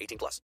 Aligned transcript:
18 0.00 0.18
plus. 0.18 0.40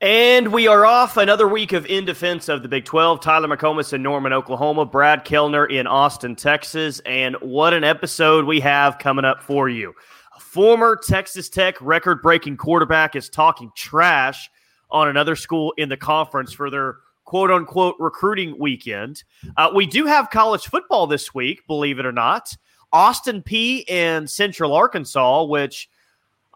And 0.00 0.52
we 0.52 0.66
are 0.66 0.84
off 0.84 1.16
another 1.16 1.46
week 1.46 1.72
of 1.72 1.86
in 1.86 2.04
defense 2.04 2.48
of 2.48 2.62
the 2.62 2.68
Big 2.68 2.84
12. 2.84 3.20
Tyler 3.20 3.48
McComas 3.48 3.92
in 3.92 4.02
Norman, 4.02 4.32
Oklahoma. 4.32 4.84
Brad 4.84 5.24
Kellner 5.24 5.66
in 5.66 5.86
Austin, 5.86 6.34
Texas. 6.34 7.00
And 7.06 7.36
what 7.36 7.72
an 7.72 7.84
episode 7.84 8.44
we 8.44 8.58
have 8.60 8.98
coming 8.98 9.24
up 9.24 9.42
for 9.42 9.68
you. 9.68 9.94
A 10.36 10.40
former 10.40 10.96
Texas 10.96 11.48
Tech 11.48 11.80
record 11.80 12.20
breaking 12.20 12.56
quarterback 12.56 13.14
is 13.16 13.28
talking 13.28 13.70
trash– 13.76 14.50
on 14.92 15.08
another 15.08 15.34
school 15.34 15.72
in 15.78 15.88
the 15.88 15.96
conference 15.96 16.52
for 16.52 16.70
their 16.70 16.98
quote 17.24 17.50
unquote 17.50 17.96
recruiting 17.98 18.54
weekend. 18.58 19.24
Uh, 19.56 19.70
we 19.74 19.86
do 19.86 20.06
have 20.06 20.30
college 20.30 20.66
football 20.66 21.06
this 21.06 21.34
week, 21.34 21.66
believe 21.66 21.98
it 21.98 22.06
or 22.06 22.12
not. 22.12 22.54
Austin 22.92 23.42
Peay 23.42 23.84
and 23.88 24.28
Central 24.28 24.74
Arkansas, 24.74 25.44
which 25.44 25.88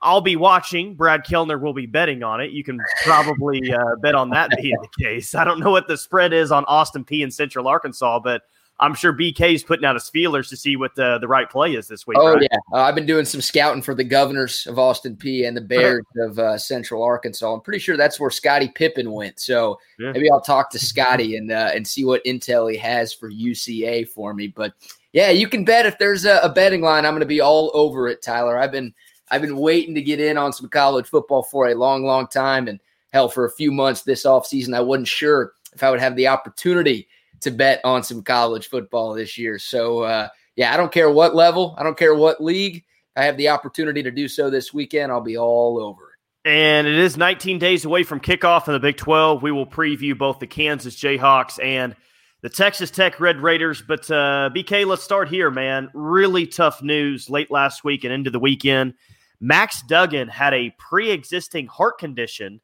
I'll 0.03 0.21
be 0.21 0.37
watching. 0.37 0.95
Brad 0.95 1.25
Kellner 1.25 1.59
will 1.59 1.73
be 1.73 1.87
betting 1.87 2.23
on 2.23 2.41
it. 2.41 2.51
You 2.51 2.63
can 2.63 2.79
probably 3.05 3.73
uh, 3.73 3.97
bet 4.03 4.15
on 4.15 4.31
that 4.31 4.51
being 4.61 4.77
the 4.81 5.05
case. 5.05 5.35
I 5.35 5.45
don't 5.45 5.61
know 5.61 5.71
what 5.71 5.89
the 5.89 5.97
spread 5.97 6.33
is 6.33 6.53
on 6.53 6.65
Austin 6.67 7.05
Peay 7.05 7.23
and 7.23 7.33
Central 7.33 7.67
Arkansas, 7.67 8.21
but 8.21 8.43
I'm 8.79 8.95
sure 8.95 9.13
BK 9.13 9.55
is 9.55 9.65
putting 9.65 9.87
out 9.87 9.95
his 9.95 10.11
feelers 10.11 10.51
to 10.51 10.57
see 10.57 10.77
what 10.77 10.95
the, 10.95 11.19
the 11.19 11.29
right 11.29 11.49
play 11.49 11.75
is 11.75 11.89
this 11.89 12.07
week. 12.07 12.19
Oh 12.21 12.35
right? 12.35 12.43
yeah, 12.43 12.59
uh, 12.73 12.83
I've 12.83 12.95
been 12.95 13.07
doing 13.07 13.25
some 13.25 13.41
scouting 13.41 13.81
for 13.81 13.95
the 13.95 14.05
Governors 14.05 14.67
of 14.67 14.79
Austin 14.79 15.17
Peay 15.17 15.49
and 15.49 15.57
the 15.57 15.63
Bears 15.63 16.05
of 16.19 16.39
uh, 16.39 16.59
Central 16.59 17.03
Arkansas. 17.03 17.55
I'm 17.55 17.63
pretty 17.63 17.79
sure 17.79 17.97
that's 17.97 18.21
where 18.21 18.31
Scottie 18.31 18.69
Pippen 18.69 19.11
went. 19.13 19.41
So 19.41 19.79
yeah. 19.99 20.13
maybe 20.13 20.31
I'll 20.31 20.43
talk 20.43 20.71
to 20.71 20.79
Scottie 20.79 21.37
and 21.37 21.51
uh, 21.51 21.71
and 21.75 21.87
see 21.87 22.05
what 22.05 22.25
intel 22.25 22.71
he 22.71 22.77
has 22.77 23.15
for 23.15 23.31
UCA 23.31 24.07
for 24.07 24.35
me. 24.35 24.49
But 24.49 24.75
yeah, 25.13 25.31
you 25.31 25.49
can 25.49 25.65
bet 25.65 25.87
if 25.87 25.97
there's 25.97 26.27
a, 26.27 26.39
a 26.43 26.51
betting 26.51 26.83
line, 26.83 27.07
I'm 27.07 27.13
going 27.13 27.21
to 27.21 27.27
be 27.27 27.41
all 27.41 27.71
over 27.73 28.09
it, 28.09 28.21
Tyler. 28.21 28.59
I've 28.59 28.73
been 28.73 28.93
I've 29.31 29.43
been 29.43 29.57
waiting 29.57 29.95
to 29.95 30.03
get 30.03 30.21
in 30.21 30.39
on 30.39 30.53
some 30.53 30.69
college 30.69 31.07
football 31.07 31.43
for 31.43 31.69
a 31.69 31.75
long, 31.75 32.05
long 32.05 32.29
time, 32.29 32.69
and 32.69 32.81
hell, 33.13 33.29
for 33.29 33.45
a 33.45 33.51
few 33.51 33.73
months 33.73 34.03
this 34.03 34.27
off 34.27 34.47
season, 34.47 34.75
I 34.75 34.81
wasn't 34.81 35.09
sure 35.09 35.53
if 35.75 35.83
I 35.83 35.91
would 35.91 36.01
have 36.01 36.17
the 36.17 36.29
opportunity 36.29 37.09
to 37.41 37.51
bet 37.51 37.81
on 37.85 38.03
some 38.03 38.23
college 38.23 38.69
football 38.69 39.15
this 39.15 39.37
year. 39.37 39.59
So, 39.59 40.01
uh, 40.01 40.29
yeah, 40.55 40.73
I 40.73 40.77
don't 40.77 40.93
care 40.93 41.11
what 41.11 41.35
level, 41.35 41.75
I 41.79 41.83
don't 41.83 41.99
care 41.99 42.15
what 42.15 42.43
league. 42.43 42.85
I 43.17 43.25
have 43.25 43.37
the 43.37 43.49
opportunity 43.49 44.03
to 44.03 44.11
do 44.11 44.29
so 44.29 44.51
this 44.51 44.75
weekend. 44.75 45.11
I'll 45.11 45.23
be 45.23 45.39
all 45.39 45.79
over 45.79 46.11
it. 46.11 46.49
And 46.49 46.87
it 46.87 46.97
is 46.97 47.17
19 47.17 47.59
days 47.59 47.85
away 47.85 48.03
from 48.05 48.21
kickoff 48.21 48.69
in 48.69 48.75
the 48.75 48.79
Big 48.79 48.99
12. 48.99 49.43
We 49.43 49.51
will 49.51 49.67
preview 49.67 50.17
both 50.17 50.39
the 50.39 50.47
Kansas 50.47 50.95
Jayhawks 50.95 51.63
and 51.65 51.97
the 52.43 52.51
Texas 52.51 52.91
Tech 52.91 53.19
Red 53.19 53.41
Raiders. 53.41 53.83
But 53.83 54.09
uh, 54.11 54.51
BK, 54.55 54.87
let's 54.87 55.03
start 55.03 55.29
here, 55.29 55.51
man. 55.51 55.91
Really 55.95 56.47
tough 56.47 56.83
news 56.83 57.29
late 57.29 57.51
last 57.51 57.83
week 57.83 58.05
and 58.05 58.13
into 58.13 58.31
the 58.31 58.39
weekend. 58.39 58.95
Max 59.41 59.83
Duggan 59.83 60.29
had 60.29 60.55
a 60.55 60.75
pre 60.79 61.11
existing 61.11 61.67
heart 61.67 61.99
condition 61.99 62.61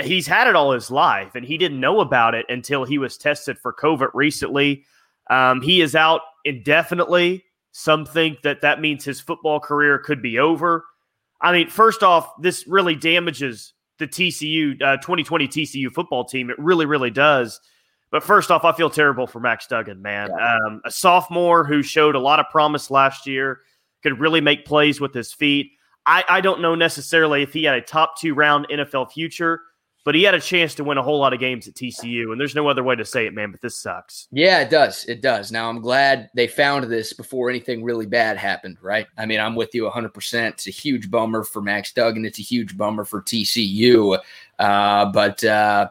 he's 0.00 0.26
had 0.26 0.46
it 0.46 0.56
all 0.56 0.72
his 0.72 0.90
life, 0.90 1.34
and 1.34 1.44
he 1.44 1.58
didn't 1.58 1.80
know 1.80 2.00
about 2.00 2.34
it 2.34 2.46
until 2.48 2.84
he 2.84 2.98
was 2.98 3.16
tested 3.16 3.58
for 3.58 3.72
COVID 3.72 4.10
recently. 4.14 4.84
Um, 5.30 5.62
he 5.62 5.80
is 5.80 5.94
out 5.94 6.22
indefinitely. 6.44 7.44
Some 7.72 8.04
think 8.04 8.42
that 8.42 8.60
that 8.60 8.80
means 8.80 9.04
his 9.04 9.20
football 9.20 9.60
career 9.60 9.98
could 9.98 10.20
be 10.20 10.38
over. 10.38 10.84
I 11.40 11.52
mean, 11.52 11.70
first 11.70 12.02
off, 12.02 12.30
this 12.40 12.66
really 12.66 12.94
damages 12.94 13.72
the 13.98 14.06
TCU 14.06 14.80
uh, 14.82 14.96
2020 14.98 15.48
TCU 15.48 15.90
football 15.90 16.24
team. 16.24 16.50
It 16.50 16.58
really, 16.58 16.86
really 16.86 17.10
does. 17.10 17.60
But 18.10 18.22
first 18.22 18.50
off, 18.50 18.64
I 18.64 18.72
feel 18.72 18.90
terrible 18.90 19.26
for 19.26 19.40
Max 19.40 19.66
Duggan, 19.66 20.02
man. 20.02 20.28
Yeah. 20.36 20.56
Um, 20.66 20.82
a 20.84 20.90
sophomore 20.90 21.64
who 21.64 21.82
showed 21.82 22.14
a 22.14 22.20
lot 22.20 22.40
of 22.40 22.46
promise 22.50 22.90
last 22.90 23.26
year, 23.26 23.60
could 24.02 24.20
really 24.20 24.40
make 24.40 24.66
plays 24.66 25.00
with 25.00 25.14
his 25.14 25.32
feet. 25.32 25.72
I, 26.06 26.24
I 26.28 26.40
don't 26.40 26.60
know 26.60 26.74
necessarily 26.74 27.42
if 27.42 27.52
he 27.52 27.64
had 27.64 27.76
a 27.76 27.80
top 27.80 28.18
two 28.18 28.34
round 28.34 28.66
NFL 28.68 29.12
future, 29.12 29.60
but 30.04 30.14
he 30.14 30.24
had 30.24 30.34
a 30.34 30.40
chance 30.40 30.74
to 30.74 30.84
win 30.84 30.98
a 30.98 31.02
whole 31.02 31.18
lot 31.18 31.32
of 31.32 31.38
games 31.38 31.68
at 31.68 31.74
TCU. 31.74 32.32
And 32.32 32.40
there's 32.40 32.54
no 32.54 32.68
other 32.68 32.82
way 32.82 32.96
to 32.96 33.04
say 33.04 33.26
it, 33.26 33.34
man, 33.34 33.52
but 33.52 33.60
this 33.60 33.76
sucks. 33.76 34.26
Yeah, 34.32 34.60
it 34.60 34.70
does. 34.70 35.04
It 35.04 35.20
does. 35.20 35.52
Now, 35.52 35.68
I'm 35.68 35.80
glad 35.80 36.28
they 36.34 36.48
found 36.48 36.84
this 36.90 37.12
before 37.12 37.50
anything 37.50 37.84
really 37.84 38.06
bad 38.06 38.36
happened, 38.36 38.78
right? 38.82 39.06
I 39.16 39.26
mean, 39.26 39.38
I'm 39.38 39.54
with 39.54 39.74
you 39.74 39.88
100%. 39.88 40.48
It's 40.48 40.66
a 40.66 40.70
huge 40.70 41.10
bummer 41.10 41.44
for 41.44 41.62
Max 41.62 41.92
Duggan. 41.92 42.24
It's 42.24 42.40
a 42.40 42.42
huge 42.42 42.76
bummer 42.76 43.04
for 43.04 43.22
TCU. 43.22 44.18
Uh, 44.58 45.06
but, 45.06 45.44
uh, 45.44 45.88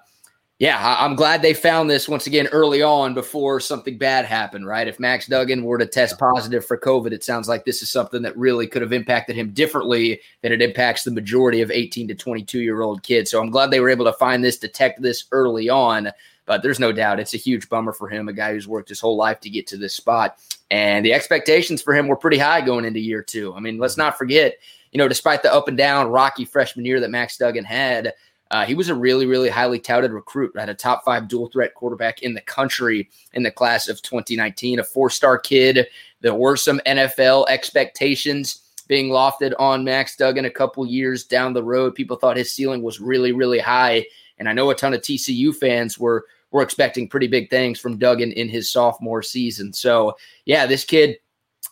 yeah, 0.62 0.96
I'm 1.00 1.16
glad 1.16 1.42
they 1.42 1.56
found 1.56 1.90
this 1.90 2.08
once 2.08 2.28
again 2.28 2.46
early 2.52 2.84
on 2.84 3.16
before 3.16 3.60
something 3.60 3.98
bad 3.98 4.26
happened, 4.26 4.68
right? 4.68 4.88
If 4.88 5.00
Max 5.00 5.26
Duggan 5.26 5.64
were 5.64 5.80
to 5.80 5.88
test 5.88 6.20
positive 6.20 6.64
for 6.64 6.78
COVID, 6.78 7.12
it 7.12 7.24
sounds 7.24 7.50
like 7.50 7.66
this 7.66 7.82
is 7.82 7.90
something 7.90 8.22
that 8.22 8.38
really 8.38 8.68
could 8.68 8.84
have 8.84 8.94
impacted 8.94 9.36
him 9.36 9.54
differently 9.54 10.22
than 10.44 10.52
it 10.52 10.62
impacts 10.62 11.04
the 11.04 11.10
majority 11.10 11.62
of 11.62 11.72
18 11.72 12.10
to 12.10 12.14
22 12.14 12.60
year 12.60 12.82
old 12.82 13.02
kids. 13.02 13.32
So 13.32 13.42
I'm 13.42 13.50
glad 13.50 13.72
they 13.72 13.80
were 13.80 13.90
able 13.90 14.06
to 14.06 14.14
find 14.14 14.44
this, 14.44 14.60
detect 14.60 15.02
this 15.02 15.26
early 15.32 15.68
on. 15.68 16.12
But 16.46 16.62
there's 16.62 16.80
no 16.80 16.92
doubt 16.92 17.20
it's 17.20 17.34
a 17.34 17.38
huge 17.38 17.68
bummer 17.68 17.92
for 17.92 18.08
him, 18.08 18.28
a 18.28 18.34
guy 18.34 18.54
who's 18.54 18.68
worked 18.68 18.90
his 18.90 19.00
whole 19.00 19.18
life 19.18 19.40
to 19.40 19.50
get 19.50 19.66
to 19.66 19.78
this 19.78 19.96
spot. 19.96 20.38
And 20.70 21.04
the 21.04 21.14
expectations 21.14 21.82
for 21.82 21.96
him 21.96 22.08
were 22.08 22.16
pretty 22.16 22.38
high 22.38 22.62
going 22.62 22.86
into 22.86 23.00
year 23.00 23.24
two. 23.24 23.52
I 23.56 23.62
mean, 23.62 23.80
let's 23.80 23.94
mm-hmm. 23.94 24.02
not 24.02 24.18
forget, 24.20 24.58
you 24.92 25.00
know, 25.00 25.08
despite 25.08 25.42
the 25.42 25.52
up 25.52 25.70
and 25.70 25.78
down 25.78 26.10
rocky 26.10 26.46
freshman 26.46 26.86
year 26.86 27.00
that 27.00 27.10
Max 27.10 27.36
Duggan 27.38 27.64
had, 27.64 28.14
uh, 28.52 28.66
he 28.66 28.76
was 28.76 28.90
a 28.90 28.96
really, 28.96 29.26
really 29.26 29.50
highly 29.50 29.80
touted 29.80 30.12
recruit, 30.12 30.52
had 30.58 30.68
A 30.68 30.74
top 30.74 31.06
five 31.06 31.30
dual 31.30 31.48
threat 31.48 31.74
quarterback 31.74 32.22
in 32.22 32.34
the 32.34 32.42
country 32.42 33.10
in 33.34 33.44
the 33.44 33.52
class 33.52 33.88
of 33.88 34.02
2019, 34.02 34.80
a 34.80 34.84
four 34.84 35.10
star 35.10 35.38
kid. 35.38 35.88
There 36.20 36.36
were 36.36 36.58
some 36.58 36.82
NFL 36.86 37.46
expectations 37.48 38.62
being 38.90 39.10
lofted 39.10 39.54
on 39.58 39.86
Max 39.86 40.18
Duggan 40.18 40.44
a 40.44 40.50
couple 40.50 40.86
years 40.86 41.24
down 41.24 41.54
the 41.54 41.64
road. 41.64 41.96
People 41.96 42.18
thought 42.18 42.36
his 42.36 42.52
ceiling 42.52 42.84
was 42.84 43.00
really, 43.00 43.32
really 43.32 43.60
high. 43.60 44.06
And 44.38 44.50
I 44.50 44.54
know 44.54 44.70
a 44.70 44.76
ton 44.76 44.94
of 44.94 45.02
TCU 45.02 45.56
fans 45.56 45.98
were 45.98 46.26
were 46.52 46.62
expecting 46.62 47.08
pretty 47.08 47.28
big 47.28 47.50
things 47.50 47.80
from 47.80 47.98
Duggan 47.98 48.34
in 48.34 48.50
his 48.50 48.70
sophomore 48.70 49.24
season. 49.24 49.72
So 49.72 50.18
yeah, 50.44 50.66
this 50.66 50.84
kid, 50.84 51.16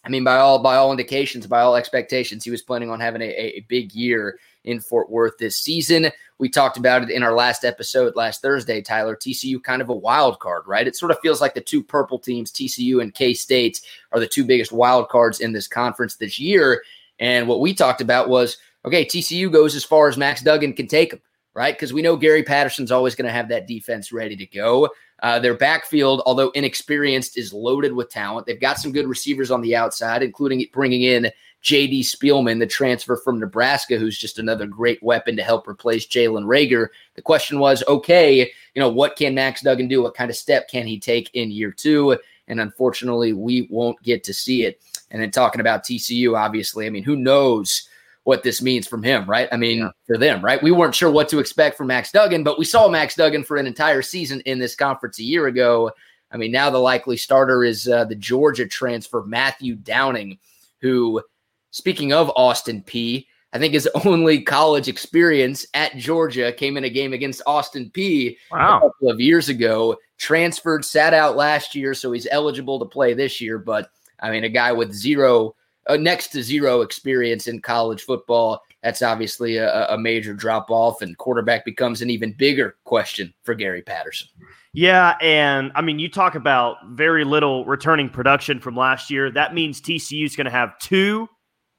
I 0.05 0.09
mean, 0.09 0.23
by 0.23 0.37
all 0.37 0.59
by 0.59 0.77
all 0.77 0.91
indications, 0.91 1.45
by 1.45 1.59
all 1.59 1.75
expectations, 1.75 2.45
he 2.45 2.51
was 2.51 2.61
planning 2.61 2.89
on 2.89 3.01
having 3.01 3.21
a, 3.21 3.25
a 3.25 3.65
big 3.67 3.91
year 3.91 4.39
in 4.63 4.79
Fort 4.79 5.09
Worth 5.09 5.37
this 5.37 5.57
season. 5.57 6.09
We 6.39 6.47
talked 6.47 6.77
about 6.77 7.03
it 7.03 7.09
in 7.09 7.21
our 7.21 7.33
last 7.33 7.65
episode 7.65 8.15
last 8.15 8.41
Thursday, 8.41 8.81
Tyler. 8.81 9.15
TCU 9.15 9.61
kind 9.61 9.81
of 9.81 9.89
a 9.89 9.95
wild 9.95 10.39
card, 10.39 10.63
right? 10.65 10.87
It 10.87 10.95
sort 10.95 11.11
of 11.11 11.19
feels 11.19 11.41
like 11.41 11.53
the 11.53 11.59
two 11.59 11.83
purple 11.83 12.17
teams, 12.17 12.49
TCU 12.49 13.01
and 13.01 13.13
K 13.13 13.33
State, 13.33 13.81
are 14.13 14.21
the 14.21 14.27
two 14.27 14.45
biggest 14.45 14.71
wild 14.71 15.09
cards 15.09 15.41
in 15.41 15.51
this 15.51 15.67
conference 15.67 16.15
this 16.15 16.39
year. 16.39 16.81
And 17.19 17.45
what 17.47 17.59
we 17.59 17.73
talked 17.73 17.99
about 17.99 18.29
was 18.29 18.57
okay, 18.85 19.03
TCU 19.03 19.51
goes 19.51 19.75
as 19.75 19.83
far 19.83 20.07
as 20.07 20.17
Max 20.17 20.41
Duggan 20.41 20.71
can 20.71 20.87
take 20.87 21.11
them, 21.11 21.21
right? 21.53 21.75
Because 21.75 21.91
we 21.91 22.01
know 22.01 22.15
Gary 22.15 22.43
Patterson's 22.43 22.91
always 22.91 23.15
going 23.15 23.27
to 23.27 23.33
have 23.33 23.49
that 23.49 23.67
defense 23.67 24.13
ready 24.13 24.37
to 24.37 24.45
go. 24.45 24.89
Uh, 25.21 25.37
their 25.39 25.55
backfield, 25.55 26.21
although 26.25 26.51
inexperienced, 26.51 27.37
is 27.37 27.51
loaded 27.51 27.91
with 27.91 28.09
talent. 28.09 28.45
They've 28.45 28.59
got 28.59 28.77
some 28.77 28.93
good 28.93 29.07
receivers 29.07 29.51
on 29.51 29.61
the 29.61 29.75
outside, 29.75 30.23
including 30.23 30.65
bringing 30.71 31.01
in 31.01 31.29
JD 31.63 32.01
Spielman, 32.01 32.59
the 32.59 32.67
transfer 32.67 33.17
from 33.17 33.39
Nebraska, 33.39 33.97
who's 33.97 34.17
just 34.17 34.39
another 34.39 34.65
great 34.65 35.01
weapon 35.03 35.35
to 35.35 35.43
help 35.43 35.67
replace 35.67 36.07
Jalen 36.07 36.45
Reagor. 36.45 36.87
The 37.15 37.21
question 37.21 37.59
was, 37.59 37.83
okay, 37.87 38.39
you 38.39 38.79
know, 38.79 38.89
what 38.89 39.15
can 39.15 39.35
Max 39.35 39.61
Duggan 39.61 39.87
do? 39.87 40.01
What 40.01 40.15
kind 40.15 40.29
of 40.29 40.37
step 40.37 40.69
can 40.69 40.87
he 40.87 40.99
take 40.99 41.29
in 41.33 41.51
year 41.51 41.71
two? 41.71 42.17
And 42.47 42.61
unfortunately, 42.61 43.33
we 43.33 43.67
won't 43.69 44.01
get 44.03 44.23
to 44.25 44.33
see 44.33 44.63
it. 44.63 44.81
And 45.11 45.21
then 45.21 45.31
talking 45.31 45.61
about 45.61 45.83
TCU, 45.83 46.37
obviously, 46.37 46.85
I 46.85 46.89
mean, 46.89 47.03
who 47.03 47.15
knows 47.15 47.87
what 48.23 48.43
this 48.43 48.61
means 48.61 48.87
from 48.87 49.01
him, 49.01 49.29
right? 49.29 49.49
I 49.51 49.57
mean, 49.57 49.79
yeah. 49.79 49.89
for 50.05 50.17
them, 50.17 50.43
right? 50.43 50.61
We 50.61 50.71
weren't 50.71 50.95
sure 50.95 51.11
what 51.11 51.29
to 51.29 51.39
expect 51.39 51.77
from 51.77 51.87
Max 51.87 52.11
Duggan, 52.11 52.43
but 52.43 52.59
we 52.59 52.65
saw 52.65 52.87
Max 52.87 53.15
Duggan 53.15 53.43
for 53.43 53.57
an 53.57 53.65
entire 53.65 54.01
season 54.01 54.41
in 54.41 54.59
this 54.59 54.75
conference 54.75 55.19
a 55.19 55.23
year 55.23 55.47
ago. 55.47 55.91
I 56.31 56.37
mean, 56.37 56.51
now 56.51 56.69
the 56.69 56.77
likely 56.77 57.17
starter 57.17 57.63
is 57.63 57.87
uh, 57.87 58.05
the 58.05 58.15
Georgia 58.15 58.67
transfer, 58.67 59.23
Matthew 59.23 59.75
Downing, 59.75 60.37
who, 60.79 61.21
speaking 61.71 62.13
of 62.13 62.31
Austin 62.35 62.83
Peay, 62.83 63.25
I 63.53 63.59
think 63.59 63.73
his 63.73 63.87
only 64.05 64.41
college 64.41 64.87
experience 64.87 65.65
at 65.73 65.95
Georgia 65.97 66.51
came 66.51 66.77
in 66.77 66.83
a 66.83 66.89
game 66.89 67.13
against 67.13 67.41
Austin 67.47 67.89
Peay 67.93 68.37
wow. 68.51 68.77
a 68.77 68.81
couple 68.81 69.11
of 69.11 69.19
years 69.19 69.49
ago. 69.49 69.97
Transferred, 70.17 70.83
sat 70.83 71.13
out 71.13 71.37
last 71.37 71.75
year, 71.75 71.93
so 71.93 72.11
he's 72.11 72.27
eligible 72.31 72.79
to 72.79 72.85
play 72.85 73.13
this 73.13 73.39
year. 73.39 73.57
But 73.57 73.89
I 74.19 74.31
mean, 74.31 74.43
a 74.43 74.49
guy 74.49 74.71
with 74.71 74.93
zero, 74.93 75.55
uh, 75.87 75.95
next 75.95 76.27
to 76.29 76.43
zero 76.43 76.81
experience 76.81 77.47
in 77.47 77.61
college 77.61 78.03
football, 78.03 78.61
that's 78.83 79.01
obviously 79.01 79.57
a, 79.57 79.87
a 79.87 79.97
major 79.97 80.33
drop 80.33 80.69
off, 80.69 81.01
and 81.01 81.17
quarterback 81.17 81.65
becomes 81.65 82.01
an 82.01 82.09
even 82.09 82.33
bigger 82.33 82.75
question 82.83 83.33
for 83.43 83.55
Gary 83.55 83.81
Patterson. 83.81 84.27
Yeah, 84.73 85.15
and 85.21 85.71
I 85.73 85.81
mean, 85.81 85.99
you 85.99 86.09
talk 86.09 86.35
about 86.35 86.77
very 86.89 87.23
little 87.23 87.65
returning 87.65 88.09
production 88.09 88.59
from 88.59 88.75
last 88.75 89.09
year. 89.09 89.31
That 89.31 89.53
means 89.53 89.81
TCU 89.81 90.25
is 90.25 90.35
going 90.35 90.45
to 90.45 90.51
have 90.51 90.77
two 90.79 91.27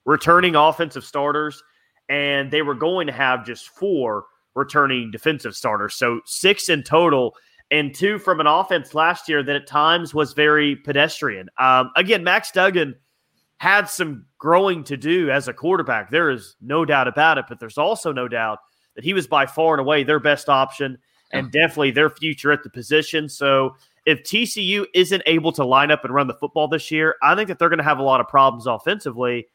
returning 0.04 0.56
offensive 0.56 1.04
starters, 1.04 1.62
and 2.08 2.50
they 2.50 2.62
were 2.62 2.74
going 2.74 3.06
to 3.06 3.12
have 3.12 3.44
just 3.44 3.68
four 3.68 4.24
returning 4.54 5.10
defensive 5.10 5.54
starters. 5.54 5.94
So 5.94 6.20
six 6.24 6.68
in 6.68 6.82
total, 6.82 7.34
and 7.70 7.94
two 7.94 8.18
from 8.18 8.40
an 8.40 8.46
offense 8.46 8.94
last 8.94 9.28
year 9.28 9.42
that 9.42 9.56
at 9.56 9.66
times 9.66 10.12
was 10.14 10.32
very 10.32 10.76
pedestrian. 10.76 11.48
Um, 11.58 11.90
again, 11.96 12.24
Max 12.24 12.50
Duggan 12.50 12.96
had 13.58 13.88
some 13.88 14.24
growing 14.38 14.82
to 14.84 14.96
do 14.96 15.30
as 15.30 15.46
a 15.46 15.52
quarterback. 15.52 16.10
There 16.10 16.30
is 16.30 16.56
no 16.60 16.84
doubt 16.84 17.06
about 17.06 17.38
it, 17.38 17.44
but 17.48 17.60
there's 17.60 17.78
also 17.78 18.12
no 18.12 18.26
doubt 18.26 18.58
that 18.96 19.04
he 19.04 19.12
was 19.12 19.26
by 19.26 19.46
far 19.46 19.74
and 19.74 19.80
away 19.80 20.02
their 20.02 20.18
best 20.18 20.48
option 20.48 20.98
and 21.32 21.52
definitely 21.52 21.90
their 21.90 22.10
future 22.10 22.50
at 22.50 22.62
the 22.62 22.70
position. 22.70 23.28
So 23.28 23.76
if 24.06 24.22
TCU 24.22 24.86
isn't 24.94 25.22
able 25.26 25.52
to 25.52 25.64
line 25.64 25.90
up 25.90 26.04
and 26.04 26.12
run 26.12 26.26
the 26.26 26.34
football 26.34 26.68
this 26.68 26.90
year, 26.90 27.16
I 27.22 27.34
think 27.34 27.48
that 27.48 27.58
they're 27.58 27.68
going 27.68 27.78
to 27.78 27.84
have 27.84 27.98
a 27.98 28.02
lot 28.02 28.20
of 28.20 28.28
problems 28.28 28.66
offensively. 28.66 29.46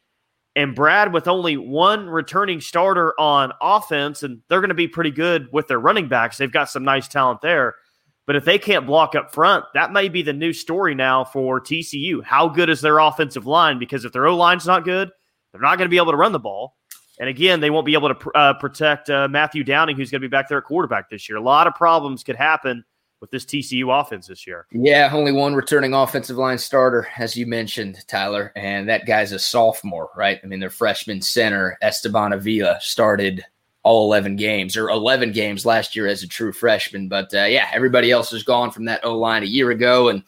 And 0.56 0.74
Brad, 0.74 1.12
with 1.12 1.28
only 1.28 1.58
one 1.58 2.08
returning 2.08 2.62
starter 2.62 3.14
on 3.20 3.52
offense, 3.62 4.24
and 4.24 4.42
they're 4.48 4.62
going 4.62 4.70
to 4.70 4.76
be 4.76 4.88
pretty 4.88 5.12
good 5.12 5.50
with 5.52 5.68
their 5.68 5.80
running 5.80 6.08
backs. 6.08 6.38
They've 6.38 6.52
got 6.52 6.70
some 6.70 6.84
nice 6.84 7.08
talent 7.10 7.42
there. 7.42 7.76
But 8.26 8.36
if 8.36 8.46
they 8.46 8.58
can't 8.58 8.88
block 8.88 9.16
up 9.16 9.34
front, 9.34 9.66
that 9.74 9.92
may 9.92 10.10
be 10.10 10.22
the 10.22 10.34
new 10.34 10.54
story 10.54 10.96
now 10.96 11.26
for 11.26 11.62
TCU. 11.62 12.24
How 12.24 12.48
good 12.48 12.70
is 12.70 12.82
their 12.82 13.00
offensive 13.00 13.46
line? 13.46 13.78
Because 13.78 14.06
if 14.06 14.14
their 14.14 14.26
O 14.28 14.36
line's 14.36 14.66
not 14.66 14.84
good, 14.84 15.12
they're 15.52 15.62
not 15.62 15.78
going 15.78 15.86
to 15.86 15.92
be 15.92 15.98
able 15.98 16.12
to 16.12 16.18
run 16.18 16.32
the 16.32 16.40
ball. 16.40 16.76
And 17.20 17.30
again, 17.30 17.60
they 17.60 17.70
won't 17.70 17.86
be 17.86 17.94
able 17.94 18.14
to 18.14 18.32
uh, 18.32 18.54
protect 18.56 19.10
uh, 19.10 19.28
Matthew 19.28 19.64
Downing, 19.64 19.96
who's 19.96 20.10
going 20.10 20.22
to 20.22 20.28
be 20.28 20.32
back 20.32 20.50
there 20.50 20.58
at 20.58 20.64
quarterback 20.64 21.10
this 21.10 21.30
year. 21.30 21.38
A 21.38 21.42
lot 21.42 21.68
of 21.68 21.76
problems 21.76 22.24
could 22.24 22.36
happen 22.36 22.84
with 23.22 23.32
this 23.32 23.46
TCU 23.46 24.00
offense 24.00 24.28
this 24.28 24.46
year. 24.46 24.68
Yeah, 24.72 25.10
only 25.12 25.32
one 25.32 25.56
returning 25.56 25.94
offensive 25.94 26.38
line 26.38 26.58
starter, 26.58 27.08
as 27.18 27.36
you 27.36 27.48
mentioned, 27.48 28.06
Tyler, 28.08 28.52
and 28.56 28.88
that 28.90 29.06
guy's 29.06 29.32
a 29.32 29.40
sophomore, 29.40 30.10
right? 30.16 30.40
I 30.44 30.48
mean, 30.48 30.60
their 30.60 30.70
freshman 30.70 31.22
center, 31.22 31.78
Esteban 31.82 32.34
Avila, 32.34 32.78
started 32.82 33.46
all 33.86 34.06
11 34.06 34.36
games 34.36 34.76
or 34.76 34.90
11 34.90 35.32
games 35.32 35.64
last 35.64 35.96
year 35.96 36.08
as 36.08 36.24
a 36.24 36.28
true 36.28 36.52
freshman. 36.52 37.08
But 37.08 37.34
uh, 37.34 37.44
yeah, 37.44 37.70
everybody 37.72 38.12
else 38.12 38.34
is 38.34 38.42
gone 38.42 38.72
from 38.72 38.86
that 38.86 39.06
O 39.06 39.18
line 39.18 39.44
a 39.44 39.46
year 39.46 39.70
ago. 39.70 40.10
And 40.10 40.24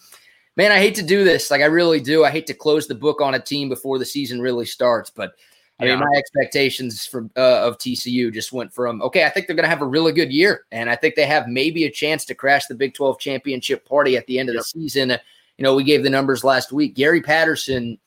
man, 0.55 0.71
I 0.71 0.77
hate 0.77 0.93
to 0.95 1.03
do 1.03 1.23
this. 1.23 1.49
Like, 1.49 1.61
I 1.61 1.65
really 1.65 1.99
do. 1.99 2.23
I 2.23 2.29
hate 2.29 2.45
to 2.47 2.53
close 2.53 2.87
the 2.87 2.95
book 2.95 3.19
on 3.19 3.33
a 3.33 3.39
team 3.39 3.67
before 3.67 3.97
the 3.97 4.05
season 4.05 4.39
really 4.41 4.65
starts. 4.65 5.09
But 5.09 5.31
I 5.79 5.85
mean, 5.85 5.99
my 5.99 6.11
expectations 6.17 7.05
from 7.05 7.29
uh, 7.37 7.67
of 7.67 7.77
TCU 7.77 8.33
just 8.33 8.51
went 8.51 8.73
from 8.73 9.01
okay, 9.03 9.25
I 9.25 9.29
think 9.29 9.45
they're 9.45 9.55
going 9.55 9.65
to 9.65 9.69
have 9.69 9.83
a 9.83 9.87
really 9.87 10.11
good 10.11 10.31
year, 10.31 10.65
and 10.71 10.89
I 10.89 10.95
think 10.95 11.15
they 11.15 11.25
have 11.25 11.47
maybe 11.47 11.85
a 11.85 11.91
chance 11.91 12.25
to 12.25 12.35
crash 12.35 12.65
the 12.65 12.75
Big 12.75 12.95
Twelve 12.95 13.19
championship 13.19 13.87
party 13.87 14.17
at 14.17 14.25
the 14.25 14.39
end 14.39 14.49
of 14.49 14.55
yep. 14.55 14.61
the 14.61 14.65
season. 14.65 15.11
You 15.11 15.63
know, 15.63 15.75
we 15.75 15.83
gave 15.83 16.03
the 16.03 16.09
numbers 16.09 16.43
last 16.43 16.71
week. 16.71 16.95
Gary 16.95 17.21
Patterson, 17.21 17.99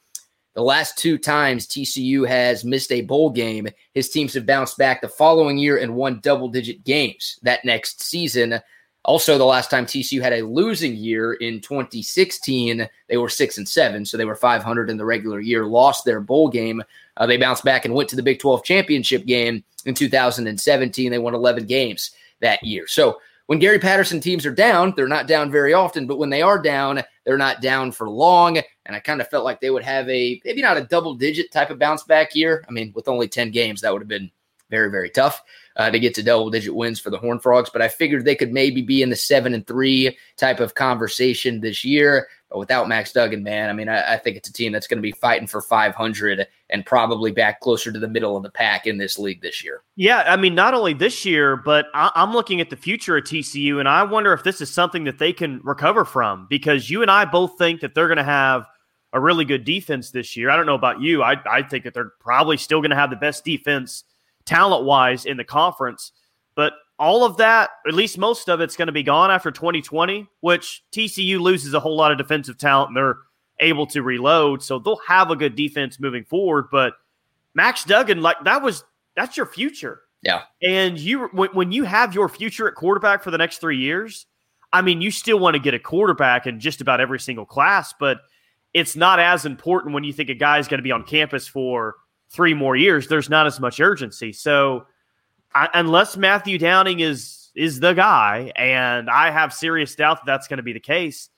the 0.55 0.63
last 0.63 0.99
two 0.99 1.17
times 1.17 1.67
TCU 1.67 2.27
has 2.27 2.65
missed 2.65 2.91
a 2.91 3.03
bowl 3.03 3.31
game, 3.31 3.69
his 3.95 4.11
teams 4.11 4.35
have 4.35 4.47
bounced 4.47 4.77
back 4.77 5.01
the 5.01 5.09
following 5.09 5.57
year 5.57 5.79
and 5.79 5.95
won 5.95 6.21
double 6.21 6.49
digit 6.49 6.83
games 6.85 7.39
that 7.43 7.65
next 7.65 8.03
season. 8.03 8.61
Also, 9.05 9.39
the 9.39 9.45
last 9.45 9.71
time 9.71 9.87
TCU 9.87 10.21
had 10.21 10.35
a 10.35 10.43
losing 10.43 10.95
year 10.95 11.35
in 11.35 11.61
2016, 11.61 12.87
they 13.09 13.17
were 13.17 13.31
six 13.31 13.57
and 13.57 13.67
seven, 13.67 14.05
so 14.05 14.17
they 14.17 14.27
were 14.27 14.37
500 14.37 14.91
in 14.91 14.99
the 14.99 15.05
regular 15.05 15.41
year. 15.41 15.65
Lost 15.65 16.05
their 16.05 16.21
bowl 16.21 16.49
game. 16.49 16.83
Uh, 17.21 17.27
they 17.27 17.37
bounced 17.37 17.63
back 17.63 17.85
and 17.85 17.95
went 17.95 18.09
to 18.09 18.17
the 18.17 18.23
Big 18.23 18.41
12 18.41 18.65
championship 18.65 19.27
game 19.27 19.63
in 19.85 19.95
2017. 19.95 21.11
They 21.11 21.19
won 21.19 21.35
11 21.35 21.67
games 21.67 22.11
that 22.41 22.65
year. 22.65 22.87
So 22.89 23.21
when 23.47 23.59
Gary 23.59 23.79
Patterson 23.79 24.21
teams 24.21 24.47
are 24.47 24.55
down, 24.55 24.95
they're 24.97 25.07
not 25.07 25.27
down 25.27 25.51
very 25.51 25.75
often, 25.75 26.07
but 26.07 26.19
when 26.19 26.31
they 26.31 26.41
are 26.41 26.61
down, 26.61 27.03
they're 27.25 27.37
not 27.37 27.61
down 27.61 27.93
for 27.93 28.09
long. 28.09 28.59
And 28.87 28.97
I 28.97 29.01
kind 29.01 29.21
of 29.21 29.29
felt 29.29 29.45
like 29.45 29.61
they 29.61 29.71
would 29.71 29.83
have 29.83 30.09
a 30.09 30.41
maybe 30.45 30.63
not 30.63 30.79
a 30.79 30.85
double 30.85 31.15
digit 31.15 31.53
type 31.53 31.71
of 31.71 31.79
bounce 31.79 32.05
back 32.05 32.35
year. 32.35 32.65
I 32.69 32.73
mean, 32.73 32.93
with 32.95 33.09
only 33.09 33.29
10 33.29 33.51
games, 33.51 33.83
that 33.83 33.93
would 33.93 34.03
have 34.03 34.09
been 34.09 34.31
very, 34.71 34.91
very 34.91 35.11
tough 35.11 35.43
uh, 35.77 35.91
to 35.91 35.99
get 35.99 36.15
to 36.15 36.23
double 36.23 36.49
digit 36.49 36.75
wins 36.75 37.01
for 37.01 37.11
the 37.11 37.19
Horn 37.19 37.39
Frogs. 37.39 37.71
But 37.71 37.83
I 37.83 37.89
figured 37.89 38.25
they 38.25 38.37
could 38.37 38.53
maybe 38.53 38.83
be 38.83 39.03
in 39.03 39.11
the 39.11 39.17
seven 39.17 39.53
and 39.53 39.67
three 39.67 40.17
type 40.37 40.61
of 40.61 40.75
conversation 40.75 41.61
this 41.61 41.85
year. 41.85 42.29
But 42.49 42.59
without 42.59 42.89
Max 42.89 43.13
Duggan, 43.13 43.43
man, 43.43 43.69
I 43.69 43.73
mean, 43.73 43.89
I, 43.89 44.15
I 44.15 44.17
think 44.17 44.37
it's 44.37 44.49
a 44.49 44.53
team 44.53 44.73
that's 44.73 44.87
going 44.87 44.99
to 44.99 45.03
be 45.03 45.13
fighting 45.13 45.47
for 45.49 45.61
500 45.61 46.47
and 46.73 46.87
probably 46.87 47.33
back 47.33 47.61
closer 47.61 47.93
to 47.93 47.99
the 47.99 48.09
middle 48.09 48.37
of 48.37 48.43
the 48.43 48.51
pack 48.51 48.87
in 48.87 48.99
this 48.99 49.19
league 49.19 49.43
this 49.43 49.63
year. 49.65 49.83
Yeah, 49.97 50.25
I 50.27 50.37
mean, 50.37 50.55
not 50.55 50.75
only 50.75 50.95
this 50.95 51.25
year, 51.25 51.57
but 51.57 51.87
I, 51.95 52.11
I'm 52.15 52.33
looking 52.33 52.61
at 52.61 52.71
the 52.71 52.77
future 52.77 53.17
of 53.17 53.25
TCU, 53.25 53.79
and 53.79 53.89
I 53.89 54.03
wonder 54.03 54.33
if 54.33 54.45
this 54.45 54.61
is 54.61 54.73
something 54.73 55.05
that 55.05 55.19
they 55.19 55.33
can 55.33 55.61
recover 55.63 56.05
from 56.05 56.47
because 56.49 56.91
you 56.91 57.03
and 57.03 57.11
I 57.11 57.25
both 57.25 57.59
think 57.59 57.81
that 57.81 57.95
they're 57.95 58.09
going 58.09 58.19
to 58.19 58.25
have 58.25 58.67
a 59.13 59.21
really 59.21 59.45
good 59.45 59.65
defense 59.65 60.11
this 60.11 60.37
year. 60.37 60.51
I 60.51 60.57
don't 60.57 60.67
know 60.67 60.75
about 60.75 61.01
you. 61.01 61.23
I, 61.23 61.37
I 61.51 61.63
think 61.63 61.85
that 61.85 61.95
they're 61.95 62.13
probably 62.21 62.57
still 62.57 62.81
going 62.81 62.91
to 62.91 62.97
have 62.97 63.11
the 63.11 63.17
best 63.17 63.45
defense 63.45 64.05
talent 64.45 64.85
wise 64.85 65.25
in 65.25 65.37
the 65.37 65.45
conference. 65.45 66.13
But 66.55 66.75
all 66.99 67.25
of 67.25 67.39
that, 67.39 67.71
at 67.87 67.95
least 67.95 68.19
most 68.19 68.49
of 68.49 68.61
it's 68.61 68.77
going 68.77 68.87
to 68.87 68.93
be 68.93 69.03
gone 69.03 69.31
after 69.31 69.51
2020, 69.51 70.29
which 70.41 70.85
TCU 70.93 71.41
loses 71.41 71.75
a 71.75 71.81
whole 71.81 71.97
lot 71.97 72.13
of 72.13 72.19
defensive 72.19 72.59
talent 72.59 72.89
and 72.89 72.97
they're 72.97 73.17
able 73.61 73.87
to 73.89 74.03
reload. 74.03 74.63
So 74.63 74.79
they'll 74.79 75.01
have 75.07 75.31
a 75.31 75.37
good 75.37 75.55
defense 75.55 76.01
moving 76.01 76.25
forward. 76.25 76.67
But 76.71 76.95
Max 77.55 77.85
Duggan, 77.85 78.23
like 78.23 78.37
that 78.45 78.63
was 78.63 78.85
that's 79.17 79.37
your 79.37 79.47
future. 79.47 80.03
Yeah. 80.23 80.43
And 80.63 80.99
you 80.99 81.29
when, 81.33 81.51
when 81.51 81.73
you 81.73 81.85
have 81.85 82.15
your 82.15 82.29
future 82.29 82.69
at 82.69 82.75
quarterback 82.75 83.23
for 83.23 83.31
the 83.31 83.39
next 83.39 83.59
three 83.59 83.79
years, 83.79 84.27
I 84.73 84.83
mean, 84.83 85.01
you 85.01 85.11
still 85.11 85.39
want 85.39 85.55
to 85.55 85.61
get 85.61 85.75
a 85.75 85.79
quarterback 85.79 86.47
in 86.47 86.61
just 86.61 86.81
about 86.81 87.01
every 87.01 87.21
single 87.21 87.47
class, 87.47 87.95
but 87.99 88.19
it's 88.73 88.95
not 88.95 89.19
as 89.19 89.45
important 89.45 89.95
when 89.95 90.05
you 90.05 90.13
think 90.13 90.29
a 90.29 90.35
guy's 90.35 90.69
going 90.69 90.79
to 90.79 90.83
be 90.83 90.93
on 90.93 91.03
campus 91.05 91.49
for 91.49 91.97
three 92.31 92.55
more 92.55 92.77
years, 92.77 93.09
there's 93.09 93.29
not 93.29 93.47
as 93.47 93.59
much 93.61 93.81
urgency. 93.81 94.33
So 94.33 94.87
I, 95.55 95.69
unless 95.75 96.17
Matthew 96.17 96.59
Downing 96.59 97.01
is 97.01 97.51
is 97.57 97.81
the 97.81 97.93
guy, 97.93 98.53
and 98.55 99.11
I 99.11 99.31
have 99.31 99.53
serious 99.53 99.97
doubt 99.97 100.19
that 100.19 100.27
that's 100.27 100.47
going 100.47 100.59
to 100.59 100.63
be 100.63 100.73
the 100.73 100.81
case, 100.81 101.29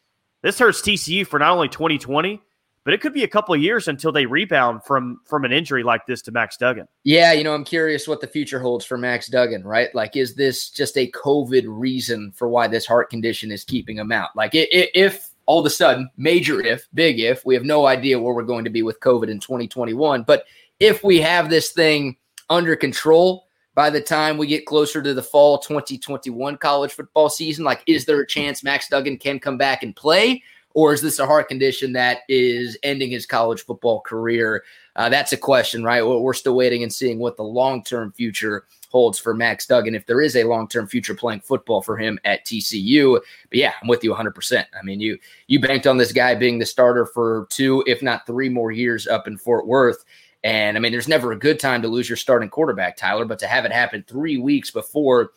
this 0.43 0.59
hurts 0.59 0.83
TCU 0.83 1.27
for 1.27 1.39
not 1.39 1.53
only 1.53 1.69
2020, 1.69 2.41
but 2.85 2.95
it 2.95 3.01
could 3.01 3.13
be 3.13 3.23
a 3.23 3.29
couple 3.29 3.55
of 3.55 3.63
years 3.63 3.87
until 3.87 4.11
they 4.11 4.27
rebound 4.27 4.85
from 4.85 5.21
from 5.25 5.45
an 5.45 5.53
injury 5.53 5.83
like 5.83 6.05
this 6.07 6.21
to 6.23 6.33
Max 6.33 6.57
Duggan. 6.57 6.89
Yeah, 7.05 7.33
you 7.33 7.45
know, 7.45 7.55
I'm 7.55 7.65
curious 7.65 8.09
what 8.09 8.21
the 8.21 8.27
future 8.27 8.59
holds 8.59 8.85
for 8.85 8.99
Max 8.99 9.29
Duggan, 9.29 9.63
right? 9.63 9.95
Like, 9.95 10.17
is 10.17 10.35
this 10.35 10.69
just 10.69 10.99
a 10.99 11.11
COVID 11.13 11.65
reason 11.67 12.33
for 12.35 12.49
why 12.49 12.67
this 12.67 12.87
heart 12.87 13.09
condition 13.11 13.53
is 13.53 13.63
keeping 13.65 13.99
him 13.99 14.11
out? 14.11 14.31
Like, 14.35 14.51
if 14.55 15.29
all 15.47 15.61
of 15.61 15.67
a 15.67 15.71
sudden, 15.71 16.11
major 16.17 16.61
if, 16.61 16.89
big 16.95 17.21
if, 17.21 17.45
we 17.45 17.55
have 17.55 17.65
no 17.65 17.87
idea 17.87 18.19
where 18.19 18.35
we're 18.35 18.43
going 18.43 18.65
to 18.65 18.71
be 18.71 18.83
with 18.83 19.01
COVID 19.01 19.29
in 19.29 19.39
2021, 19.39 20.25
but 20.25 20.45
if 20.81 21.05
we 21.05 21.21
have 21.21 21.51
this 21.51 21.71
thing 21.71 22.17
under 22.51 22.75
control 22.75 23.47
by 23.75 23.91
the 23.91 24.01
time 24.01 24.37
we 24.37 24.47
get 24.47 24.67
closer 24.67 25.03
to 25.03 25.15
the 25.15 25.23
fall 25.23 25.59
2021 25.59 26.59
college 26.59 26.93
football 26.93 27.29
season? 27.29 27.65
Like, 27.65 27.83
is 27.87 28.05
there 28.05 28.21
a 28.21 28.27
chance 28.27 28.63
Max 28.63 28.89
Duggan 28.89 29.19
can 29.19 29.39
come 29.39 29.57
back 29.57 29.83
and 29.83 29.95
play? 29.97 30.43
Or 30.75 30.95
is 30.95 31.03
this 31.03 31.19
a 31.19 31.27
heart 31.27 31.49
condition 31.49 31.93
that 31.93 32.21
is 32.29 32.79
ending 32.83 33.11
his 33.11 33.27
college 33.27 33.65
football 33.65 34.01
career? 34.01 34.65
Uh, 34.97 35.09
that's 35.09 35.33
a 35.33 35.37
question, 35.37 35.85
right? 35.85 36.03
We're 36.03 36.33
still 36.33 36.55
waiting 36.55 36.83
and 36.83 36.93
seeing 36.93 37.19
what 37.19 37.37
the 37.37 37.43
long 37.43 37.83
term 37.83 38.13
future 38.13 38.65
holds 38.91 39.19
for 39.19 39.35
Max 39.35 39.67
Duggan 39.67 39.95
if 39.95 40.07
there 40.07 40.21
is 40.21 40.37
a 40.37 40.45
long 40.45 40.69
term 40.69 40.87
future 40.87 41.15
playing 41.15 41.41
football 41.41 41.83
for 41.83 41.97
him 41.97 42.19
at 42.25 42.47
TCU. 42.47 43.15
But 43.49 43.59
yeah, 43.59 43.73
I'm 43.83 43.89
with 43.89 44.05
you 44.05 44.15
100%. 44.15 44.65
I 44.79 44.83
mean, 44.83 45.01
you 45.01 45.19
you 45.47 45.61
banked 45.61 45.87
on 45.87 45.97
this 45.97 46.13
guy 46.13 46.35
being 46.35 46.59
the 46.59 46.67
starter 46.67 47.07
for 47.07 47.47
two, 47.51 47.83
if 47.87 48.03
not 48.03 48.27
three 48.27 48.49
more 48.49 48.71
years 48.71 49.07
up 49.07 49.27
in 49.27 49.39
Fort 49.39 49.67
Worth. 49.67 50.05
And 50.45 50.77
I 50.77 50.81
mean, 50.81 50.91
there's 50.91 51.07
never 51.09 51.31
a 51.33 51.39
good 51.39 51.61
time 51.61 51.83
to 51.83 51.89
lose 51.89 52.09
your 52.09 52.17
starting 52.17 52.49
quarterback, 52.49 52.97
Tyler, 52.97 53.25
but 53.25 53.39
to 53.39 53.47
have 53.47 53.65
it 53.65 53.71
happen 53.73 54.05
three 54.09 54.39
weeks 54.39 54.71
before 54.73 55.31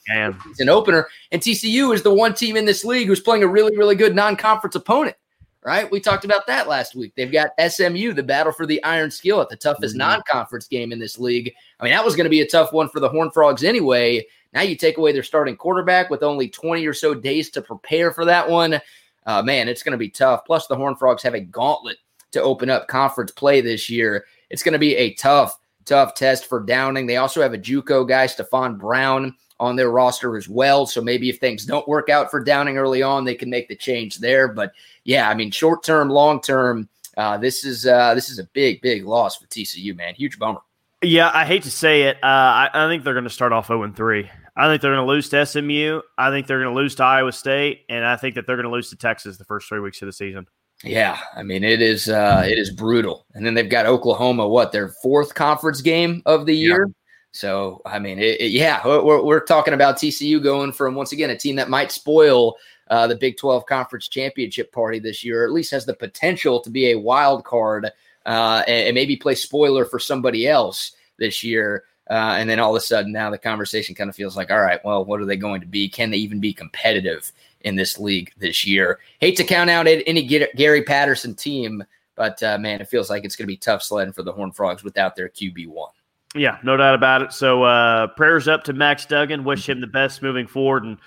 it's 0.50 0.60
an 0.60 0.70
opener, 0.70 1.08
and 1.32 1.42
TCU 1.42 1.94
is 1.94 2.02
the 2.02 2.14
one 2.14 2.34
team 2.34 2.58
in 2.58 2.66
this 2.66 2.84
league 2.84 3.08
who's 3.08 3.20
playing 3.20 3.44
a 3.44 3.48
really, 3.48 3.78
really 3.78 3.94
good 3.96 4.16
non-conference 4.16 4.76
opponent, 4.76 5.16
right? 5.64 5.90
We 5.92 6.00
talked 6.00 6.26
about 6.26 6.48
that 6.48 6.68
last 6.68 6.96
week. 6.96 7.14
They've 7.16 7.32
got 7.32 7.52
SMU, 7.60 8.14
the 8.14 8.24
battle 8.24 8.52
for 8.52 8.66
the 8.66 8.84
Iron 8.84 9.12
Skillet, 9.12 9.44
at 9.44 9.50
the 9.50 9.56
toughest 9.58 9.94
Mhm. 9.94 10.00
non 10.00 10.22
conference 10.28 10.68
game 10.68 10.92
in 10.92 10.98
this 10.98 11.20
league. 11.20 11.54
I 11.80 11.84
mean, 11.84 11.94
that 11.94 12.04
was 12.04 12.16
going 12.16 12.26
to 12.26 12.30
be 12.32 12.42
a 12.42 12.48
tough 12.48 12.74
one 12.74 12.90
for 12.90 13.00
the 13.00 13.10
Horned 13.10 13.34
Frogs 13.34 13.64
anyway. 13.64 14.26
Now 14.54 14.62
you 14.62 14.76
take 14.76 14.98
away 14.98 15.12
their 15.12 15.22
starting 15.22 15.56
quarterback 15.56 16.10
with 16.10 16.24
only 16.24 16.50
20 16.50 16.84
or 16.88 16.94
so 16.94 17.14
days 17.14 17.52
to 17.52 17.62
prepare 17.62 18.12
for 18.12 18.26
that 18.26 18.50
one. 18.50 18.82
Uh, 19.28 19.42
man, 19.44 19.68
it's 19.68 19.84
going 19.84 19.92
to 19.92 19.98
be 20.00 20.10
tough. 20.10 20.46
Plus, 20.46 20.66
the 20.66 20.76
Horned 20.76 20.98
Frogs 20.98 21.22
have 21.22 21.34
a 21.36 21.42
gauntlet 21.42 21.98
to 22.32 22.42
open 22.42 22.70
up 22.72 22.88
conference 22.88 23.32
play 23.32 23.62
this 23.62 23.90
year. 23.90 24.26
It's 24.56 24.64
going 24.64 24.72
to 24.72 24.80
be 24.80 24.96
a 24.96 25.14
tough, 25.16 25.60
tough 25.84 26.14
test 26.14 26.46
for 26.46 26.62
Downing. 26.62 27.08
They 27.08 27.18
also 27.18 27.42
have 27.42 27.54
a 27.54 27.58
JUCO 27.58 28.08
guy, 28.08 28.26
Stephon 28.26 28.80
Brown, 28.80 29.36
on 29.60 29.76
their 29.76 29.90
roster 29.90 30.38
as 30.38 30.48
well. 30.48 30.86
So 30.86 31.02
maybe 31.02 31.28
if 31.28 31.40
things 31.40 31.66
don't 31.66 31.86
work 31.90 32.08
out 32.08 32.32
for 32.32 32.42
Downing 32.42 32.78
early 32.78 33.04
on, 33.04 33.26
they 33.26 33.36
can 33.36 33.50
make 33.50 33.68
the 33.68 33.76
change 33.76 34.20
there. 34.20 34.48
But 34.48 34.72
yeah, 35.04 35.30
I 35.30 35.34
mean, 35.34 35.52
short 35.52 35.84
term, 35.84 36.10
long 36.10 36.40
term, 36.40 36.88
uh, 37.18 37.38
this 37.38 37.66
is 37.66 37.86
uh, 37.86 38.14
this 38.14 38.30
is 38.30 38.40
a 38.40 38.46
big, 38.54 38.80
big 38.80 39.06
loss 39.06 39.36
for 39.36 39.46
TCU, 39.48 39.94
man. 39.94 40.16
Huge 40.16 40.40
bummer. 40.40 40.62
Yeah, 41.02 41.32
I 41.34 41.44
hate 41.44 41.64
to 41.64 41.72
say 41.72 42.04
it. 42.04 42.16
Uh, 42.24 42.28
I, 42.28 42.70
I 42.74 42.88
think 42.88 43.04
they're 43.04 43.14
going 43.14 43.26
to 43.26 43.30
start 43.30 43.52
off 43.52 43.68
0 43.68 43.92
3. 43.92 44.32
I 44.56 44.68
think 44.70 44.82
they're 44.82 44.96
going 44.96 45.06
to 45.06 45.12
lose 45.12 45.28
to 45.30 45.46
SMU. 45.46 46.00
I 46.18 46.30
think 46.30 46.48
they're 46.48 46.62
going 46.62 46.74
to 46.74 46.82
lose 46.82 46.96
to 46.96 47.04
Iowa 47.04 47.34
State. 47.34 47.82
And 47.90 48.06
I 48.06 48.16
think 48.16 48.36
that 48.36 48.48
they're 48.48 48.56
going 48.56 48.70
to 48.70 48.72
lose 48.72 48.90
to 48.92 48.96
Texas 48.96 49.36
the 49.36 49.44
first 49.44 49.68
three 49.68 49.82
weeks 49.82 50.02
of 50.02 50.06
the 50.06 50.14
season. 50.14 50.48
Yeah, 50.86 51.18
I 51.36 51.42
mean 51.44 51.64
it 51.64 51.82
is 51.82 52.10
uh, 52.10 52.44
it 52.46 52.58
is 52.60 52.70
brutal. 52.70 53.26
And 53.34 53.46
then 53.46 53.54
they've 53.56 53.70
got 53.70 53.86
Oklahoma, 53.88 54.48
what 54.48 54.72
their 54.72 54.90
fourth 55.02 55.34
conference 55.34 55.82
game 55.82 56.22
of 56.26 56.46
the 56.46 56.56
year. 56.56 56.90
So 57.32 57.82
I 57.86 58.00
mean, 58.00 58.20
it, 58.20 58.40
it- 58.40 58.52
yeah, 58.52 58.82
we're, 58.86 59.24
we're 59.24 59.40
talking 59.46 59.74
about 59.74 59.98
TCU 59.98 60.42
going 60.42 60.72
from 60.72 60.96
once 60.96 61.12
again 61.12 61.32
a 61.32 61.38
team 61.38 61.56
that 61.56 61.70
might 61.70 61.92
spoil 61.92 62.56
uh, 62.90 63.08
the 63.08 63.16
Big 63.16 63.38
Twelve 63.38 63.66
conference 63.66 64.08
championship 64.08 64.72
party 64.72 65.00
this 65.00 65.24
year, 65.24 65.44
or 65.44 65.46
at 65.48 65.54
least 65.54 65.72
has 65.72 65.86
the 65.88 65.96
potential 65.96 66.60
to 66.62 66.70
be 66.70 66.92
a 66.92 67.00
wild 67.00 67.44
card 67.44 67.92
uh, 68.28 68.64
and, 68.68 68.88
and 68.90 68.96
maybe 68.96 69.18
play 69.18 69.36
spoiler 69.36 69.86
for 69.86 69.98
somebody 70.00 70.48
else 70.48 70.92
this 71.18 71.44
year. 71.44 71.86
Uh, 72.08 72.36
and 72.38 72.48
then 72.48 72.60
all 72.60 72.76
of 72.76 72.80
a 72.80 72.86
sudden, 72.86 73.12
now 73.12 73.32
the 73.32 73.38
conversation 73.40 73.96
kind 73.96 74.12
of 74.12 74.16
feels 74.16 74.38
like, 74.38 74.52
all 74.52 74.62
right, 74.62 74.80
well, 74.86 75.04
what 75.04 75.20
are 75.20 75.26
they 75.26 75.36
going 75.36 75.60
to 75.60 75.66
be? 75.66 75.90
Can 75.90 76.12
they 76.12 76.18
even 76.18 76.40
be 76.40 76.54
competitive 76.54 77.32
in 77.66 77.76
this 77.76 78.00
league 78.00 78.32
this 78.38 78.66
year? 78.66 79.00
Hate 79.20 79.36
to 79.38 79.44
count 79.44 79.70
out 79.70 79.88
any 79.88 80.24
Gary 80.56 80.84
Patterson 80.84 81.36
team, 81.36 81.84
but 82.16 82.42
uh, 82.42 82.58
man, 82.58 82.80
it 82.80 82.88
feels 82.88 83.10
like 83.10 83.26
it's 83.26 83.36
going 83.36 83.46
to 83.46 83.52
be 83.52 83.58
tough 83.58 83.84
sledding 83.84 84.14
for 84.14 84.24
the 84.24 84.32
Horned 84.32 84.56
Frogs 84.56 84.84
without 84.84 85.16
their 85.16 85.28
QB 85.28 85.68
one. 85.68 85.92
Yeah, 86.34 86.58
no 86.64 86.76
doubt 86.78 86.96
about 86.96 87.22
it. 87.22 87.34
So 87.34 87.64
uh, 87.64 88.08
prayers 88.08 88.48
up 88.48 88.64
to 88.66 88.74
Max 88.74 89.06
Duggan. 89.06 89.44
Wish 89.44 89.68
him 89.68 89.82
the 89.82 89.88
best 89.88 90.22
moving 90.22 90.48
forward. 90.48 90.84
And 90.84 90.98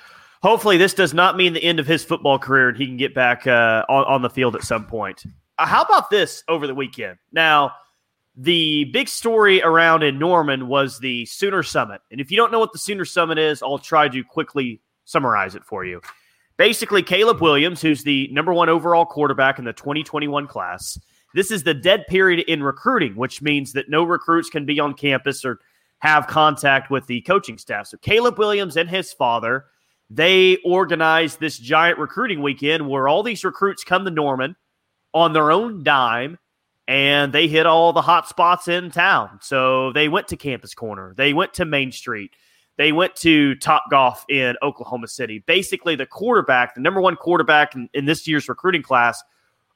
hopefully, 0.42 0.78
this 0.78 0.94
does 0.94 1.12
not 1.12 1.36
mean 1.36 1.52
the 1.52 1.62
end 1.62 1.80
of 1.80 1.86
his 1.86 2.04
football 2.04 2.38
career 2.38 2.68
and 2.68 2.76
he 2.76 2.86
can 2.86 2.96
get 2.96 3.14
back 3.14 3.46
uh, 3.46 3.84
on, 3.88 4.04
on 4.04 4.22
the 4.22 4.30
field 4.30 4.54
at 4.54 4.62
some 4.62 4.86
point. 4.86 5.24
Uh, 5.58 5.66
how 5.66 5.82
about 5.82 6.08
this 6.08 6.44
over 6.48 6.66
the 6.66 6.74
weekend? 6.74 7.18
Now, 7.32 7.72
the 8.36 8.84
big 8.84 9.08
story 9.08 9.60
around 9.62 10.02
in 10.02 10.18
Norman 10.18 10.68
was 10.68 10.98
the 10.98 11.26
Sooner 11.26 11.62
Summit. 11.62 12.00
And 12.10 12.20
if 12.20 12.30
you 12.30 12.36
don't 12.36 12.52
know 12.52 12.60
what 12.60 12.72
the 12.72 12.78
Sooner 12.78 13.04
Summit 13.04 13.36
is, 13.36 13.62
I'll 13.62 13.78
try 13.78 14.08
to 14.08 14.24
quickly 14.24 14.80
summarize 15.04 15.56
it 15.56 15.64
for 15.64 15.84
you. 15.84 16.00
Basically, 16.58 17.04
Caleb 17.04 17.40
Williams, 17.40 17.80
who's 17.80 18.02
the 18.02 18.28
number 18.32 18.52
one 18.52 18.68
overall 18.68 19.06
quarterback 19.06 19.60
in 19.60 19.64
the 19.64 19.72
2021 19.72 20.48
class, 20.48 20.98
this 21.34 21.52
is 21.52 21.62
the 21.62 21.72
dead 21.72 22.04
period 22.08 22.40
in 22.48 22.62
recruiting, 22.64 23.14
which 23.14 23.40
means 23.40 23.72
that 23.72 23.88
no 23.88 24.02
recruits 24.02 24.50
can 24.50 24.66
be 24.66 24.80
on 24.80 24.94
campus 24.94 25.44
or 25.44 25.60
have 26.00 26.26
contact 26.26 26.90
with 26.90 27.06
the 27.06 27.20
coaching 27.22 27.58
staff. 27.58 27.86
So 27.86 27.96
Caleb 27.98 28.38
Williams 28.38 28.76
and 28.76 28.90
his 28.90 29.12
father, 29.12 29.66
they 30.10 30.56
organized 30.64 31.38
this 31.38 31.58
giant 31.58 31.98
recruiting 31.98 32.42
weekend 32.42 32.88
where 32.88 33.06
all 33.06 33.22
these 33.22 33.44
recruits 33.44 33.84
come 33.84 34.04
to 34.04 34.10
Norman 34.10 34.56
on 35.14 35.32
their 35.32 35.52
own 35.52 35.84
dime 35.84 36.38
and 36.88 37.32
they 37.32 37.46
hit 37.46 37.66
all 37.66 37.92
the 37.92 38.02
hot 38.02 38.28
spots 38.28 38.66
in 38.66 38.90
town. 38.90 39.38
So 39.42 39.92
they 39.92 40.08
went 40.08 40.28
to 40.28 40.36
Campus 40.36 40.74
Corner, 40.74 41.14
they 41.16 41.34
went 41.34 41.54
to 41.54 41.64
Main 41.64 41.92
Street, 41.92 42.32
they 42.78 42.92
went 42.92 43.14
to 43.16 43.56
Top 43.56 43.82
Golf 43.90 44.24
in 44.28 44.56
Oklahoma 44.62 45.08
City. 45.08 45.42
Basically, 45.46 45.96
the 45.96 46.06
quarterback, 46.06 46.76
the 46.76 46.80
number 46.80 47.00
one 47.00 47.16
quarterback 47.16 47.74
in, 47.74 47.90
in 47.92 48.04
this 48.04 48.26
year's 48.26 48.48
recruiting 48.48 48.82
class, 48.82 49.22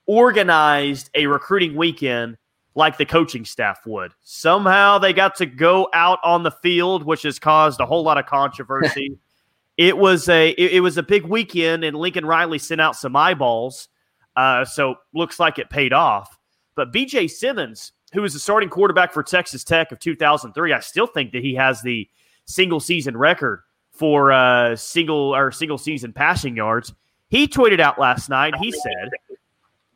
organized 0.07 1.11
a 1.15 1.27
recruiting 1.27 1.75
weekend 1.75 2.39
like 2.77 2.97
the 2.97 3.05
coaching 3.05 3.45
staff 3.45 3.85
would. 3.87 4.13
Somehow 4.23 4.99
they 4.99 5.13
got 5.13 5.35
to 5.37 5.47
go 5.47 5.89
out 5.93 6.21
on 6.23 6.45
the 6.45 6.53
field, 6.53 7.03
which 7.03 7.23
has 7.25 7.41
caused 7.41 7.81
a 7.81 7.87
whole 7.87 8.05
lot 8.05 8.19
of 8.19 8.27
controversy. 8.27 9.19
it 9.77 9.99
was 9.99 10.29
a 10.29 10.51
it, 10.51 10.75
it 10.75 10.81
was 10.81 10.97
a 10.97 11.03
big 11.03 11.25
weekend, 11.25 11.83
and 11.83 11.97
Lincoln 11.97 12.25
Riley 12.25 12.59
sent 12.59 12.81
out 12.81 12.95
some 12.95 13.17
eyeballs. 13.17 13.89
Uh, 14.37 14.65
so 14.65 14.95
looks 15.13 15.41
like 15.41 15.59
it 15.59 15.69
paid 15.69 15.93
off. 15.93 16.39
But 16.77 16.93
BJ 16.93 17.29
Symons, 17.29 17.93
who 18.15 18.23
was 18.23 18.33
the 18.33 18.39
starting 18.39 18.69
quarterback 18.69 19.13
for 19.13 19.25
Texas 19.25 19.65
Tech 19.65 19.91
of 19.91 19.99
2003, 19.99 20.73
I 20.73 20.81
still 20.81 21.09
think 21.09 21.33
that 21.33 21.43
he 21.43 21.55
has 21.57 21.83
the 21.83 22.09
single 22.47 22.81
season 22.81 23.17
record 23.17 23.63
for 23.91 24.33
uh, 24.33 24.77
single 24.77 25.35
or 25.35 25.53
single 25.53 25.79
season 25.79 26.13
passing 26.13 26.57
yards. 26.57 26.93
He 27.29 27.49
tweeted 27.49 27.81
out 27.81 27.99
last 27.99 28.29
night. 28.29 28.55
He 28.61 28.73
said, 28.73 29.11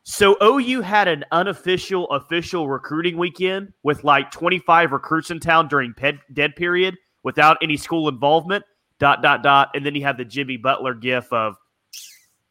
"So 0.04 0.36
OU 0.42 0.80
had 0.82 1.08
an 1.08 1.24
unofficial 1.32 2.08
official 2.10 2.68
recruiting 2.68 3.16
weekend 3.16 3.72
with 3.82 4.04
like 4.04 4.30
25 4.30 4.92
recruits 4.92 5.30
in 5.30 5.40
town 5.40 5.68
during 5.68 5.92
ped- 5.94 6.22
dead 6.32 6.56
period 6.56 6.96
without 7.22 7.58
any 7.62 7.76
school 7.76 8.08
involvement." 8.08 8.64
Dot 8.98 9.20
dot 9.20 9.42
dot, 9.42 9.72
and 9.74 9.84
then 9.84 9.94
you 9.94 10.02
have 10.04 10.16
the 10.16 10.24
Jimmy 10.24 10.56
Butler 10.56 10.94
gif 10.94 11.30
of 11.30 11.56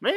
man, 0.00 0.14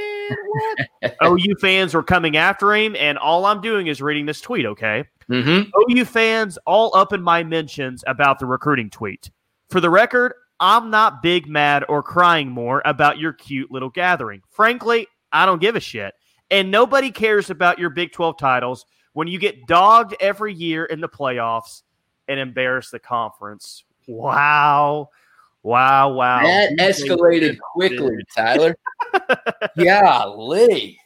what? 1.02 1.16
OU 1.24 1.56
fans 1.60 1.94
were 1.94 2.04
coming 2.04 2.38
after 2.38 2.76
him, 2.76 2.96
and 2.96 3.18
all 3.18 3.46
I'm 3.46 3.62
doing 3.62 3.88
is 3.88 4.02
reading 4.02 4.26
this 4.26 4.42
tweet, 4.42 4.66
okay? 4.66 5.06
Mm-hmm. 5.30 5.70
OU 5.92 6.06
fans 6.06 6.58
all 6.66 6.96
up 6.96 7.14
in 7.14 7.22
my 7.22 7.44
mentions 7.44 8.04
about 8.08 8.40
the 8.40 8.46
recruiting 8.46 8.90
tweet. 8.90 9.30
For 9.70 9.80
the 9.80 9.90
record, 9.90 10.34
I'm 10.60 10.90
not 10.90 11.22
big 11.22 11.48
mad 11.48 11.86
or 11.88 12.04
crying 12.04 12.50
more 12.50 12.82
about 12.86 13.20
your 13.20 13.34
cute 13.34 13.72
little 13.72 13.90
gathering. 13.90 14.42
Frankly, 14.50 15.08
I 15.32 15.46
don't 15.46 15.62
give 15.62 15.76
a 15.76 15.80
shit. 15.80 16.14
And 16.52 16.72
nobody 16.72 17.12
cares 17.12 17.50
about 17.50 17.78
your 17.78 17.92
Big 17.92 18.12
12 18.12 18.38
titles 18.38 18.86
when 19.14 19.28
you 19.28 19.38
get 19.38 19.68
dogged 19.68 20.16
every 20.20 20.54
year 20.54 20.86
in 20.86 21.02
the 21.02 21.10
playoffs 21.10 21.84
and 22.28 22.40
embarrass 22.40 22.90
the 22.90 23.00
conference. 23.00 23.84
Wow. 24.08 25.10
Wow, 25.62 26.14
wow. 26.14 26.42
That 26.44 26.72
escalated 26.80 27.60
quickly, 27.74 28.16
Tyler. 28.36 28.76
yeah, 29.76 30.02
Golly. 30.02 31.00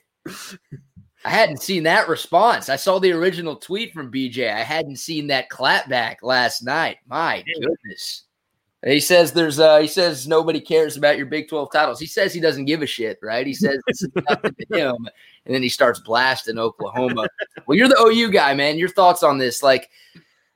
I 1.25 1.29
hadn't 1.29 1.61
seen 1.61 1.83
that 1.83 2.07
response. 2.07 2.69
I 2.69 2.75
saw 2.75 2.99
the 2.99 3.11
original 3.11 3.55
tweet 3.55 3.93
from 3.93 4.11
BJ. 4.11 4.53
I 4.53 4.61
hadn't 4.61 4.97
seen 4.97 5.27
that 5.27 5.49
clapback 5.49 6.17
last 6.21 6.63
night. 6.63 6.97
My 7.07 7.43
goodness. 7.61 8.23
He 8.85 8.99
says 8.99 9.31
there's 9.31 9.59
uh 9.59 9.79
he 9.79 9.87
says 9.87 10.27
nobody 10.27 10.59
cares 10.59 10.97
about 10.97 11.17
your 11.17 11.25
Big 11.25 11.47
12 11.47 11.71
titles. 11.71 11.99
He 11.99 12.05
says 12.05 12.33
he 12.33 12.41
doesn't 12.41 12.65
give 12.65 12.81
a 12.81 12.85
shit, 12.85 13.17
right? 13.23 13.47
He 13.47 13.53
says 13.53 13.79
nothing 14.29 14.55
to 14.71 14.77
him. 14.77 15.07
And 15.45 15.55
then 15.55 15.61
he 15.63 15.69
starts 15.69 15.99
blasting 15.99 16.57
Oklahoma. 16.57 17.27
well, 17.65 17.77
you're 17.77 17.87
the 17.87 17.99
OU 17.99 18.31
guy, 18.31 18.53
man. 18.53 18.77
Your 18.77 18.89
thoughts 18.89 19.23
on 19.23 19.37
this? 19.37 19.63
Like 19.63 19.89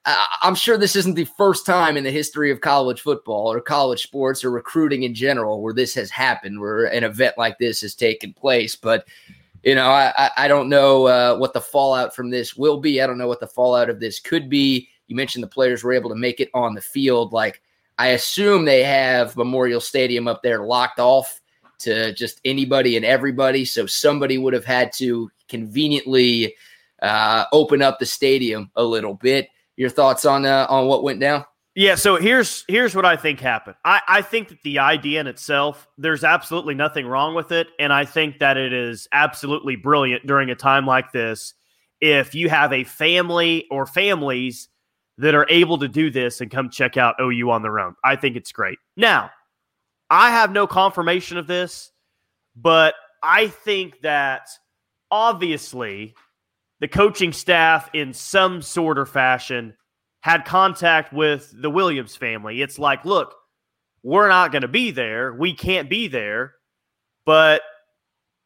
I- 0.05 0.27
I'm 0.43 0.55
sure 0.55 0.77
this 0.77 0.96
isn't 0.98 1.15
the 1.15 1.24
first 1.38 1.65
time 1.65 1.96
in 1.96 2.03
the 2.03 2.12
history 2.12 2.51
of 2.51 2.60
college 2.62 3.01
football 3.01 3.51
or 3.51 3.62
college 3.62 4.03
sports 4.03 4.43
or 4.43 4.51
recruiting 4.51 5.03
in 5.03 5.13
general 5.13 5.62
where 5.62 5.74
this 5.74 5.93
has 5.96 6.10
happened, 6.10 6.60
where 6.60 6.86
an 6.86 7.03
event 7.05 7.36
like 7.38 7.57
this 7.60 7.81
has 7.81 7.96
taken 7.96 8.34
place. 8.34 8.75
But 8.75 9.05
you 9.63 9.75
know, 9.75 9.88
I, 9.89 10.13
I- 10.17 10.31
I 10.38 10.48
don't 10.50 10.67
know 10.69 11.07
uh, 11.07 11.38
what 11.38 11.53
the 11.53 11.62
fallout 11.62 12.13
from 12.15 12.29
this 12.29 12.55
will 12.57 12.77
be. 12.79 13.01
I 13.01 13.07
don't 13.07 13.17
know 13.17 13.27
what 13.29 13.39
the 13.39 13.48
fallout 13.48 13.89
of 13.89 14.00
this 14.01 14.19
could 14.19 14.50
be. 14.50 14.89
You 15.07 15.15
mentioned 15.15 15.43
the 15.43 15.48
players 15.48 15.84
were 15.84 15.93
able 15.93 16.10
to 16.10 16.15
make 16.15 16.41
it 16.41 16.50
on 16.53 16.74
the 16.75 16.81
field. 16.81 17.31
Like, 17.31 17.62
I 17.98 18.08
assume 18.10 18.66
they 18.66 18.84
have 18.84 19.36
Memorial 19.36 19.82
Stadium 19.82 20.27
up 20.27 20.44
there 20.44 20.63
locked 20.63 21.00
off 21.00 21.42
to 21.80 22.13
just 22.13 22.39
anybody 22.46 22.96
and 22.96 23.06
everybody. 23.06 23.66
So 23.66 23.86
somebody 23.86 24.38
would 24.38 24.54
have 24.54 24.66
had 24.66 24.92
to 24.94 25.30
conveniently 25.48 26.56
uh, 27.01 27.46
open 27.51 27.82
up 27.82 28.00
the 28.00 28.06
stadium 28.06 28.72
a 28.75 28.84
little 28.84 29.13
bit. 29.13 29.50
Your 29.75 29.89
thoughts 29.89 30.25
on 30.25 30.46
uh, 30.46 30.66
on 30.70 30.88
what 30.88 31.04
went 31.04 31.20
down? 31.20 31.46
Yeah, 31.75 31.94
so 31.94 32.16
here's 32.16 32.66
here's 32.68 32.96
what 32.96 33.06
I 33.06 33.16
think 33.16 33.39
happened. 33.39 33.75
I, 33.86 34.01
I 34.08 34.22
think 34.24 34.50
that 34.50 34.63
the 34.63 34.80
idea 34.80 35.22
in 35.22 35.27
itself, 35.27 35.88
there's 36.00 36.24
absolutely 36.24 36.74
nothing 36.74 37.06
wrong 37.06 37.36
with 37.36 37.51
it. 37.51 37.68
And 37.80 37.94
I 37.94 38.04
think 38.04 38.39
that 38.39 38.58
it 38.58 38.74
is 38.74 39.08
absolutely 39.12 39.75
brilliant 39.75 40.25
during 40.25 40.50
a 40.50 40.56
time 40.56 40.88
like 40.88 41.12
this. 41.12 41.54
If 42.01 42.34
you 42.34 42.50
have 42.50 42.74
a 42.74 42.84
family 42.84 43.68
or 43.70 43.86
families 43.86 44.70
that 45.17 45.36
are 45.36 45.47
able 45.50 45.77
to 45.79 45.88
do 45.88 46.09
this 46.09 46.41
and 46.41 46.51
come 46.51 46.69
check 46.69 46.97
out 46.97 47.15
OU 47.21 47.50
on 47.50 47.62
their 47.62 47.79
own, 47.79 47.95
I 48.03 48.15
think 48.15 48.36
it's 48.36 48.51
great. 48.51 48.77
Now, 48.95 49.31
I 50.09 50.31
have 50.31 50.51
no 50.51 50.67
confirmation 50.67 51.38
of 51.38 51.47
this, 51.47 51.91
but 52.55 52.95
I 53.24 53.47
think 53.47 54.01
that 54.01 54.47
obviously 55.12 56.15
the 56.79 56.88
coaching 56.88 57.33
staff 57.33 57.89
in 57.93 58.13
some 58.13 58.62
sort 58.62 59.00
or 59.00 59.05
fashion 59.05 59.75
had 60.21 60.45
contact 60.45 61.13
with 61.13 61.51
the 61.59 61.69
Williams 61.69 62.15
family. 62.15 62.62
It's 62.62 62.77
like, 62.77 63.05
look, 63.05 63.33
we're 64.03 64.27
not 64.27 64.51
going 64.51 64.62
to 64.62 64.67
be 64.67 64.91
there. 64.91 65.33
We 65.33 65.53
can't 65.53 65.89
be 65.89 66.07
there, 66.07 66.53
but 67.25 67.62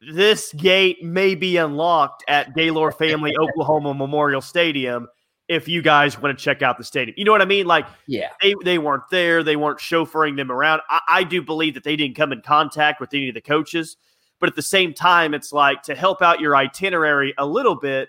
this 0.00 0.52
gate 0.52 1.02
may 1.04 1.34
be 1.34 1.56
unlocked 1.56 2.24
at 2.28 2.54
Gaylord 2.54 2.94
Family 2.96 3.32
Oklahoma 3.40 3.94
Memorial 3.94 4.40
Stadium 4.40 5.08
if 5.52 5.68
you 5.68 5.82
guys 5.82 6.18
want 6.18 6.36
to 6.36 6.42
check 6.42 6.62
out 6.62 6.78
the 6.78 6.84
stadium. 6.84 7.14
You 7.18 7.24
know 7.24 7.32
what 7.32 7.42
I 7.42 7.46
mean? 7.46 7.66
Like, 7.66 7.86
yeah, 8.06 8.30
they, 8.40 8.54
they 8.64 8.78
weren't 8.78 9.08
there. 9.10 9.42
They 9.42 9.56
weren't 9.56 9.78
chauffeuring 9.78 10.36
them 10.36 10.50
around. 10.50 10.80
I, 10.88 11.00
I 11.08 11.24
do 11.24 11.42
believe 11.42 11.74
that 11.74 11.84
they 11.84 11.94
didn't 11.94 12.16
come 12.16 12.32
in 12.32 12.40
contact 12.40 13.00
with 13.00 13.12
any 13.12 13.28
of 13.28 13.34
the 13.34 13.40
coaches. 13.40 13.96
But 14.40 14.48
at 14.48 14.56
the 14.56 14.62
same 14.62 14.92
time, 14.94 15.34
it's 15.34 15.52
like 15.52 15.82
to 15.84 15.94
help 15.94 16.22
out 16.22 16.40
your 16.40 16.56
itinerary 16.56 17.32
a 17.38 17.46
little 17.46 17.76
bit, 17.76 18.08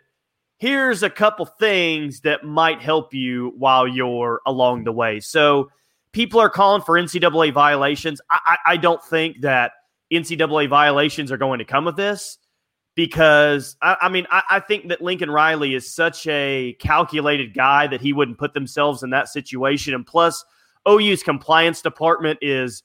here's 0.58 1.04
a 1.04 1.10
couple 1.10 1.46
things 1.46 2.22
that 2.22 2.44
might 2.44 2.82
help 2.82 3.14
you 3.14 3.54
while 3.58 3.88
you're 3.88 4.42
along 4.48 4.86
the 4.86 4.92
way. 4.92 5.20
So 5.20 5.70
people 6.12 6.40
are 6.40 6.50
calling 6.50 6.82
for 6.82 6.96
NCAA 6.96 7.54
violations. 7.54 8.22
I, 8.30 8.40
I, 8.46 8.58
I 8.74 8.78
don't 8.78 9.04
think 9.04 9.42
that 9.42 9.74
NCAA 10.12 10.70
violations 10.70 11.32
are 11.32 11.38
going 11.38 11.60
to 11.60 11.66
come 11.66 11.88
of 11.88 11.96
this 11.96 12.38
because 12.96 13.76
I, 13.82 13.98
I 14.02 14.10
mean 14.10 14.28
I, 14.30 14.44
I, 14.50 14.60
think 14.60 14.90
that 14.90 15.02
Lincoln 15.02 15.32
Riley 15.32 15.74
is 15.74 15.94
such 15.94 16.28
a 16.28 16.76
calculated 16.80 17.54
guy 17.54 17.88
that 17.88 18.02
he 18.02 18.14
wouldn't 18.14 18.38
put 18.38 18.54
themselves 18.54 19.04
in 19.04 19.10
that 19.12 19.30
situation. 19.30 19.94
And 19.94 20.06
plus, 20.06 20.44
OU's 20.88 21.24
compliance 21.24 21.82
department 21.82 22.40
is 22.42 22.84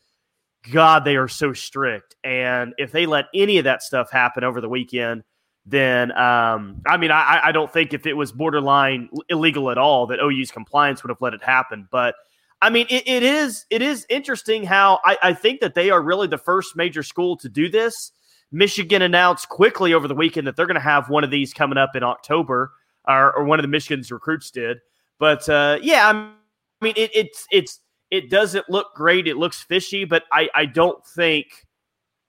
God, 0.70 1.04
they 1.04 1.16
are 1.16 1.28
so 1.28 1.52
strict. 1.52 2.16
And 2.24 2.74
if 2.78 2.92
they 2.92 3.06
let 3.06 3.26
any 3.34 3.58
of 3.58 3.64
that 3.64 3.82
stuff 3.82 4.10
happen 4.10 4.44
over 4.44 4.60
the 4.60 4.68
weekend, 4.68 5.24
then 5.66 6.10
um, 6.12 6.80
I 6.86 6.96
mean 6.96 7.10
I, 7.10 7.40
I 7.44 7.52
don't 7.52 7.72
think 7.72 7.92
if 7.92 8.06
it 8.06 8.14
was 8.14 8.32
borderline 8.32 9.10
illegal 9.28 9.70
at 9.70 9.78
all 9.78 10.06
that 10.06 10.20
OU's 10.20 10.50
compliance 10.50 11.02
would 11.02 11.10
have 11.10 11.20
let 11.20 11.34
it 11.34 11.42
happen. 11.42 11.86
But 11.90 12.14
I 12.62 12.70
mean 12.70 12.86
it, 12.88 13.06
it 13.06 13.22
is 13.22 13.66
it 13.68 13.82
is 13.82 14.06
interesting 14.08 14.64
how 14.64 15.00
I, 15.04 15.18
I 15.22 15.34
think 15.34 15.60
that 15.60 15.74
they 15.74 15.90
are 15.90 16.00
really 16.00 16.26
the 16.26 16.38
first 16.38 16.74
major 16.76 17.02
school 17.02 17.36
to 17.38 17.48
do 17.50 17.68
this 17.68 18.12
Michigan 18.50 19.02
announced 19.02 19.48
quickly 19.48 19.92
over 19.92 20.08
the 20.08 20.14
weekend 20.14 20.46
that 20.46 20.56
they're 20.56 20.66
going 20.66 20.74
to 20.74 20.80
have 20.80 21.10
one 21.10 21.24
of 21.24 21.30
these 21.30 21.52
coming 21.52 21.78
up 21.78 21.94
in 21.94 22.02
October, 22.02 22.72
or, 23.06 23.36
or 23.36 23.44
one 23.44 23.58
of 23.58 23.62
the 23.62 23.68
Michigan's 23.68 24.10
recruits 24.10 24.50
did. 24.50 24.78
But 25.18 25.48
uh, 25.48 25.78
yeah, 25.82 26.08
I 26.08 26.32
mean, 26.80 26.94
it, 26.96 27.10
it's 27.14 27.46
it's 27.50 27.80
it 28.10 28.30
doesn't 28.30 28.68
look 28.70 28.94
great. 28.94 29.26
It 29.26 29.36
looks 29.36 29.62
fishy, 29.62 30.04
but 30.04 30.24
I 30.32 30.48
I 30.54 30.66
don't 30.66 31.04
think 31.06 31.46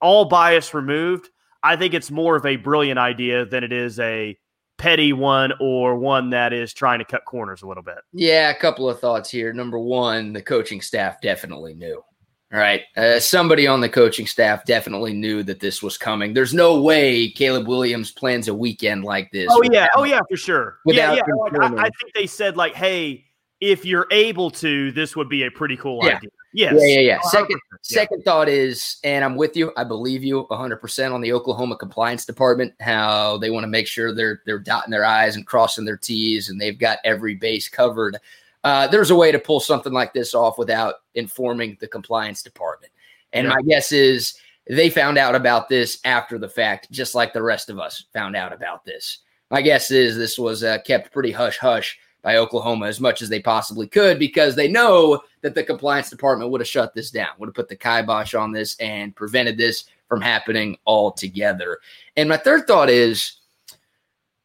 all 0.01 0.25
bias 0.25 0.73
removed. 0.73 1.29
I 1.63 1.75
think 1.75 1.93
it's 1.93 2.09
more 2.09 2.35
of 2.35 2.45
a 2.45 2.55
brilliant 2.55 2.99
idea 2.99 3.45
than 3.45 3.63
it 3.63 3.73
is 3.73 3.99
a 3.99 4.37
petty 4.77 5.11
one 5.11 5.51
or 5.59 5.97
one 5.97 6.29
that 6.29 6.53
is 6.53 6.73
trying 6.73 6.99
to 6.99 7.05
cut 7.05 7.25
corners 7.25 7.61
a 7.61 7.67
little 7.67 7.83
bit. 7.83 7.97
Yeah, 8.13 8.49
a 8.49 8.55
couple 8.55 8.89
of 8.89 8.99
thoughts 8.99 9.29
here. 9.29 9.51
Number 9.53 9.77
one, 9.77 10.33
the 10.33 10.41
coaching 10.41 10.81
staff 10.81 11.21
definitely 11.21 11.75
knew. 11.75 12.01
All 12.51 12.59
right. 12.59 12.81
Uh, 12.97 13.19
somebody 13.19 13.67
on 13.67 13.79
the 13.79 13.89
coaching 13.89 14.25
staff 14.25 14.65
definitely 14.65 15.13
knew 15.13 15.43
that 15.43 15.59
this 15.59 15.83
was 15.83 15.99
coming. 15.99 16.33
There's 16.33 16.53
no 16.53 16.81
way 16.81 17.29
Caleb 17.29 17.67
Williams 17.67 18.11
plans 18.11 18.47
a 18.47 18.53
weekend 18.53 19.03
like 19.03 19.31
this. 19.31 19.47
Oh, 19.51 19.61
yeah. 19.71 19.85
Oh, 19.95 20.03
yeah, 20.03 20.19
for 20.27 20.35
sure. 20.37 20.79
Yeah, 20.85 21.13
yeah. 21.13 21.21
Like, 21.37 21.53
I, 21.59 21.67
I, 21.67 21.89
think 22.01 22.13
they 22.15 22.25
said, 22.25 22.57
like, 22.57 22.73
hey, 22.73 23.25
if 23.61 23.85
you're 23.85 24.07
able 24.09 24.49
to, 24.51 24.91
this 24.93 25.15
would 25.15 25.29
be 25.29 25.43
a 25.43 25.51
pretty 25.51 25.77
cool 25.77 26.03
yeah. 26.03 26.17
idea. 26.17 26.29
Yes. 26.51 26.73
Yeah, 26.77 26.87
yeah, 26.87 26.99
yeah. 26.99 27.21
Second, 27.21 27.59
second 27.83 28.23
thought 28.23 28.49
is, 28.49 28.97
and 29.03 29.23
I'm 29.23 29.35
with 29.35 29.55
you. 29.55 29.71
I 29.77 29.83
believe 29.83 30.23
you 30.23 30.47
100% 30.49 31.13
on 31.13 31.21
the 31.21 31.31
Oklahoma 31.31 31.77
compliance 31.77 32.25
department. 32.25 32.73
How 32.79 33.37
they 33.37 33.51
want 33.51 33.65
to 33.65 33.67
make 33.67 33.85
sure 33.85 34.15
they're 34.15 34.41
they're 34.47 34.57
dotting 34.57 34.89
their 34.89 35.05
i's 35.05 35.35
and 35.35 35.45
crossing 35.45 35.85
their 35.85 35.97
t's, 35.97 36.49
and 36.49 36.59
they've 36.59 36.79
got 36.79 36.97
every 37.03 37.35
base 37.35 37.69
covered 37.69 38.17
uh, 38.63 38.87
there's 38.87 39.11
a 39.11 39.15
way 39.15 39.31
to 39.31 39.39
pull 39.39 39.59
something 39.59 39.93
like 39.93 40.13
this 40.13 40.33
off 40.33 40.57
without 40.57 40.95
informing 41.15 41.77
the 41.79 41.87
compliance 41.87 42.43
department. 42.43 42.91
And 43.33 43.47
yeah. 43.47 43.55
my 43.55 43.61
guess 43.61 43.91
is 43.91 44.35
they 44.67 44.89
found 44.89 45.17
out 45.17 45.35
about 45.35 45.69
this 45.69 45.99
after 46.03 46.37
the 46.37 46.49
fact, 46.49 46.91
just 46.91 47.15
like 47.15 47.33
the 47.33 47.41
rest 47.41 47.69
of 47.69 47.79
us 47.79 48.05
found 48.13 48.35
out 48.35 48.53
about 48.53 48.85
this. 48.85 49.19
My 49.49 49.61
guess 49.61 49.91
is 49.91 50.15
this 50.15 50.37
was 50.37 50.63
uh, 50.63 50.77
kept 50.85 51.11
pretty 51.11 51.31
hush 51.31 51.57
hush 51.57 51.97
by 52.21 52.35
Oklahoma 52.35 52.87
as 52.87 52.99
much 52.99 53.21
as 53.21 53.29
they 53.29 53.39
possibly 53.39 53.87
could 53.87 54.19
because 54.19 54.55
they 54.55 54.67
know 54.67 55.21
that 55.41 55.55
the 55.55 55.63
compliance 55.63 56.09
department 56.09 56.51
would 56.51 56.61
have 56.61 56.67
shut 56.67 56.93
this 56.93 57.11
down, 57.11 57.29
would 57.37 57.47
have 57.47 57.55
put 57.55 57.69
the 57.69 57.75
kibosh 57.75 58.33
on 58.33 58.51
this 58.51 58.75
and 58.79 59.15
prevented 59.15 59.57
this 59.57 59.85
from 60.07 60.21
happening 60.21 60.77
altogether. 60.85 61.79
And 62.17 62.27
my 62.27 62.37
third 62.37 62.67
thought 62.67 62.89
is, 62.89 63.37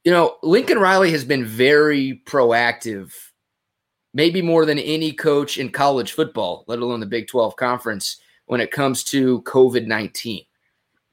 you 0.05 0.13
know, 0.13 0.37
Lincoln 0.43 0.79
Riley 0.79 1.11
has 1.11 1.25
been 1.25 1.45
very 1.45 2.23
proactive 2.27 3.13
maybe 4.15 4.41
more 4.41 4.65
than 4.65 4.79
any 4.79 5.13
coach 5.13 5.59
in 5.59 5.71
college 5.71 6.13
football, 6.13 6.65
let 6.67 6.79
alone 6.79 7.01
the 7.01 7.07
Big 7.07 7.27
12 7.27 7.57
conference, 7.57 8.19
when 8.47 8.61
it 8.61 8.71
comes 8.71 9.05
to 9.05 9.43
COVID 9.43 9.87
19. 9.87 10.45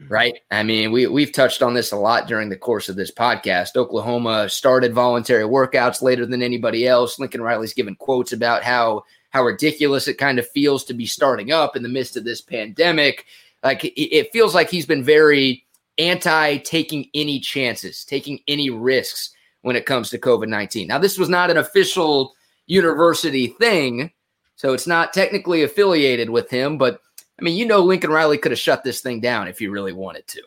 Mm-hmm. 0.02 0.14
Right. 0.14 0.40
I 0.50 0.64
mean, 0.64 0.92
we, 0.92 1.08
we've 1.08 1.32
touched 1.32 1.62
on 1.62 1.74
this 1.74 1.92
a 1.92 1.98
lot 1.98 2.28
during 2.28 2.50
the 2.50 2.56
course 2.56 2.90
of 2.90 2.96
this 2.96 3.12
podcast. 3.12 3.76
Oklahoma 3.76 4.48
started 4.50 4.94
voluntary 4.94 5.44
workouts 5.44 6.02
later 6.02 6.26
than 6.26 6.42
anybody 6.42 6.88
else. 6.88 7.20
Lincoln 7.20 7.42
Riley's 7.42 7.74
given 7.74 7.96
quotes 7.96 8.32
about 8.32 8.64
how 8.64 9.04
how 9.32 9.44
ridiculous 9.44 10.08
it 10.08 10.16
kind 10.16 10.40
of 10.40 10.50
feels 10.50 10.84
to 10.84 10.94
be 10.94 11.06
starting 11.06 11.52
up 11.52 11.76
in 11.76 11.84
the 11.84 11.90
midst 11.90 12.18
of 12.18 12.26
this 12.26 12.42
pandemic. 12.42 13.26
Like 13.64 13.86
it, 13.86 14.16
it 14.16 14.32
feels 14.34 14.54
like 14.54 14.70
he's 14.70 14.86
been 14.86 15.04
very 15.04 15.66
anti 15.98 16.58
taking 16.58 17.10
any 17.14 17.40
chances, 17.40 18.04
taking 18.04 18.40
any 18.48 18.70
risks 18.70 19.30
when 19.62 19.76
it 19.76 19.86
comes 19.86 20.10
to 20.10 20.18
COVID 20.18 20.48
19. 20.48 20.88
Now, 20.88 20.98
this 20.98 21.18
was 21.18 21.30
not 21.30 21.50
an 21.50 21.58
official 21.58 22.34
university 22.72 23.48
thing. 23.48 24.12
So 24.56 24.74
it's 24.74 24.88
not 24.88 25.12
technically 25.12 25.64
affiliated 25.64 26.30
with 26.30 26.50
him, 26.50 26.78
but 26.78 27.02
I 27.38 27.44
mean, 27.44 27.58
you 27.58 27.66
know, 27.66 27.80
Lincoln 27.80 28.12
Riley 28.12 28.38
could 28.38 28.52
have 28.52 28.60
shut 28.60 28.84
this 28.84 29.02
thing 29.02 29.20
down 29.20 29.48
if 29.48 29.60
he 29.60 29.68
really 29.68 29.92
wanted 29.92 30.26
to. 30.28 30.42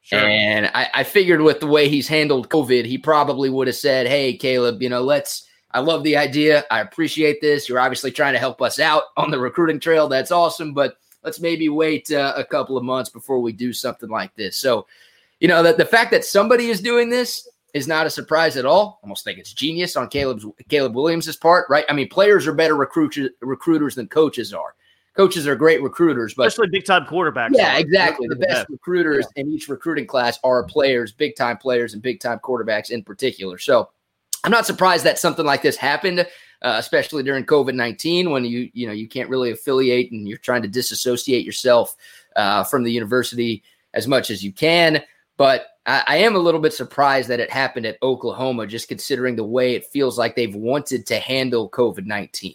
Sure. 0.00 0.18
And 0.18 0.66
I, 0.74 0.88
I 0.92 1.04
figured 1.04 1.40
with 1.40 1.60
the 1.60 1.66
way 1.66 1.88
he's 1.88 2.08
handled 2.08 2.48
COVID, 2.48 2.84
he 2.84 2.98
probably 2.98 3.50
would 3.50 3.66
have 3.66 3.76
said, 3.76 4.08
Hey, 4.08 4.36
Caleb, 4.36 4.82
you 4.82 4.88
know, 4.88 5.02
let's, 5.02 5.46
I 5.70 5.80
love 5.80 6.02
the 6.02 6.16
idea. 6.16 6.64
I 6.70 6.80
appreciate 6.80 7.40
this. 7.40 7.68
You're 7.68 7.78
obviously 7.78 8.10
trying 8.10 8.32
to 8.32 8.40
help 8.40 8.60
us 8.60 8.80
out 8.80 9.04
on 9.16 9.30
the 9.30 9.38
recruiting 9.38 9.78
trail. 9.78 10.08
That's 10.08 10.32
awesome. 10.32 10.72
But 10.72 10.96
let's 11.22 11.40
maybe 11.40 11.68
wait 11.68 12.10
uh, 12.10 12.32
a 12.36 12.44
couple 12.44 12.76
of 12.76 12.84
months 12.84 13.10
before 13.10 13.40
we 13.40 13.52
do 13.52 13.72
something 13.72 14.08
like 14.08 14.34
this. 14.34 14.56
So, 14.56 14.86
you 15.40 15.46
know, 15.46 15.62
that 15.62 15.76
the 15.76 15.84
fact 15.84 16.10
that 16.10 16.24
somebody 16.24 16.68
is 16.68 16.80
doing 16.80 17.10
this, 17.10 17.46
is 17.74 17.86
not 17.86 18.06
a 18.06 18.10
surprise 18.10 18.56
at 18.56 18.64
all. 18.64 19.00
Almost 19.02 19.24
think 19.24 19.38
it's 19.38 19.52
genius 19.52 19.96
on 19.96 20.08
Caleb's 20.08 20.46
Caleb 20.68 20.94
Williams' 20.94 21.36
part, 21.36 21.66
right? 21.68 21.84
I 21.88 21.92
mean, 21.92 22.08
players 22.08 22.46
are 22.46 22.52
better 22.52 22.76
recruiters 22.76 23.30
recruiters 23.40 23.94
than 23.94 24.08
coaches 24.08 24.54
are. 24.54 24.74
Coaches 25.14 25.48
are 25.48 25.56
great 25.56 25.82
recruiters, 25.82 26.34
but 26.34 26.46
especially 26.46 26.68
big 26.70 26.84
time 26.84 27.04
quarterbacks. 27.04 27.50
Yeah, 27.52 27.76
are. 27.76 27.80
exactly. 27.80 28.28
The 28.28 28.36
best 28.36 28.68
recruiters 28.70 29.26
yeah. 29.34 29.42
in 29.42 29.52
each 29.52 29.68
recruiting 29.68 30.06
class 30.06 30.38
are 30.44 30.62
players, 30.62 31.12
big 31.12 31.34
time 31.34 31.56
players, 31.56 31.92
and 31.92 32.00
big 32.00 32.20
time 32.20 32.38
quarterbacks 32.38 32.90
in 32.90 33.02
particular. 33.02 33.58
So 33.58 33.90
I'm 34.44 34.52
not 34.52 34.64
surprised 34.64 35.04
that 35.04 35.18
something 35.18 35.44
like 35.44 35.60
this 35.60 35.76
happened, 35.76 36.20
uh, 36.20 36.76
especially 36.78 37.24
during 37.24 37.44
COVID 37.44 37.74
nineteen 37.74 38.30
when 38.30 38.44
you 38.44 38.70
you 38.72 38.86
know 38.86 38.92
you 38.92 39.08
can't 39.08 39.28
really 39.28 39.50
affiliate 39.50 40.12
and 40.12 40.28
you're 40.28 40.38
trying 40.38 40.62
to 40.62 40.68
disassociate 40.68 41.44
yourself 41.44 41.96
uh, 42.36 42.62
from 42.62 42.84
the 42.84 42.92
university 42.92 43.64
as 43.94 44.06
much 44.06 44.30
as 44.30 44.44
you 44.44 44.52
can. 44.52 45.02
But 45.36 45.66
I, 45.88 46.04
I 46.06 46.16
am 46.18 46.36
a 46.36 46.38
little 46.38 46.60
bit 46.60 46.72
surprised 46.72 47.28
that 47.30 47.40
it 47.40 47.50
happened 47.50 47.86
at 47.86 47.96
Oklahoma, 48.02 48.66
just 48.66 48.88
considering 48.88 49.34
the 49.34 49.44
way 49.44 49.74
it 49.74 49.86
feels 49.86 50.18
like 50.18 50.36
they've 50.36 50.54
wanted 50.54 51.06
to 51.06 51.18
handle 51.18 51.68
COVID 51.70 52.06
19. 52.06 52.54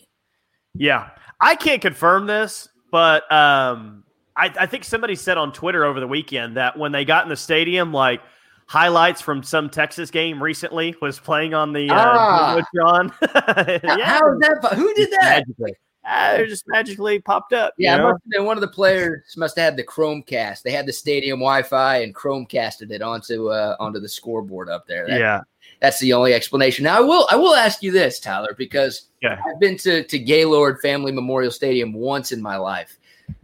Yeah. 0.75 1.09
I 1.41 1.55
can't 1.55 1.81
confirm 1.81 2.27
this, 2.27 2.69
but 2.91 3.29
um, 3.31 4.03
I, 4.37 4.53
I 4.59 4.65
think 4.67 4.85
somebody 4.85 5.15
said 5.15 5.37
on 5.37 5.51
Twitter 5.51 5.83
over 5.83 5.99
the 5.99 6.07
weekend 6.07 6.55
that 6.57 6.77
when 6.77 6.91
they 6.91 7.03
got 7.03 7.23
in 7.23 7.29
the 7.29 7.35
stadium, 7.35 7.91
like, 7.91 8.21
highlights 8.65 9.19
from 9.19 9.43
some 9.43 9.69
Texas 9.69 10.09
game 10.09 10.41
recently 10.41 10.95
was 11.01 11.19
playing 11.19 11.53
on 11.53 11.73
the 11.73 11.89
uh, 11.89 11.95
ah. 11.95 12.61
John. 12.75 13.11
yeah. 13.21 14.05
How 14.05 14.31
is 14.31 14.39
that? 14.39 14.73
Who 14.75 14.93
did 14.93 15.11
that? 15.11 15.43
Magically 15.47 15.75
uh, 16.05 16.37
it 16.39 16.47
just 16.47 16.67
magically 16.67 17.19
popped 17.19 17.53
up. 17.53 17.73
Yeah, 17.77 17.93
you 17.93 17.97
know? 17.97 18.11
must 18.11 18.23
have 18.23 18.31
been 18.31 18.45
one 18.45 18.57
of 18.57 18.61
the 18.61 18.67
players 18.67 19.21
must 19.37 19.55
have 19.57 19.63
had 19.63 19.77
the 19.77 19.83
Chromecast. 19.83 20.61
They 20.61 20.71
had 20.71 20.85
the 20.85 20.93
stadium 20.93 21.39
Wi-Fi 21.39 21.97
and 21.97 22.13
Chromecasted 22.13 22.91
it 22.91 23.01
onto 23.01 23.49
uh, 23.49 23.77
onto 23.79 23.99
the 23.99 24.09
scoreboard 24.09 24.69
up 24.69 24.85
there. 24.85 25.07
That, 25.07 25.19
yeah, 25.19 25.41
that's 25.79 25.99
the 25.99 26.13
only 26.13 26.33
explanation. 26.33 26.83
Now 26.83 26.97
I 26.97 27.01
will 27.01 27.27
I 27.31 27.35
will 27.35 27.55
ask 27.55 27.81
you 27.81 27.91
this, 27.91 28.19
Tyler, 28.19 28.53
because 28.57 29.09
yeah. 29.21 29.41
I've 29.47 29.59
been 29.59 29.77
to 29.79 30.03
to 30.03 30.19
Gaylord 30.19 30.79
Family 30.81 31.11
Memorial 31.11 31.51
Stadium 31.51 31.93
once 31.93 32.31
in 32.31 32.41
my 32.41 32.57
life. 32.57 32.97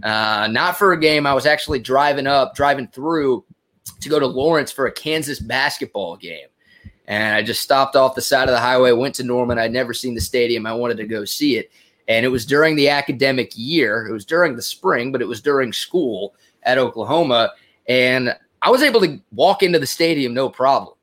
Uh, 0.04 0.48
not 0.52 0.78
for 0.78 0.92
a 0.92 1.00
game. 1.00 1.26
I 1.26 1.34
was 1.34 1.46
actually 1.46 1.80
driving 1.80 2.28
up, 2.28 2.56
driving 2.56 2.88
through 2.88 3.46
to 4.02 4.10
go 4.10 4.20
to 4.20 4.28
Lawrence 4.28 4.72
for 4.72 4.88
a 4.88 4.92
Kansas 4.92 5.40
basketball 5.40 6.18
game. 6.18 6.48
And 7.08 7.36
I 7.36 7.42
just 7.42 7.62
stopped 7.62 7.96
off 7.96 8.14
the 8.14 8.22
side 8.22 8.50
of 8.50 8.54
the 8.54 8.60
highway, 8.60 8.92
went 8.92 9.16
to 9.16 9.24
Norman. 9.24 9.58
I'd 9.58 9.72
never 9.72 9.94
seen 9.94 10.14
the 10.14 10.22
stadium. 10.22 10.68
I 10.68 10.74
wanted 10.74 10.98
to 10.98 11.08
go 11.08 11.26
see 11.26 11.58
it 11.58 11.72
and 12.10 12.26
it 12.26 12.30
was 12.30 12.46
during 12.46 12.76
the 12.76 12.90
academic 12.90 13.52
year. 13.56 14.08
It 14.08 14.12
was 14.12 14.26
during 14.26 14.56
the 14.56 14.62
spring, 14.64 15.12
but 15.12 15.22
it 15.22 15.28
was 15.28 15.42
during 15.42 15.72
school 15.72 16.34
at 16.64 16.80
Oklahoma. 16.80 17.52
And 17.88 18.36
I 18.64 18.72
was 18.72 18.82
able 18.82 19.00
to 19.02 19.22
walk 19.32 19.62
into 19.62 19.80
the 19.80 19.86
stadium 19.86 20.34
no 20.34 20.50
problem. 20.50 20.96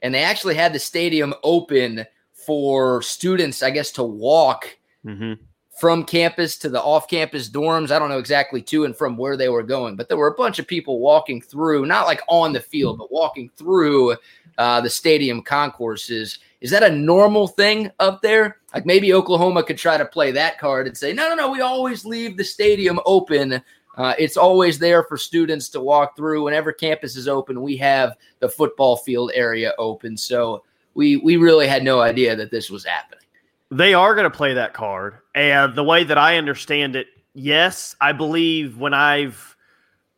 And 0.00 0.14
they 0.14 0.24
actually 0.24 0.54
had 0.54 0.72
the 0.72 0.78
stadium 0.78 1.34
open 1.44 2.06
for 2.32 3.02
students, 3.02 3.62
I 3.62 3.70
guess, 3.70 3.90
to 3.92 4.02
walk 4.02 4.76
mm-hmm. 5.04 5.34
from 5.78 6.04
campus 6.04 6.56
to 6.58 6.70
the 6.70 6.80
off 6.82 7.08
campus 7.08 7.50
dorms. 7.50 7.90
I 7.90 7.98
don't 7.98 8.08
know 8.08 8.18
exactly 8.18 8.62
to 8.62 8.86
and 8.86 8.96
from 8.96 9.18
where 9.18 9.36
they 9.36 9.50
were 9.50 9.62
going, 9.62 9.96
but 9.96 10.08
there 10.08 10.18
were 10.18 10.28
a 10.28 10.34
bunch 10.34 10.58
of 10.58 10.66
people 10.66 10.98
walking 10.98 11.42
through, 11.42 11.84
not 11.84 12.06
like 12.06 12.22
on 12.26 12.54
the 12.54 12.60
field, 12.60 12.98
but 12.98 13.12
walking 13.12 13.50
through 13.56 14.16
uh, 14.56 14.80
the 14.80 14.90
stadium 14.90 15.42
concourses. 15.42 16.38
Is 16.62 16.70
that 16.70 16.82
a 16.82 16.90
normal 16.90 17.48
thing 17.48 17.90
up 17.98 18.22
there? 18.22 18.58
Like 18.74 18.86
maybe 18.86 19.14
Oklahoma 19.14 19.62
could 19.62 19.78
try 19.78 19.96
to 19.96 20.04
play 20.04 20.32
that 20.32 20.58
card 20.58 20.88
and 20.88 20.96
say, 20.96 21.12
no, 21.12 21.28
no, 21.28 21.34
no, 21.36 21.50
we 21.50 21.60
always 21.60 22.04
leave 22.04 22.36
the 22.36 22.44
stadium 22.44 22.98
open. 23.06 23.62
Uh, 23.96 24.14
it's 24.18 24.36
always 24.36 24.80
there 24.80 25.04
for 25.04 25.16
students 25.16 25.68
to 25.68 25.80
walk 25.80 26.16
through. 26.16 26.44
Whenever 26.44 26.72
campus 26.72 27.16
is 27.16 27.28
open, 27.28 27.62
we 27.62 27.76
have 27.76 28.16
the 28.40 28.48
football 28.48 28.96
field 28.96 29.30
area 29.34 29.72
open. 29.78 30.16
So 30.16 30.64
we 30.94 31.18
we 31.18 31.36
really 31.36 31.68
had 31.68 31.84
no 31.84 32.00
idea 32.00 32.34
that 32.34 32.50
this 32.50 32.70
was 32.70 32.84
happening. 32.84 33.24
They 33.70 33.94
are 33.94 34.14
going 34.14 34.30
to 34.30 34.36
play 34.36 34.54
that 34.54 34.74
card. 34.74 35.18
And 35.34 35.76
the 35.76 35.84
way 35.84 36.04
that 36.04 36.18
I 36.18 36.36
understand 36.36 36.96
it, 36.96 37.06
yes, 37.32 37.94
I 38.00 38.12
believe 38.12 38.76
when 38.76 38.94
I've 38.94 39.56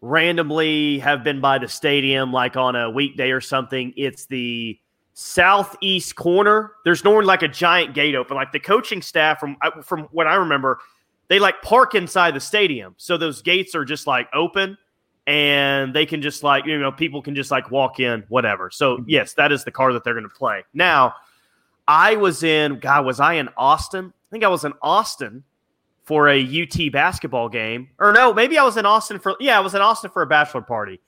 randomly 0.00 0.98
have 1.00 1.24
been 1.24 1.40
by 1.40 1.58
the 1.58 1.68
stadium, 1.68 2.32
like 2.32 2.56
on 2.56 2.76
a 2.76 2.90
weekday 2.90 3.30
or 3.30 3.40
something, 3.40 3.92
it's 3.96 4.26
the 4.26 4.78
southeast 5.18 6.14
corner. 6.14 6.72
There's 6.84 7.02
normally 7.02 7.24
like 7.24 7.42
a 7.42 7.48
giant 7.48 7.94
gate 7.94 8.14
open. 8.14 8.36
Like 8.36 8.52
the 8.52 8.60
coaching 8.60 9.00
staff, 9.00 9.40
from 9.40 9.56
from 9.82 10.02
what 10.12 10.26
I 10.26 10.36
remember, 10.36 10.78
they 11.28 11.38
like 11.38 11.62
park 11.62 11.94
inside 11.94 12.34
the 12.34 12.40
stadium, 12.40 12.94
so 12.98 13.16
those 13.16 13.42
gates 13.42 13.74
are 13.74 13.84
just 13.84 14.06
like 14.06 14.28
open, 14.34 14.76
and 15.26 15.94
they 15.94 16.06
can 16.06 16.22
just 16.22 16.42
like 16.42 16.66
you 16.66 16.78
know 16.78 16.92
people 16.92 17.22
can 17.22 17.34
just 17.34 17.50
like 17.50 17.70
walk 17.70 17.98
in, 17.98 18.24
whatever. 18.28 18.70
So 18.70 18.98
mm-hmm. 18.98 19.04
yes, 19.08 19.32
that 19.34 19.50
is 19.52 19.64
the 19.64 19.72
car 19.72 19.92
that 19.94 20.04
they're 20.04 20.14
going 20.14 20.28
to 20.28 20.34
play. 20.34 20.64
Now, 20.74 21.14
I 21.88 22.16
was 22.16 22.42
in. 22.42 22.78
God, 22.78 23.06
was 23.06 23.18
I 23.18 23.34
in 23.34 23.48
Austin? 23.56 24.12
I 24.14 24.28
think 24.30 24.44
I 24.44 24.48
was 24.48 24.64
in 24.64 24.74
Austin 24.82 25.44
for 26.04 26.28
a 26.28 26.62
UT 26.62 26.92
basketball 26.92 27.48
game, 27.48 27.88
or 27.98 28.12
no, 28.12 28.34
maybe 28.34 28.58
I 28.58 28.64
was 28.64 28.76
in 28.76 28.84
Austin 28.84 29.18
for 29.18 29.34
yeah, 29.40 29.56
I 29.56 29.60
was 29.60 29.74
in 29.74 29.80
Austin 29.80 30.10
for 30.10 30.20
a 30.20 30.26
bachelor 30.26 30.60
party 30.60 31.00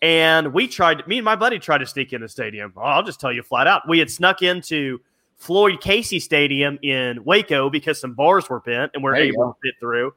and 0.00 0.52
we 0.52 0.68
tried, 0.68 1.06
me 1.06 1.18
and 1.18 1.24
my 1.24 1.36
buddy 1.36 1.58
tried 1.58 1.78
to 1.78 1.86
sneak 1.86 2.12
in 2.12 2.20
the 2.20 2.28
stadium. 2.28 2.72
Oh, 2.76 2.82
I'll 2.82 3.02
just 3.02 3.20
tell 3.20 3.32
you 3.32 3.42
flat 3.42 3.66
out. 3.66 3.88
We 3.88 3.98
had 3.98 4.10
snuck 4.10 4.42
into 4.42 5.00
Floyd 5.36 5.80
Casey 5.80 6.20
Stadium 6.20 6.78
in 6.82 7.24
Waco 7.24 7.70
because 7.70 8.00
some 8.00 8.14
bars 8.14 8.48
were 8.48 8.60
bent 8.60 8.92
and 8.94 9.02
we 9.02 9.10
are 9.10 9.16
able 9.16 9.44
go. 9.44 9.52
to 9.52 9.58
fit 9.62 9.74
through. 9.80 10.14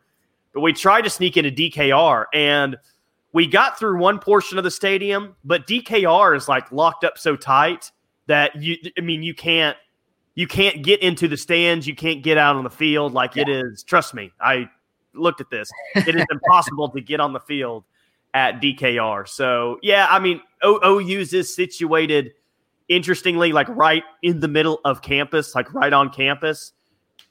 But 0.54 0.62
we 0.62 0.74
tried 0.74 1.04
to 1.04 1.10
sneak 1.10 1.38
into 1.38 1.52
DKR 1.52 2.26
and 2.34 2.78
we 3.34 3.48
got 3.48 3.80
through 3.80 3.98
one 3.98 4.20
portion 4.20 4.58
of 4.58 4.64
the 4.64 4.72
stadium, 4.72 5.36
but 5.44 5.66
DKR 5.66 6.36
is 6.36 6.48
like 6.48 6.72
locked 6.72 7.04
up 7.04 7.18
so 7.18 7.36
tight 7.36 7.92
that 8.28 8.56
you, 8.62 8.78
I 8.98 9.02
mean, 9.02 9.24
you 9.24 9.34
can't, 9.34 9.78
you 10.36 10.48
can't 10.48 10.84
get 10.84 11.02
into 11.02 11.28
the 11.28 11.38
stands. 11.38 11.88
You 11.88 11.96
can't 11.96 12.24
get 12.24 12.38
out 12.38 12.56
on 12.56 12.64
the 12.64 12.70
field. 12.70 13.14
Like 13.14 13.36
yeah. 13.36 13.44
it 13.44 13.50
is, 13.50 13.84
trust 13.84 14.14
me, 14.14 14.32
I 14.40 14.70
looked 15.14 15.42
at 15.42 15.50
this. 15.50 15.70
It 15.96 16.16
is 16.16 16.26
impossible 16.32 16.90
to 16.90 17.02
get 17.02 17.20
on 17.20 17.34
the 17.34 17.40
field 17.40 17.84
at 18.34 18.62
DKR. 18.62 19.28
So 19.28 19.80
yeah, 19.82 20.08
I 20.10 20.20
mean 20.20 20.42
o- 20.62 21.00
OU's 21.00 21.34
is 21.34 21.54
situated 21.54 22.32
interestingly 22.90 23.54
like 23.54 23.68
right 23.70 24.04
in 24.22 24.40
the 24.40 24.48
middle 24.48 24.80
of 24.86 25.02
campus, 25.02 25.56
like 25.56 25.74
right 25.74 25.94
on 25.94 26.10
campus. 26.10 26.74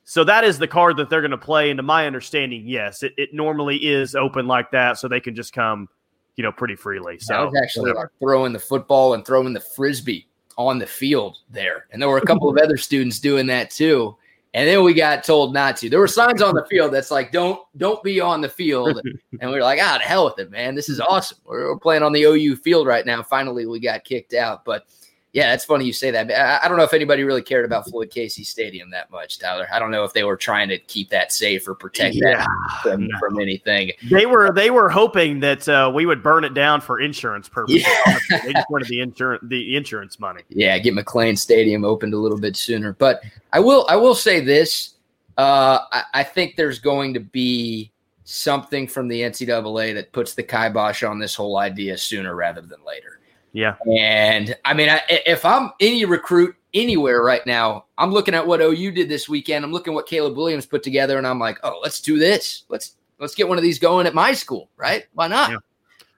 So 0.05 0.25
that 0.25 0.43
is 0.43 0.59
the 0.59 0.67
card 0.67 0.97
that 0.97 1.11
they're 1.11 1.21
going 1.21 1.31
to 1.31 1.39
play. 1.39 1.71
And 1.71 1.79
to 1.79 1.83
my 1.83 2.07
understanding, 2.07 2.65
yes, 2.67 3.03
it, 3.03 3.13
it 3.17 3.33
normally 3.33 3.77
is 3.77 4.15
open 4.15 4.47
like 4.47 4.71
that, 4.73 4.99
so 4.99 5.07
they 5.07 5.21
can 5.21 5.35
just 5.35 5.53
come, 5.53 5.89
you 6.37 6.43
know, 6.43 6.51
pretty 6.51 6.75
freely. 6.75 7.19
So 7.21 7.35
I 7.35 7.45
was 7.45 7.55
actually 7.63 7.93
like 7.93 8.09
throwing 8.19 8.53
the 8.53 8.59
football 8.59 9.15
and 9.15 9.25
throwing 9.25 9.53
the 9.53 9.61
frisbee 9.61 10.27
on 10.57 10.79
the 10.79 10.87
field 10.87 11.39
there, 11.49 11.87
and 11.93 12.03
there 12.03 12.09
were 12.09 12.19
a 12.19 12.27
couple 12.27 12.49
of 12.49 12.57
other 12.63 12.77
students 12.77 13.21
doing 13.21 13.47
that 13.47 13.71
too. 13.71 14.17
And 14.53 14.67
then 14.67 14.83
we 14.83 14.95
got 14.95 15.23
told 15.23 15.55
not 15.55 15.77
to. 15.77 15.89
There 15.89 16.01
were 16.01 16.09
signs 16.09 16.43
on 16.43 16.55
the 16.55 16.67
field 16.69 16.93
that's 16.93 17.13
like, 17.13 17.31
"Don't, 17.31 17.61
don't 17.77 18.03
be 18.03 18.21
on 18.21 18.41
the 18.41 18.49
field." 18.49 19.01
And 19.41 19.49
we 19.51 19.57
were 19.57 19.63
like, 19.63 19.79
"Ah, 19.81 19.97
to 19.97 20.05
hell 20.05 20.27
with 20.27 20.39
it, 20.39 20.51
man! 20.51 20.75
This 20.75 20.89
is 20.91 21.01
awesome. 21.01 21.39
We're, 21.45 21.73
we're, 21.73 21.79
playing 21.79 22.03
on 22.03 22.13
the 22.13 22.25
OU 22.25 22.57
field 22.57 22.87
right 22.87 23.07
now." 23.07 23.23
Finally, 23.23 23.65
we 23.65 23.81
got 23.81 24.05
kicked 24.05 24.35
out. 24.35 24.65
But 24.65 24.85
yeah, 25.33 25.55
it's 25.55 25.65
funny 25.65 25.85
you 25.85 25.93
say 25.93 26.11
that. 26.11 26.31
I, 26.31 26.65
I 26.65 26.69
don't 26.69 26.77
know 26.77 26.83
if 26.83 26.93
anybody 26.93 27.23
really 27.23 27.43
cared 27.43 27.65
about 27.65 27.89
Floyd 27.89 28.11
Casey 28.11 28.43
Stadium 28.43 28.91
that 28.91 29.11
much, 29.13 29.39
Tyler. 29.39 29.69
I 29.73 29.79
don't 29.79 29.93
know 29.93 30.03
if 30.03 30.13
they 30.13 30.25
were 30.25 30.37
trying 30.37 30.69
to 30.71 30.79
keep 30.79 31.09
that 31.11 31.33
safe 31.33 31.69
or 31.69 31.75
protect 31.75 32.17
yeah, 32.17 32.39
that 32.39 32.49
from, 32.83 33.07
no. 33.07 33.19
from, 33.21 33.39
anything. 33.39 33.93
They 34.11 34.27
were 34.27 34.53
they 34.53 34.71
were 34.71 34.89
hoping 34.89 35.39
that 35.41 35.69
uh, 35.69 35.91
we 35.95 36.05
would 36.05 36.23
burn 36.23 36.43
it 36.43 36.55
down 36.55 36.81
for 36.81 37.01
insurance 37.01 37.49
purposes. 37.49 37.87
Yeah. 37.87 38.41
they 38.45 38.53
just 38.53 38.69
wanted 38.71 38.89
the 38.89 39.01
insurance 39.01 39.45
the 39.47 39.77
insurance 39.77 40.19
money. 40.19 40.43
Yeah, 40.49 40.77
get 40.79 40.95
McLane 40.95 41.39
Stadium 41.39 41.85
opened 41.85 42.13
a 42.13 42.19
little 42.19 42.39
bit 42.39 42.57
sooner. 42.57 42.95
But 42.95 43.23
I 43.53 43.61
will 43.61 43.87
I 43.89 43.95
will 43.95 44.17
say 44.17 44.41
this. 44.41 44.95
Uh, 45.39 45.79
I, 45.93 46.03
I 46.15 46.23
think 46.25 46.57
there's 46.57 46.81
going 46.81 47.15
to 47.15 47.21
be 47.21 47.93
something 48.25 48.89
from 48.89 49.07
the 49.07 49.21
NCAA 49.21 49.95
that 49.95 50.13
puts 50.13 50.35
the 50.35 50.43
kibosh 50.43 51.03
on 51.03 51.21
this 51.21 51.37
whole 51.37 51.57
idea 51.57 51.97
sooner 51.97 52.35
rather 52.35 52.61
than 52.61 52.79
later. 52.85 53.20
Yeah. 53.53 53.77
And 53.87 54.57
I 54.65 54.75
mean, 54.75 54.89
I, 54.89 55.03
if 55.27 55.45
I'm 55.45 55.71
any 55.81 56.05
recruit 56.05 56.55
anywhere 56.75 57.23
right 57.23 57.45
now, 57.47 57.87
I'm 57.99 58.13
looking 58.13 58.35
at 58.35 58.47
what 58.47 58.61
OU 58.61 58.93
did 58.93 59.09
this 59.09 59.29
weekend. 59.29 59.65
I'm 59.65 59.73
looking 59.73 59.95
what 59.95 60.07
Caleb 60.07 60.37
Williams 60.37 60.67
put 60.67 60.83
together, 60.83 61.19
and 61.19 61.27
I'm 61.27 61.39
like, 61.39 61.59
oh, 61.63 61.81
let's 61.83 62.01
do 62.01 62.19
this. 62.19 62.65
Let's 62.69 62.97
let's 63.19 63.35
get 63.35 63.49
one 63.49 63.59
of 63.59 63.63
these 63.63 63.79
going 63.79 64.07
at 64.07 64.15
my 64.15 64.33
school, 64.33 64.71
right? 64.77 65.07
Why 65.15 65.29
not? 65.29 65.51
Yeah. 65.51 65.57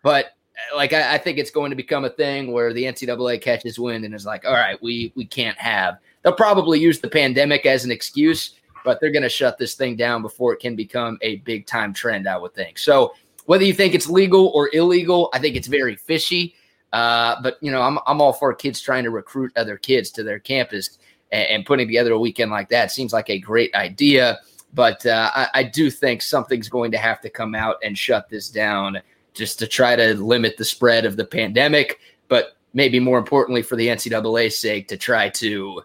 But 0.02 0.26
uh, 0.72 0.76
like, 0.76 0.92
I, 0.92 1.14
I, 1.14 1.18
think 1.18 1.38
it's 1.38 1.50
going 1.50 1.70
to 1.70 1.76
become 1.76 2.04
a 2.04 2.10
thing 2.10 2.52
where 2.52 2.72
the 2.72 2.84
NCAA 2.84 3.40
catches 3.40 3.78
wind 3.78 4.04
and 4.04 4.14
is 4.14 4.26
like, 4.26 4.44
all 4.44 4.52
right, 4.52 4.80
we 4.82 5.12
we 5.16 5.24
can't 5.24 5.58
have. 5.58 5.98
They'll 6.22 6.32
probably 6.32 6.78
use 6.78 7.00
the 7.00 7.08
pandemic 7.08 7.66
as 7.66 7.84
an 7.84 7.90
excuse, 7.90 8.54
but 8.84 9.00
they're 9.00 9.10
going 9.10 9.22
to 9.22 9.28
shut 9.28 9.58
this 9.58 9.74
thing 9.74 9.96
down 9.96 10.22
before 10.22 10.52
it 10.52 10.60
can 10.60 10.76
become 10.76 11.18
a 11.22 11.36
big 11.38 11.66
time 11.66 11.92
trend. 11.92 12.28
I 12.28 12.36
would 12.36 12.54
think. 12.54 12.78
So 12.78 13.14
whether 13.46 13.64
you 13.64 13.74
think 13.74 13.94
it's 13.94 14.08
legal 14.08 14.48
or 14.54 14.70
illegal, 14.72 15.30
I 15.32 15.38
think 15.38 15.56
it's 15.56 15.66
very 15.66 15.96
fishy. 15.96 16.54
Uh, 16.92 17.36
but 17.42 17.58
you 17.60 17.70
know, 17.70 17.82
I'm 17.82 17.98
I'm 18.06 18.20
all 18.20 18.32
for 18.32 18.52
kids 18.54 18.80
trying 18.80 19.04
to 19.04 19.10
recruit 19.10 19.52
other 19.56 19.76
kids 19.76 20.10
to 20.12 20.22
their 20.22 20.38
campus 20.38 20.98
and, 21.30 21.48
and 21.48 21.66
putting 21.66 21.86
together 21.86 22.12
a 22.12 22.18
weekend 22.18 22.50
like 22.50 22.68
that 22.68 22.92
seems 22.92 23.12
like 23.12 23.30
a 23.30 23.38
great 23.38 23.74
idea. 23.74 24.38
But 24.74 25.04
uh, 25.04 25.30
I, 25.34 25.48
I 25.54 25.62
do 25.64 25.90
think 25.90 26.22
something's 26.22 26.68
going 26.68 26.92
to 26.92 26.98
have 26.98 27.20
to 27.22 27.30
come 27.30 27.54
out 27.54 27.76
and 27.82 27.96
shut 27.96 28.28
this 28.28 28.48
down 28.48 29.00
just 29.34 29.58
to 29.58 29.66
try 29.66 29.96
to 29.96 30.14
limit 30.14 30.56
the 30.56 30.64
spread 30.64 31.04
of 31.04 31.16
the 31.16 31.24
pandemic. 31.24 32.00
But 32.28 32.56
maybe 32.72 33.00
more 33.00 33.18
importantly, 33.18 33.62
for 33.62 33.76
the 33.76 33.88
NCAA's 33.88 34.58
sake, 34.58 34.88
to 34.88 34.96
try 34.96 35.28
to 35.30 35.82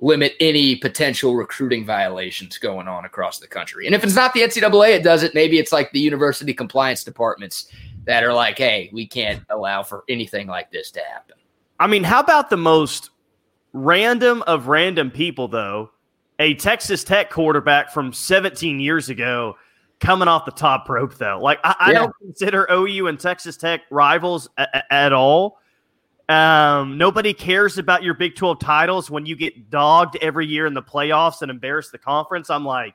limit 0.00 0.34
any 0.38 0.76
potential 0.76 1.34
recruiting 1.34 1.84
violations 1.84 2.56
going 2.58 2.86
on 2.86 3.04
across 3.04 3.40
the 3.40 3.48
country. 3.48 3.86
And 3.86 3.94
if 3.94 4.04
it's 4.04 4.14
not 4.14 4.32
the 4.32 4.40
NCAA, 4.40 4.90
it 4.90 5.02
does 5.02 5.24
it. 5.24 5.34
Maybe 5.34 5.58
it's 5.58 5.72
like 5.72 5.90
the 5.90 6.00
university 6.00 6.54
compliance 6.54 7.02
departments 7.02 7.70
that 8.08 8.24
are 8.24 8.32
like, 8.32 8.56
hey, 8.56 8.88
we 8.90 9.06
can't 9.06 9.42
allow 9.50 9.82
for 9.82 10.02
anything 10.08 10.46
like 10.46 10.72
this 10.72 10.90
to 10.90 11.00
happen. 11.00 11.36
I 11.78 11.86
mean, 11.86 12.02
how 12.02 12.20
about 12.20 12.48
the 12.48 12.56
most 12.56 13.10
random 13.74 14.42
of 14.46 14.66
random 14.66 15.10
people, 15.10 15.46
though? 15.46 15.90
A 16.38 16.54
Texas 16.54 17.04
Tech 17.04 17.28
quarterback 17.28 17.92
from 17.92 18.14
17 18.14 18.80
years 18.80 19.10
ago 19.10 19.56
coming 20.00 20.26
off 20.26 20.46
the 20.46 20.52
top 20.52 20.88
rope, 20.88 21.16
though. 21.18 21.38
Like, 21.38 21.58
I, 21.62 21.76
I 21.78 21.92
don't 21.92 22.14
consider 22.18 22.66
OU 22.72 23.08
and 23.08 23.20
Texas 23.20 23.58
Tech 23.58 23.82
rivals 23.90 24.48
a, 24.56 24.66
a, 24.72 24.92
at 24.92 25.12
all. 25.12 25.58
Um, 26.30 26.96
nobody 26.96 27.34
cares 27.34 27.76
about 27.76 28.02
your 28.02 28.14
Big 28.14 28.36
12 28.36 28.58
titles 28.58 29.10
when 29.10 29.26
you 29.26 29.36
get 29.36 29.68
dogged 29.68 30.16
every 30.22 30.46
year 30.46 30.64
in 30.64 30.72
the 30.72 30.82
playoffs 30.82 31.42
and 31.42 31.50
embarrass 31.50 31.90
the 31.90 31.98
conference. 31.98 32.48
I'm 32.48 32.64
like, 32.64 32.94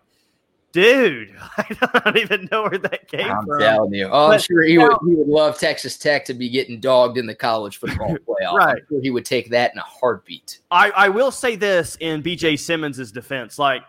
dude, 0.73 1.33
I 1.57 2.01
don't 2.03 2.17
even 2.17 2.49
know 2.51 2.63
where 2.63 2.77
that 2.77 3.07
came 3.07 3.27
from. 3.27 3.51
I'm 3.51 3.59
telling 3.59 3.93
you. 3.93 4.09
Oh, 4.11 4.31
I'm 4.31 4.39
sure 4.39 4.63
he 4.63 4.77
would, 4.77 4.97
he 5.07 5.15
would 5.15 5.27
love 5.27 5.57
Texas 5.57 5.97
Tech 5.97 6.25
to 6.25 6.33
be 6.33 6.49
getting 6.49 6.81
dogged 6.81 7.17
in 7.17 7.25
the 7.25 7.35
college 7.35 7.77
football 7.77 8.17
playoff. 8.27 8.53
right. 8.57 8.81
Sure 8.89 9.01
he 9.01 9.09
would 9.09 9.23
take 9.23 9.49
that 9.51 9.71
in 9.71 9.77
a 9.77 9.83
heartbeat. 9.83 10.59
I, 10.69 10.89
I 10.89 11.09
will 11.09 11.31
say 11.31 11.55
this 11.55 11.95
in 12.01 12.21
BJ 12.21 12.59
Symons' 12.59 13.11
defense. 13.11 13.57
Like, 13.57 13.83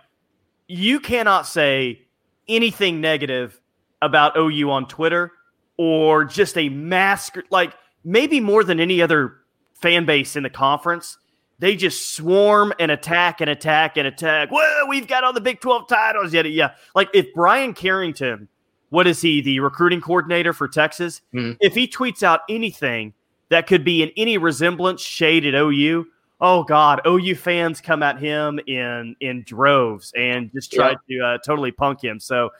you 0.68 1.00
cannot 1.00 1.46
say 1.46 2.02
anything 2.46 3.00
negative 3.00 3.60
about 4.00 4.36
OU 4.36 4.70
on 4.70 4.86
Twitter 4.86 5.32
or 5.76 6.24
just 6.24 6.56
a 6.56 6.68
mask, 6.68 7.36
like 7.50 7.74
maybe 8.04 8.38
more 8.38 8.62
than 8.62 8.78
any 8.78 9.02
other 9.02 9.38
fan 9.74 10.04
base 10.04 10.36
in 10.36 10.42
the 10.42 10.50
conference 10.50 11.18
they 11.58 11.76
just 11.76 12.14
swarm 12.14 12.72
and 12.78 12.90
attack 12.90 13.40
and 13.40 13.48
attack 13.48 13.96
and 13.96 14.06
attack. 14.06 14.50
Well, 14.50 14.88
we've 14.88 15.06
got 15.06 15.24
all 15.24 15.32
the 15.32 15.40
Big 15.40 15.60
12 15.60 15.88
titles. 15.88 16.32
Yeah, 16.32 16.42
yeah. 16.42 16.74
Like 16.94 17.08
if 17.14 17.32
Bryan 17.32 17.74
Carrington, 17.74 18.48
what 18.90 19.06
is 19.06 19.20
he, 19.20 19.40
the 19.40 19.60
recruiting 19.60 20.00
coordinator 20.00 20.52
for 20.52 20.68
Texas? 20.68 21.20
Mm-hmm. 21.32 21.52
If 21.60 21.74
he 21.74 21.86
tweets 21.86 22.22
out 22.22 22.40
anything 22.48 23.14
that 23.50 23.66
could 23.66 23.84
be 23.84 24.02
in 24.02 24.10
any 24.16 24.38
resemblance 24.38 25.00
shade 25.00 25.46
at 25.46 25.54
OU, 25.54 26.06
oh 26.40 26.64
God, 26.64 27.00
OU 27.06 27.36
fans 27.36 27.80
come 27.80 28.02
at 28.02 28.18
him 28.18 28.58
in 28.66 29.16
in 29.20 29.42
droves 29.44 30.12
and 30.16 30.52
just 30.52 30.72
try 30.72 30.96
yeah. 31.08 31.18
to 31.18 31.26
uh, 31.26 31.38
totally 31.38 31.70
punk 31.70 32.02
him. 32.02 32.18
So, 32.18 32.50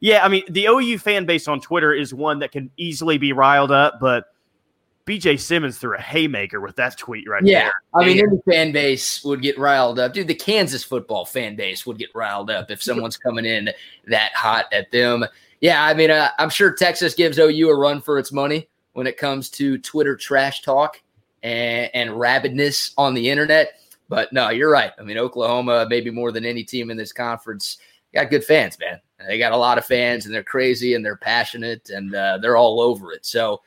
yeah, 0.00 0.24
I 0.24 0.28
mean, 0.28 0.44
the 0.48 0.66
OU 0.66 0.98
fan 0.98 1.26
base 1.26 1.48
on 1.48 1.60
Twitter 1.60 1.92
is 1.92 2.14
one 2.14 2.38
that 2.38 2.52
can 2.52 2.70
easily 2.76 3.18
be 3.18 3.32
riled 3.32 3.72
up, 3.72 3.98
but 4.00 4.26
BJ 5.06 5.38
Symons 5.38 5.76
threw 5.78 5.96
a 5.96 6.00
haymaker 6.00 6.60
with 6.60 6.76
that 6.76 6.96
tweet 6.96 7.28
right 7.28 7.44
Yeah. 7.44 7.64
there. 7.64 7.72
I 7.94 8.06
mean, 8.06 8.18
any 8.18 8.38
fan 8.50 8.72
base 8.72 9.22
would 9.24 9.42
get 9.42 9.58
riled 9.58 9.98
up. 9.98 10.14
Dude, 10.14 10.28
the 10.28 10.34
Kansas 10.34 10.82
football 10.82 11.24
fan 11.26 11.56
base 11.56 11.84
would 11.84 11.98
get 11.98 12.08
riled 12.14 12.50
up 12.50 12.70
if 12.70 12.82
someone's 12.82 13.16
coming 13.18 13.44
in 13.44 13.70
that 14.06 14.32
hot 14.32 14.66
at 14.72 14.90
them. 14.90 15.24
Yeah, 15.60 15.84
I 15.84 15.94
mean, 15.94 16.10
uh, 16.10 16.30
I'm 16.38 16.50
sure 16.50 16.72
Texas 16.72 17.14
gives 17.14 17.38
OU 17.38 17.68
a 17.70 17.76
run 17.76 18.00
for 18.00 18.18
its 18.18 18.32
money 18.32 18.68
when 18.94 19.06
it 19.06 19.16
comes 19.18 19.50
to 19.50 19.76
Twitter 19.78 20.16
trash 20.16 20.62
talk 20.62 21.00
and, 21.42 21.90
and 21.94 22.10
rabidness 22.10 22.92
on 22.96 23.12
the 23.14 23.28
internet. 23.28 23.74
But 24.08 24.32
no, 24.32 24.50
you're 24.50 24.70
right. 24.70 24.92
I 24.98 25.02
mean, 25.02 25.18
Oklahoma, 25.18 25.86
maybe 25.88 26.10
more 26.10 26.32
than 26.32 26.44
any 26.44 26.64
team 26.64 26.90
in 26.90 26.96
this 26.96 27.12
conference, 27.12 27.78
got 28.12 28.30
good 28.30 28.44
fans, 28.44 28.78
man. 28.78 29.00
They 29.26 29.38
got 29.38 29.52
a 29.52 29.56
lot 29.56 29.78
of 29.78 29.84
fans, 29.86 30.26
and 30.26 30.34
they're 30.34 30.42
crazy 30.42 30.94
and 30.94 31.04
they're 31.04 31.16
passionate 31.16 31.88
and 31.90 32.14
uh, 32.14 32.38
they're 32.40 32.56
all 32.56 32.80
over 32.80 33.12
it. 33.12 33.24
So, 33.24 33.62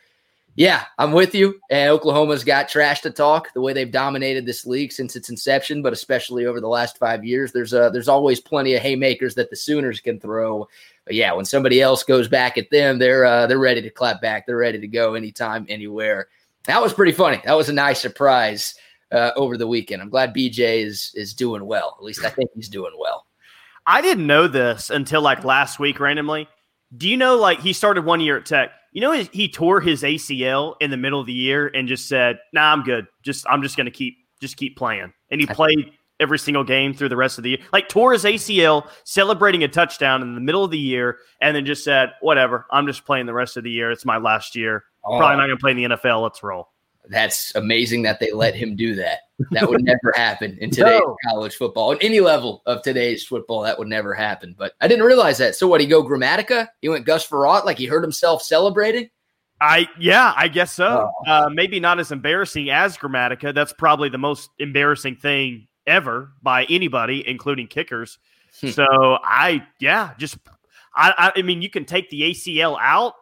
yeah, 0.58 0.86
I'm 0.98 1.12
with 1.12 1.36
you. 1.36 1.62
And 1.70 1.92
Oklahoma's 1.92 2.44
got 2.44 2.68
trash 2.68 3.02
to 3.02 3.12
talk 3.12 3.54
the 3.54 3.62
way 3.62 3.74
they've 3.74 3.92
dominated 3.92 4.48
this 4.48 4.66
league 4.66 4.92
since 4.92 5.16
its 5.16 5.30
inception, 5.30 5.84
but 5.84 5.94
especially 5.94 6.48
over 6.48 6.60
the 6.60 6.68
last 6.68 6.98
five 6.98 7.24
years. 7.24 7.52
There's 7.52 7.76
uh, 7.76 7.92
there's 7.92 8.08
always 8.08 8.40
plenty 8.40 8.74
of 8.74 8.82
haymakers 8.82 9.36
that 9.36 9.52
the 9.52 9.56
Sooners 9.56 10.00
can 10.00 10.20
throw. 10.20 10.68
But 11.06 11.14
yeah, 11.14 11.32
when 11.34 11.46
somebody 11.46 11.80
else 11.80 12.02
goes 12.02 12.28
back 12.28 12.58
at 12.58 12.72
them, 12.72 12.98
they're 12.98 13.24
uh, 13.24 13.46
they're 13.46 13.60
ready 13.60 13.84
to 13.84 13.92
clap 13.92 14.20
back. 14.20 14.48
They're 14.48 14.58
ready 14.58 14.80
to 14.80 14.88
go 14.88 15.14
anytime, 15.14 15.68
anywhere. 15.70 16.28
That 16.64 16.82
was 16.82 16.92
pretty 16.92 17.12
funny. 17.12 17.40
That 17.46 17.54
was 17.54 17.70
a 17.70 17.74
nice 17.74 18.02
surprise 18.02 18.74
uh, 19.12 19.32
over 19.36 19.58
the 19.58 19.68
weekend. 19.68 20.02
I'm 20.02 20.10
glad 20.10 20.34
BJ 20.34 20.84
is 20.84 21.12
is 21.14 21.36
doing 21.36 21.68
well. 21.68 21.96
At 22.00 22.04
least 22.04 22.26
I 22.26 22.30
think 22.30 22.50
he's 22.56 22.68
doing 22.68 22.94
well. 22.98 23.28
I 23.86 24.02
didn't 24.02 24.26
know 24.26 24.48
this 24.48 24.90
until 24.90 25.22
like 25.22 25.44
last 25.44 25.80
week 25.80 26.00
randomly. 26.00 26.50
Do 26.98 27.08
you 27.08 27.16
know 27.16 27.36
like 27.36 27.60
he 27.60 27.74
started 27.74 28.06
one 28.06 28.22
year 28.22 28.38
at 28.38 28.48
Tech? 28.48 28.72
You 28.98 29.02
know 29.02 29.12
he- 29.12 29.48
tore 29.48 29.80
his 29.80 30.02
ACL 30.02 30.76
in 30.82 30.90
the 30.90 30.98
middle 30.98 31.20
of 31.20 31.28
the 31.28 31.32
year 31.32 31.68
and 31.68 31.88
just 31.88 32.08
said, 32.08 32.40
"Nah, 32.52 32.74
I'm 32.74 32.82
good. 32.82 33.06
Just 33.22 33.46
I'm 33.48 33.62
just 33.62 33.78
going 33.78 33.86
to 33.86 33.92
keep 33.92 34.18
just 34.42 34.58
keep 34.58 34.76
playing." 34.76 35.14
And 35.30 35.40
he 35.40 35.46
played 35.46 35.92
every 36.20 36.40
single 36.40 36.64
game 36.64 36.96
through 36.96 37.10
the 37.10 37.16
rest 37.16 37.38
of 37.38 37.44
the 37.44 37.52
year. 37.52 37.60
Like 37.72 37.90
tore 37.90 38.14
his 38.14 38.24
ACL 38.24 38.90
celebrating 39.04 39.64
a 39.64 39.68
touchdown 39.68 40.24
in 40.24 40.34
the 40.34 40.42
middle 40.42 40.64
of 40.64 40.72
the 40.72 40.80
year 40.80 41.20
and 41.42 41.56
then 41.56 41.64
just 41.64 41.84
said, 41.84 42.10
"Whatever. 42.22 42.66
I'm 42.72 42.88
just 42.88 43.06
playing 43.06 43.28
the 43.28 43.36
rest 43.36 43.56
of 43.56 43.64
the 43.64 43.70
year. 43.70 43.92
It's 43.92 44.04
my 44.04 44.18
last 44.18 44.56
year. 44.56 44.84
Oh. 45.06 45.20
Probably 45.20 45.38
not 45.38 45.46
going 45.46 45.58
to 45.58 45.62
play 45.62 45.72
in 45.74 45.78
the 45.78 45.96
NFL. 45.96 46.24
Let's 46.24 46.42
roll." 46.42 46.70
That's 47.08 47.54
amazing 47.54 48.02
that 48.02 48.20
they 48.20 48.32
let 48.32 48.56
him 48.56 48.76
do 48.76 48.96
that. 48.96 49.20
That 49.52 49.70
would 49.70 49.84
never 49.84 50.14
happen 50.16 50.58
in 50.60 50.70
today's 50.72 51.00
No. 51.00 51.16
college 51.30 51.56
football. 51.56 51.92
On 51.92 51.98
any 52.02 52.20
level 52.20 52.64
of 52.66 52.82
today's 52.82 53.24
football, 53.24 53.62
that 53.62 53.78
would 53.78 53.88
never 53.88 54.14
happen. 54.14 54.56
But 54.58 54.74
I 54.82 54.88
didn't 54.88 55.06
realize 55.06 55.38
that. 55.38 55.56
So 55.56 55.68
what, 55.68 55.80
he 55.80 55.88
go 55.88 56.04
Gramatica? 56.04 56.68
He 56.82 56.90
went 56.90 57.06
Gus 57.06 57.28
Frerotte 57.28 57.66
like 57.66 57.78
he 57.78 57.86
heard 57.86 58.04
himself 58.04 58.42
celebrating? 58.42 59.10
I 59.60 59.88
yeah, 60.00 60.34
I 60.36 60.48
guess 60.48 60.72
so. 60.72 61.10
Oh. 61.28 61.32
Uh, 61.32 61.50
maybe 61.50 61.80
not 61.80 62.00
as 62.00 62.12
embarrassing 62.12 62.70
as 62.70 62.98
Gramatica. 62.98 63.54
That's 63.54 63.74
probably 63.74 64.10
the 64.10 64.18
most 64.18 64.50
embarrassing 64.60 65.16
thing 65.16 65.68
ever 65.88 66.32
by 66.44 66.66
anybody, 66.66 67.28
including 67.28 67.68
kickers. 67.68 68.20
Hmm. 68.62 68.70
so 68.70 68.86
I 69.24 69.66
yeah, 69.80 70.12
just 70.18 70.38
I, 70.96 71.14
I 71.18 71.40
I 71.40 71.42
mean 71.42 71.62
you 71.62 71.70
can 71.70 71.86
take 71.86 72.10
the 72.10 72.22
ACL 72.22 72.78
out. 72.80 73.14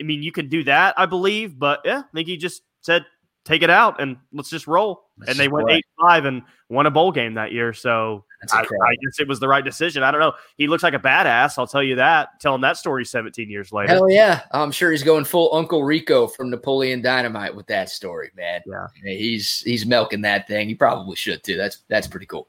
I 0.00 0.04
mean 0.04 0.22
you 0.22 0.32
can 0.32 0.48
do 0.48 0.64
that, 0.64 0.94
I 0.98 1.06
believe, 1.06 1.58
but 1.58 1.80
yeah, 1.84 2.00
I 2.00 2.12
think 2.12 2.26
he 2.28 2.36
just 2.36 2.62
said 2.80 3.04
take 3.44 3.62
it 3.62 3.70
out 3.70 4.00
and 4.00 4.16
let's 4.32 4.50
just 4.50 4.66
roll. 4.66 5.04
Let's 5.18 5.30
and 5.30 5.38
they 5.38 5.48
went 5.48 5.70
eight 5.70 5.84
five 6.00 6.24
and 6.24 6.42
won 6.68 6.86
a 6.86 6.90
bowl 6.90 7.12
game 7.12 7.34
that 7.34 7.52
year. 7.52 7.72
So 7.72 8.24
That's 8.40 8.52
I. 8.52 8.60
I 8.60 8.94
guess 8.96 9.20
it 9.20 9.28
was 9.28 9.38
the 9.38 9.48
right 9.48 9.64
decision. 9.64 10.02
I 10.02 10.10
don't 10.10 10.20
know. 10.20 10.32
He 10.56 10.66
looks 10.66 10.82
like 10.82 10.94
a 10.94 10.98
badass. 10.98 11.58
I'll 11.58 11.66
tell 11.66 11.82
you 11.82 11.96
that. 11.96 12.40
Tell 12.40 12.54
him 12.54 12.62
that 12.62 12.76
story 12.76 13.04
17 13.04 13.48
years 13.48 13.72
later. 13.72 13.92
Hell 13.92 14.10
yeah. 14.10 14.42
I'm 14.52 14.72
sure 14.72 14.90
he's 14.90 15.02
going 15.02 15.24
full 15.24 15.54
Uncle 15.54 15.84
Rico 15.84 16.26
from 16.26 16.50
Napoleon 16.50 17.02
Dynamite 17.02 17.54
with 17.54 17.66
that 17.68 17.90
story, 17.90 18.30
man. 18.36 18.62
Yeah. 18.66 18.86
He's 19.04 19.60
he's 19.60 19.86
milking 19.86 20.22
that 20.22 20.48
thing. 20.48 20.68
He 20.68 20.74
probably 20.74 21.16
should 21.16 21.44
too. 21.44 21.56
That's 21.56 21.78
that's 21.88 22.06
pretty 22.06 22.26
cool. 22.26 22.48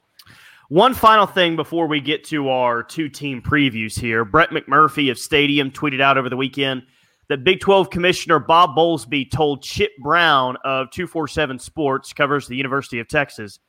One 0.70 0.96
final 0.96 1.28
thing 1.28 1.56
before 1.56 1.86
we 1.86 2.02
get 2.02 2.24
to 2.26 2.50
our 2.50 2.82
two 2.82 3.08
team 3.08 3.40
previews 3.40 4.00
here. 4.00 4.26
Brett 4.26 4.50
McMurphy 4.50 5.12
of 5.12 5.20
Stadium 5.20 5.70
tweeted 5.70 6.02
out 6.02 6.18
over 6.18 6.28
the 6.28 6.38
weekend 6.38 6.84
that 7.30 7.44
Big 7.44 7.60
12 7.60 7.90
Commissioner 7.90 8.40
Bob 8.40 8.76
Bowlesby 8.76 9.30
told 9.30 9.64
Chip 9.64 9.92
Brown 10.02 10.58
of 10.64 10.92
247 10.92 11.60
Sports, 11.60 12.14
covers 12.14 12.48
the 12.48 12.56
University 12.56 13.00
of 13.00 13.08
Texas, 13.08 13.60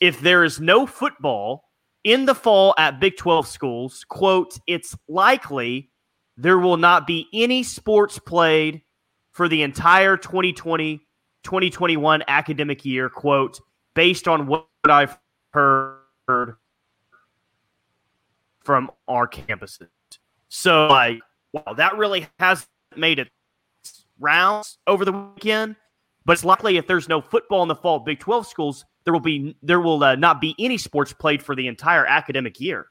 if 0.00 0.20
there 0.20 0.44
is 0.44 0.60
no 0.60 0.86
football 0.86 1.64
in 2.04 2.24
the 2.26 2.34
fall 2.34 2.74
at 2.78 3.00
Big 3.00 3.16
12 3.16 3.46
schools, 3.46 4.04
quote, 4.08 4.58
it's 4.66 4.96
likely 5.08 5.90
there 6.36 6.58
will 6.58 6.76
not 6.76 7.06
be 7.06 7.26
any 7.32 7.62
sports 7.62 8.18
played 8.18 8.82
for 9.32 9.48
the 9.48 9.62
entire 9.62 10.16
2020 10.16 11.02
2021 11.46 12.24
academic 12.26 12.84
year, 12.84 13.08
quote, 13.08 13.60
based 13.94 14.26
on 14.26 14.48
what 14.48 14.66
I've 14.88 15.16
heard 15.52 16.56
from 18.64 18.90
our 19.06 19.28
campuses. 19.28 19.86
So, 20.48 20.88
like, 20.88 21.20
wow, 21.52 21.74
that 21.76 21.96
really 21.96 22.26
has 22.40 22.66
made 22.98 23.18
it 23.18 23.28
rounds 24.18 24.78
over 24.86 25.04
the 25.04 25.12
weekend. 25.12 25.76
But 26.24 26.32
it's 26.34 26.44
likely 26.44 26.76
if 26.76 26.86
there's 26.86 27.08
no 27.08 27.20
football 27.20 27.62
in 27.62 27.68
the 27.68 27.76
fall, 27.76 28.00
Big 28.00 28.18
Twelve 28.18 28.46
schools, 28.46 28.84
there 29.04 29.12
will 29.12 29.20
be 29.20 29.56
there 29.62 29.80
will 29.80 30.02
uh, 30.02 30.16
not 30.16 30.40
be 30.40 30.54
any 30.58 30.76
sports 30.76 31.12
played 31.12 31.42
for 31.42 31.54
the 31.54 31.68
entire 31.68 32.04
academic 32.04 32.60
year. 32.60 32.86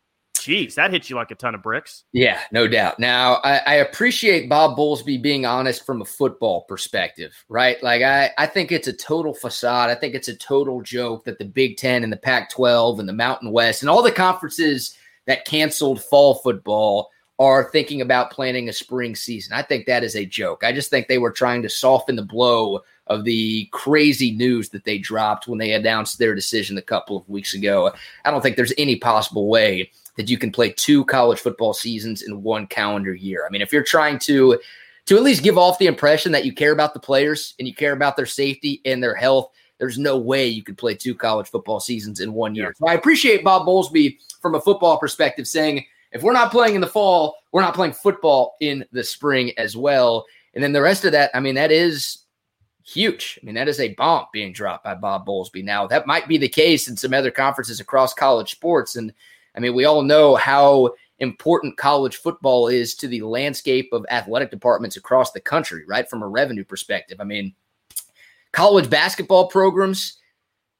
Jeez, 0.46 0.76
that 0.76 0.92
hits 0.92 1.10
you 1.10 1.16
like 1.16 1.32
a 1.32 1.36
ton 1.36 1.56
of 1.56 1.64
bricks. 1.64 2.04
Yeah, 2.14 2.40
no 2.52 2.68
doubt. 2.68 3.00
Now, 3.00 3.40
I, 3.44 3.62
I 3.66 3.74
appreciate 3.76 4.48
Bob 4.48 4.78
Bowlesby 4.78 5.20
being 5.20 5.44
honest 5.44 5.86
from 5.86 6.04
a 6.04 6.06
football 6.06 6.62
perspective, 6.68 7.34
right? 7.50 7.82
Like, 7.82 8.04
I, 8.04 8.30
I 8.38 8.46
think 8.46 8.72
it's 8.72 8.88
a 8.88 8.94
total 8.94 9.34
facade. 9.34 9.90
I 9.90 9.96
think 9.96 10.14
it's 10.14 10.28
a 10.28 10.36
total 10.36 10.82
joke 10.82 11.26
that 11.26 11.40
the 11.40 11.46
Big 11.46 11.78
Ten 11.78 12.04
and 12.04 12.14
the 12.14 12.18
Pac 12.18 12.52
12 12.52 13.00
and 13.00 13.10
the 13.10 13.14
Mountain 13.14 13.52
West 13.52 13.82
and 13.82 13.90
all 13.90 14.04
the 14.04 14.12
conferences 14.12 14.96
that 15.26 15.46
canceled 15.46 16.04
fall 16.04 16.36
football 16.36 17.10
are 17.38 17.70
thinking 17.70 18.02
about 18.02 18.32
planning 18.32 18.70
a 18.70 18.74
spring 18.74 19.16
season. 19.16 19.54
I 19.54 19.62
think 19.62 19.86
that 19.86 20.04
is 20.04 20.16
a 20.16 20.26
joke. 20.26 20.64
I 20.64 20.72
just 20.72 20.90
think 20.90 21.08
they 21.08 21.18
were 21.18 21.32
trying 21.32 21.62
to 21.64 21.70
soften 21.70 22.16
the 22.16 22.24
blow 22.24 22.82
of 23.08 23.24
the 23.24 23.68
crazy 23.72 24.32
news 24.32 24.70
that 24.70 24.84
they 24.84 24.98
dropped 24.98 25.48
when 25.48 25.60
they 25.60 25.74
announced 25.74 26.18
their 26.18 26.34
decision 26.34 26.78
a 26.78 26.82
couple 26.82 27.18
of 27.18 27.28
weeks 27.30 27.54
ago. 27.54 27.92
I 28.24 28.32
don't 28.32 28.42
think 28.42 28.56
there's 28.56 28.74
any 28.78 28.96
possible 28.96 29.48
way 29.48 29.92
that 30.16 30.30
you 30.30 30.38
can 30.38 30.52
play 30.52 30.72
two 30.72 31.04
college 31.06 31.40
football 31.40 31.74
seasons 31.74 32.22
in 32.22 32.42
one 32.42 32.68
calendar 32.68 33.14
year. 33.14 33.46
I 33.46 33.50
mean, 33.50 33.62
if 33.62 33.74
you're 33.74 33.84
trying 33.84 34.20
to 34.20 34.60
to 35.08 35.18
at 35.18 35.24
least 35.24 35.44
give 35.44 35.58
off 35.58 35.78
the 35.78 35.86
impression 35.86 36.32
that 36.32 36.46
you 36.46 36.54
care 36.54 36.72
about 36.72 36.96
the 36.96 37.00
players 37.00 37.54
and 37.60 37.68
you 37.68 37.76
care 37.76 37.94
about 37.94 38.18
their 38.18 38.26
safety 38.26 38.82
and 38.86 39.04
their 39.04 39.14
health, 39.14 39.52
there's 39.78 40.00
no 40.00 40.18
way 40.18 40.48
you 40.48 40.64
could 40.64 40.80
play 40.80 40.96
two 40.96 41.14
college 41.14 41.48
football 41.48 41.80
seasons 41.80 42.22
in 42.22 42.34
one 42.34 42.56
year. 42.56 42.74
So 42.78 42.88
I 42.88 42.94
appreciate 42.94 43.44
Bob 43.44 43.68
Bowlesby 43.68 44.18
from 44.42 44.56
a 44.56 44.62
football 44.62 44.98
perspective 44.98 45.48
saying 45.48 45.86
if 46.16 46.24
we're 46.24 46.32
not 46.32 46.50
playing 46.50 46.76
in 46.76 46.82
the 46.82 46.88
fall, 46.88 47.36
we're 47.52 47.62
not 47.62 47.76
playing 47.76 47.92
football 47.92 48.56
in 48.62 48.86
the 48.94 49.04
spring 49.04 49.52
as 49.58 49.76
well. 49.76 50.26
And 50.54 50.64
then 50.64 50.72
the 50.72 50.82
rest 50.82 51.04
of 51.04 51.12
that, 51.12 51.30
I 51.34 51.42
mean, 51.42 51.56
that 51.56 51.74
is 51.74 52.20
huge. 52.86 53.38
I 53.42 53.46
mean, 53.46 53.56
that 53.56 53.68
is 53.68 53.82
a 53.82 53.94
bomb 53.96 54.28
being 54.32 54.54
dropped 54.54 54.86
by 54.86 54.96
Bob 54.96 55.28
Bowlesby. 55.28 55.62
Now, 55.62 55.86
that 55.88 56.08
might 56.08 56.30
be 56.30 56.38
the 56.38 56.48
case 56.48 56.88
in 56.88 56.96
some 56.96 57.14
other 57.14 57.32
conferences 57.32 57.82
across 57.82 58.14
college 58.14 58.52
sports. 58.52 58.96
And 58.96 59.14
I 59.58 59.60
mean, 59.60 59.76
we 59.76 59.84
all 59.84 60.04
know 60.04 60.36
how 60.36 60.94
important 61.20 61.76
college 61.76 62.16
football 62.16 62.70
is 62.70 62.96
to 62.96 63.10
the 63.10 63.22
landscape 63.22 63.90
of 63.92 64.06
athletic 64.10 64.52
departments 64.52 64.96
across 64.96 65.34
the 65.34 65.42
country, 65.42 65.84
right? 65.86 66.10
From 66.10 66.24
a 66.24 66.28
revenue 66.30 66.64
perspective. 66.64 67.20
I 67.20 67.26
mean, 67.26 67.54
college 68.54 68.90
basketball 68.90 69.50
programs, 69.50 70.18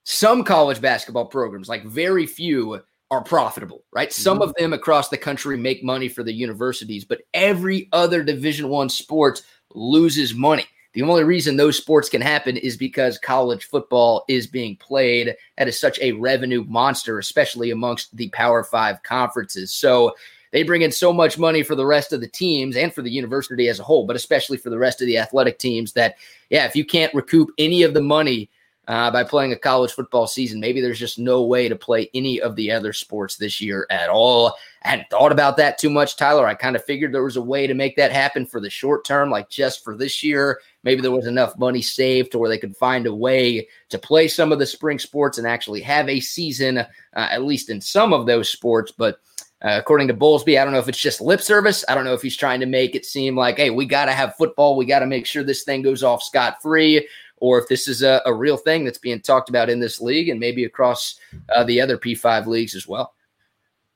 some 0.06 0.46
college 0.46 0.80
basketball 0.80 1.26
programs, 1.26 1.68
like 1.68 1.84
very 1.84 2.26
few, 2.26 2.82
are 3.12 3.24
profitable, 3.24 3.84
right? 3.94 4.12
Some 4.12 4.40
mm-hmm. 4.40 4.50
of 4.50 4.56
them 4.56 4.74
across 4.74 5.10
the 5.10 5.18
country 5.18 5.58
make 5.58 5.84
money 5.84 6.10
for 6.10 6.24
the 6.24 6.34
universities, 6.34 7.06
but 7.06 7.22
every 7.34 7.88
other 7.92 8.24
Division 8.24 8.70
One 8.70 8.90
sport 8.90 9.42
loses 9.74 10.34
money. 10.34 10.66
The 10.94 11.02
only 11.02 11.26
reason 11.26 11.58
those 11.58 11.76
sports 11.76 12.08
can 12.10 12.22
happen 12.22 12.56
is 12.56 12.78
because 12.78 13.18
college 13.18 13.66
football 13.66 14.24
is 14.30 14.48
being 14.48 14.78
played. 14.78 15.36
That 15.58 15.68
is 15.68 15.78
such 15.78 16.00
a 16.00 16.14
revenue 16.14 16.64
monster, 16.68 17.20
especially 17.20 17.72
amongst 17.72 18.16
the 18.16 18.30
Power 18.30 18.64
Five 18.64 19.04
conferences. 19.04 19.74
So 19.74 20.16
they 20.52 20.64
bring 20.64 20.84
in 20.84 20.92
so 20.94 21.12
much 21.12 21.38
money 21.38 21.64
for 21.64 21.76
the 21.76 21.86
rest 21.86 22.14
of 22.14 22.22
the 22.22 22.30
teams 22.30 22.78
and 22.78 22.94
for 22.94 23.02
the 23.02 23.12
university 23.12 23.68
as 23.68 23.82
a 23.82 23.84
whole, 23.84 24.08
but 24.08 24.16
especially 24.16 24.56
for 24.56 24.70
the 24.70 24.78
rest 24.78 25.02
of 25.02 25.08
the 25.08 25.18
athletic 25.18 25.60
teams. 25.60 25.92
That, 25.94 26.16
yeah, 26.50 26.66
if 26.66 26.78
you 26.78 26.86
can't 26.86 27.14
recoup 27.14 27.50
any 27.58 27.84
of 27.84 27.94
the 27.94 28.02
money 28.02 28.50
uh, 28.88 29.10
by 29.12 29.24
playing 29.24 29.52
a 29.52 29.58
college 29.58 29.92
football 29.92 30.28
season, 30.28 30.60
maybe 30.60 30.82
there's 30.82 31.00
just 31.00 31.18
no 31.18 31.44
way 31.44 31.68
to 31.68 31.76
play 31.76 32.10
any 32.14 32.40
of 32.40 32.56
the 32.56 32.72
other 32.72 32.94
sports 32.94 33.36
this 33.36 33.60
year 33.60 33.88
at 33.90 34.10
all. 34.10 34.56
I 34.84 34.90
hadn't 34.90 35.10
thought 35.10 35.32
about 35.32 35.58
that 35.58 35.78
too 35.78 35.90
much, 35.90 36.16
Tyler. 36.16 36.46
I 36.46 36.54
kind 36.54 36.76
of 36.76 36.84
figured 36.86 37.12
there 37.12 37.24
was 37.24 37.38
a 37.38 37.42
way 37.42 37.66
to 37.66 37.74
make 37.74 37.96
that 37.96 38.12
happen 38.12 38.46
for 38.46 38.60
the 38.60 38.70
short 38.70 39.04
term, 39.04 39.32
like 39.32 39.50
just 39.50 39.84
for 39.84 39.98
this 39.98 40.22
year. 40.22 40.60
Maybe 40.84 41.02
there 41.02 41.12
was 41.12 41.26
enough 41.26 41.58
money 41.58 41.82
saved 41.82 42.32
to 42.32 42.38
where 42.38 42.50
they 42.50 42.60
could 42.60 42.78
find 42.78 43.08
a 43.08 43.16
way 43.16 43.68
to 43.90 43.98
play 43.98 44.28
some 44.28 44.52
of 44.52 44.60
the 44.60 44.66
spring 44.68 45.00
sports 45.00 45.40
and 45.40 45.48
actually 45.48 45.82
have 45.82 46.08
a 46.08 46.20
season, 46.20 46.78
uh, 46.78 46.86
at 47.16 47.44
least 47.44 47.72
in 47.72 47.82
some 47.82 48.14
of 48.14 48.26
those 48.26 48.50
sports. 48.50 48.92
But 48.92 49.20
Uh, 49.64 49.80
according 49.80 50.08
to 50.08 50.14
Bowlesby, 50.14 50.60
I 50.60 50.64
don't 50.64 50.74
know 50.74 50.80
if 50.80 50.90
it's 50.90 51.00
just 51.00 51.22
lip 51.22 51.42
service. 51.42 51.84
I 51.88 51.96
don't 51.96 52.04
know 52.04 52.14
if 52.14 52.22
he's 52.22 52.38
trying 52.38 52.60
to 52.60 52.68
make 52.68 52.94
it 52.94 53.06
seem 53.06 53.38
like, 53.38 53.58
hey, 53.58 53.72
we 53.72 53.86
got 53.86 54.06
to 54.06 54.12
have 54.12 54.36
football. 54.36 54.76
We 54.76 54.86
got 54.86 55.00
to 55.00 55.08
make 55.08 55.26
sure 55.26 55.44
this 55.44 55.64
thing 55.64 55.82
goes 55.82 56.04
off 56.04 56.22
scot 56.22 56.62
free, 56.62 57.08
or 57.46 57.60
if 57.60 57.68
this 57.68 57.88
is 57.88 58.02
a, 58.02 58.24
a, 58.26 58.34
real 58.34 58.58
thing 58.58 58.84
that's 58.84 58.98
being 58.98 59.22
talked 59.22 59.50
about 59.50 59.70
in 59.70 59.80
this 59.80 60.02
league 60.02 60.30
and 60.30 60.40
maybe 60.40 60.66
across 60.66 61.20
uh, 61.56 61.64
the 61.64 61.80
other 61.80 61.96
P5 61.96 62.48
leagues 62.48 62.74
as 62.74 62.88
well. 62.88 63.14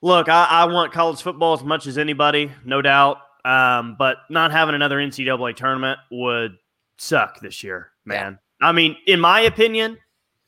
Look, 0.03 0.29
I, 0.29 0.45
I, 0.45 0.65
want 0.65 0.93
college 0.93 1.19
football 1.19 1.53
as 1.53 1.63
much 1.63 1.87
as 1.87 1.97
anybody, 1.97 2.51
no 2.63 2.83
doubt. 2.83 3.17
Um, 3.43 3.95
but 3.97 4.17
not 4.29 4.51
having 4.51 4.75
another 4.75 4.97
NCAA 4.97 5.55
tournament 5.55 5.99
would 6.11 6.59
suck 6.99 7.39
this 7.39 7.63
year, 7.63 7.89
man. 8.05 8.37
Yeah. 8.61 8.67
I 8.67 8.71
mean, 8.71 8.97
in 9.07 9.19
my 9.19 9.39
opinion, 9.41 9.97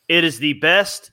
it 0.08 0.24
is 0.24 0.38
the 0.38 0.54
best 0.54 1.12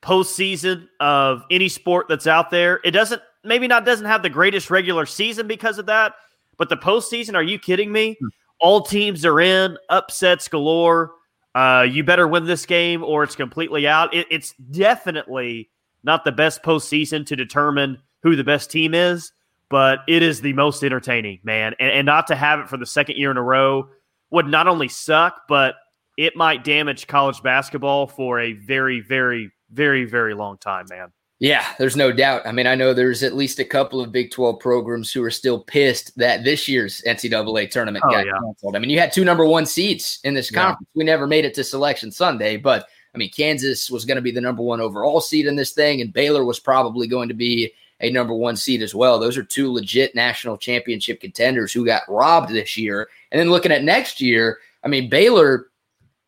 postseason 0.00 0.88
of 0.98 1.42
any 1.50 1.68
sport 1.68 2.06
that's 2.08 2.26
out 2.26 2.50
there. 2.50 2.80
It 2.84 2.92
doesn't 2.92 3.20
maybe 3.44 3.66
not 3.66 3.84
doesn't 3.84 4.06
have 4.06 4.22
the 4.22 4.30
greatest 4.30 4.70
regular 4.70 5.04
season 5.04 5.46
because 5.46 5.78
of 5.78 5.86
that, 5.86 6.14
but 6.56 6.70
the 6.70 6.76
postseason, 6.76 7.34
are 7.34 7.42
you 7.42 7.58
kidding 7.58 7.92
me? 7.92 8.16
Hmm. 8.18 8.28
All 8.60 8.80
teams 8.80 9.24
are 9.24 9.40
in, 9.40 9.76
upsets 9.88 10.48
galore. 10.48 11.12
Uh, 11.58 11.82
you 11.82 12.04
better 12.04 12.28
win 12.28 12.46
this 12.46 12.66
game 12.66 13.02
or 13.02 13.24
it's 13.24 13.34
completely 13.34 13.84
out. 13.84 14.14
It, 14.14 14.28
it's 14.30 14.54
definitely 14.70 15.68
not 16.04 16.22
the 16.24 16.30
best 16.30 16.62
postseason 16.62 17.26
to 17.26 17.34
determine 17.34 17.98
who 18.22 18.36
the 18.36 18.44
best 18.44 18.70
team 18.70 18.94
is, 18.94 19.32
but 19.68 19.98
it 20.06 20.22
is 20.22 20.40
the 20.40 20.52
most 20.52 20.84
entertaining, 20.84 21.40
man. 21.42 21.74
And, 21.80 21.90
and 21.90 22.06
not 22.06 22.28
to 22.28 22.36
have 22.36 22.60
it 22.60 22.68
for 22.68 22.76
the 22.76 22.86
second 22.86 23.16
year 23.16 23.32
in 23.32 23.36
a 23.36 23.42
row 23.42 23.88
would 24.30 24.46
not 24.46 24.68
only 24.68 24.86
suck, 24.86 25.48
but 25.48 25.74
it 26.16 26.36
might 26.36 26.62
damage 26.62 27.08
college 27.08 27.42
basketball 27.42 28.06
for 28.06 28.38
a 28.38 28.52
very, 28.52 29.00
very, 29.00 29.50
very, 29.72 30.04
very 30.04 30.34
long 30.34 30.58
time, 30.58 30.86
man. 30.88 31.12
Yeah, 31.40 31.64
there's 31.78 31.96
no 31.96 32.10
doubt. 32.10 32.46
I 32.46 32.52
mean, 32.52 32.66
I 32.66 32.74
know 32.74 32.92
there's 32.92 33.22
at 33.22 33.36
least 33.36 33.60
a 33.60 33.64
couple 33.64 34.00
of 34.00 34.10
Big 34.10 34.32
12 34.32 34.58
programs 34.58 35.12
who 35.12 35.22
are 35.22 35.30
still 35.30 35.60
pissed 35.60 36.16
that 36.18 36.42
this 36.42 36.66
year's 36.66 37.00
NCAA 37.06 37.70
tournament 37.70 38.04
oh, 38.06 38.10
got 38.10 38.26
yeah. 38.26 38.32
canceled. 38.42 38.74
I 38.74 38.80
mean, 38.80 38.90
you 38.90 38.98
had 38.98 39.12
two 39.12 39.24
number 39.24 39.44
one 39.44 39.64
seeds 39.64 40.18
in 40.24 40.34
this 40.34 40.50
conference. 40.50 40.88
Yeah. 40.94 40.98
We 40.98 41.04
never 41.04 41.28
made 41.28 41.44
it 41.44 41.54
to 41.54 41.62
Selection 41.62 42.10
Sunday, 42.10 42.56
but 42.56 42.88
I 43.14 43.18
mean, 43.18 43.30
Kansas 43.30 43.88
was 43.88 44.04
going 44.04 44.16
to 44.16 44.22
be 44.22 44.32
the 44.32 44.40
number 44.40 44.62
one 44.62 44.80
overall 44.80 45.20
seed 45.20 45.46
in 45.46 45.54
this 45.54 45.72
thing, 45.72 46.00
and 46.00 46.12
Baylor 46.12 46.44
was 46.44 46.58
probably 46.58 47.06
going 47.06 47.28
to 47.28 47.34
be 47.34 47.72
a 48.00 48.10
number 48.10 48.34
one 48.34 48.56
seed 48.56 48.82
as 48.82 48.94
well. 48.94 49.18
Those 49.18 49.36
are 49.36 49.42
two 49.42 49.72
legit 49.72 50.14
national 50.14 50.56
championship 50.56 51.20
contenders 51.20 51.72
who 51.72 51.84
got 51.84 52.02
robbed 52.08 52.50
this 52.50 52.76
year. 52.76 53.08
And 53.32 53.40
then 53.40 53.50
looking 53.50 53.72
at 53.72 53.82
next 53.82 54.20
year, 54.20 54.58
I 54.84 54.88
mean, 54.88 55.08
Baylor 55.08 55.66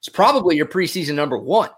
is 0.03 0.09
probably 0.09 0.57
your 0.57 0.67
preseason 0.67 1.15
number 1.15 1.39
one. 1.39 1.71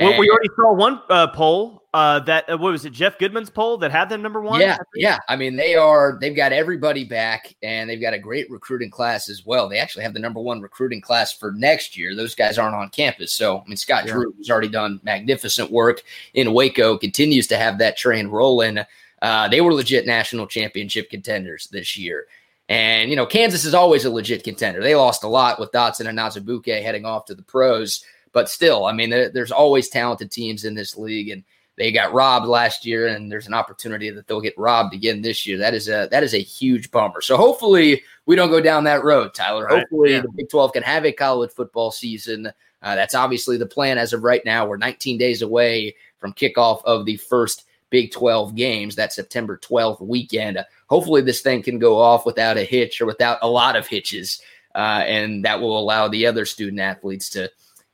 Well, 0.00 0.18
we 0.18 0.30
already 0.30 0.48
saw 0.56 0.72
one 0.72 1.00
uh, 1.10 1.26
poll 1.28 1.82
uh, 1.92 2.20
that 2.20 2.48
uh, 2.48 2.56
what 2.56 2.72
was 2.72 2.84
it, 2.84 2.92
Jeff 2.92 3.18
Goodman's 3.18 3.50
poll 3.50 3.76
that 3.78 3.90
had 3.90 4.08
them 4.08 4.22
number 4.22 4.40
one. 4.40 4.60
Yeah, 4.60 4.78
yeah. 4.94 5.18
I 5.28 5.36
mean, 5.36 5.56
they 5.56 5.74
are. 5.74 6.16
They've 6.20 6.34
got 6.34 6.52
everybody 6.52 7.04
back, 7.04 7.54
and 7.62 7.90
they've 7.90 8.00
got 8.00 8.14
a 8.14 8.18
great 8.18 8.50
recruiting 8.50 8.90
class 8.90 9.28
as 9.28 9.44
well. 9.44 9.68
They 9.68 9.78
actually 9.78 10.04
have 10.04 10.14
the 10.14 10.20
number 10.20 10.40
one 10.40 10.60
recruiting 10.60 11.00
class 11.00 11.32
for 11.32 11.52
next 11.52 11.96
year. 11.96 12.14
Those 12.14 12.34
guys 12.34 12.58
aren't 12.58 12.76
on 12.76 12.88
campus, 12.90 13.32
so 13.32 13.58
I 13.58 13.64
mean, 13.66 13.76
Scott 13.76 14.06
yeah. 14.06 14.12
Drew 14.12 14.32
has 14.38 14.50
already 14.50 14.68
done 14.68 15.00
magnificent 15.02 15.70
work 15.70 16.02
in 16.32 16.52
Waco. 16.52 16.96
Continues 16.96 17.46
to 17.48 17.56
have 17.56 17.78
that 17.78 17.96
train 17.96 18.28
rolling. 18.28 18.78
Uh, 19.20 19.48
they 19.48 19.60
were 19.60 19.74
legit 19.74 20.06
national 20.06 20.46
championship 20.46 21.10
contenders 21.10 21.68
this 21.72 21.96
year. 21.96 22.26
And, 22.70 23.10
you 23.10 23.16
know, 23.16 23.26
Kansas 23.26 23.64
is 23.64 23.74
always 23.74 24.04
a 24.04 24.10
legit 24.10 24.44
contender. 24.44 24.80
They 24.80 24.94
lost 24.94 25.24
a 25.24 25.28
lot 25.28 25.58
with 25.58 25.72
Dotson 25.72 26.06
and 26.06 26.18
Azubuike 26.18 26.82
heading 26.82 27.04
off 27.04 27.24
to 27.24 27.34
the 27.34 27.42
pros. 27.42 28.04
But 28.32 28.48
still, 28.48 28.84
I 28.86 28.92
mean, 28.92 29.10
there's 29.10 29.52
always 29.52 29.88
talented 29.88 30.30
teams 30.30 30.64
in 30.64 30.74
this 30.74 30.96
league, 30.96 31.30
and 31.30 31.42
they 31.76 31.90
got 31.90 32.12
robbed 32.12 32.46
last 32.46 32.84
year, 32.84 33.08
and 33.08 33.32
there's 33.32 33.46
an 33.46 33.54
opportunity 33.54 34.10
that 34.10 34.26
they'll 34.26 34.40
get 34.40 34.56
robbed 34.58 34.94
again 34.94 35.22
this 35.22 35.46
year. 35.46 35.58
That 35.58 35.74
is 35.74 35.88
a 35.88 36.08
that 36.10 36.22
is 36.22 36.34
a 36.34 36.42
huge 36.42 36.90
bummer. 36.90 37.20
So 37.20 37.36
hopefully 37.36 38.02
we 38.26 38.36
don't 38.36 38.50
go 38.50 38.60
down 38.60 38.84
that 38.84 39.02
road, 39.02 39.34
Tyler. 39.34 39.64
Right. 39.64 39.80
Hopefully 39.80 40.12
yeah. 40.12 40.20
the 40.20 40.28
Big 40.36 40.48
12 40.48 40.74
can 40.74 40.82
have 40.82 41.04
a 41.04 41.12
college 41.12 41.50
football 41.52 41.90
season. 41.90 42.52
Uh, 42.82 42.94
that's 42.94 43.14
obviously 43.14 43.56
the 43.56 43.66
plan 43.66 43.98
as 43.98 44.12
of 44.12 44.22
right 44.22 44.44
now. 44.44 44.66
We're 44.66 44.76
19 44.76 45.18
days 45.18 45.42
away 45.42 45.96
from 46.18 46.32
kickoff 46.32 46.82
of 46.84 47.04
the 47.04 47.16
first 47.16 47.64
Big 47.90 48.12
12 48.12 48.54
games, 48.54 48.94
that 48.94 49.12
September 49.12 49.58
12th 49.58 50.00
weekend. 50.00 50.64
Hopefully, 50.88 51.22
this 51.22 51.40
thing 51.40 51.60
can 51.62 51.78
go 51.78 51.98
off 51.98 52.24
without 52.24 52.56
a 52.56 52.62
hitch 52.62 53.00
or 53.00 53.06
without 53.06 53.38
a 53.42 53.48
lot 53.48 53.74
of 53.74 53.86
hitches, 53.86 54.40
uh, 54.76 55.02
and 55.06 55.44
that 55.44 55.60
will 55.60 55.78
allow 55.78 56.06
the 56.06 56.26
other 56.26 56.46
student 56.46 56.78
athletes 56.78 57.28
to 57.30 57.50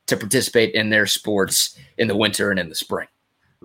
to 0.07 0.17
participate 0.17 0.73
in 0.73 0.89
their 0.89 1.05
sports 1.05 1.77
in 1.97 2.07
the 2.07 2.15
winter 2.15 2.49
and 2.51 2.59
in 2.59 2.69
the 2.69 2.75
spring. 2.75 3.07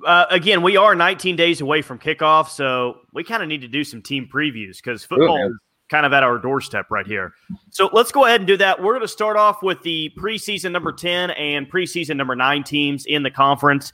Uh, 0.07 0.27
again, 0.31 0.63
we 0.63 0.77
are 0.77 0.95
19 0.95 1.37
days 1.37 1.61
away 1.61 1.83
from 1.83 1.99
kickoff, 1.99 2.49
so 2.49 3.01
we 3.13 3.23
kind 3.23 3.43
of 3.43 3.49
need 3.49 3.61
to 3.61 3.69
do 3.69 3.85
some 3.85 4.03
team 4.03 4.29
previews 4.33 4.77
because 4.77 5.05
football 5.05 5.47
is 5.47 5.53
kind 5.89 6.07
of 6.07 6.13
at 6.15 6.23
our 6.23 6.39
doorstep 6.39 6.87
right 6.91 7.07
here. 7.07 7.35
So 7.71 7.91
let's 7.93 8.11
go 8.11 8.25
ahead 8.25 8.41
and 8.41 8.47
do 8.47 8.57
that. 8.57 8.83
We're 8.83 8.93
going 8.93 9.03
to 9.03 9.09
start 9.09 9.37
off 9.37 9.63
with 9.63 9.83
the 9.83 10.11
preseason 10.19 10.73
number 10.73 10.93
10 10.93 11.33
and 11.33 11.71
preseason 11.71 12.17
number 12.17 12.35
nine 12.35 12.65
teams 12.65 13.05
in 13.05 13.23
the 13.23 13.31
conference. 13.31 13.93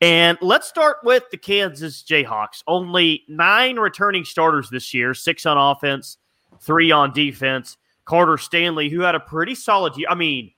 And 0.00 0.36
let's 0.42 0.66
start 0.68 0.98
with 1.04 1.22
the 1.30 1.38
Kansas 1.38 2.02
Jayhawks. 2.02 2.62
Only 2.66 3.22
nine 3.28 3.76
returning 3.78 4.24
starters 4.24 4.68
this 4.68 4.92
year, 4.92 5.14
six 5.14 5.46
on 5.46 5.56
offense, 5.56 6.18
three 6.60 6.90
on 6.90 7.12
defense. 7.12 7.78
Carter 8.04 8.38
Stanley, 8.38 8.88
who 8.88 9.00
had 9.00 9.14
a 9.14 9.20
pretty 9.20 9.54
solid 9.54 9.96
year. 9.96 10.08
I 10.10 10.14
mean, 10.14 10.52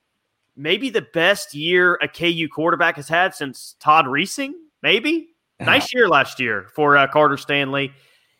maybe 0.59 0.89
the 0.89 1.07
best 1.13 1.55
year 1.55 1.97
a 2.01 2.07
KU 2.07 2.47
quarterback 2.53 2.97
has 2.97 3.07
had 3.07 3.33
since 3.33 3.75
Todd 3.79 4.05
Reesing, 4.05 4.51
maybe. 4.83 5.29
Nice 5.61 5.93
year 5.93 6.07
last 6.07 6.39
year 6.39 6.67
for 6.73 6.95
uh, 6.95 7.07
Carter 7.07 7.35
Stanley. 7.35 7.91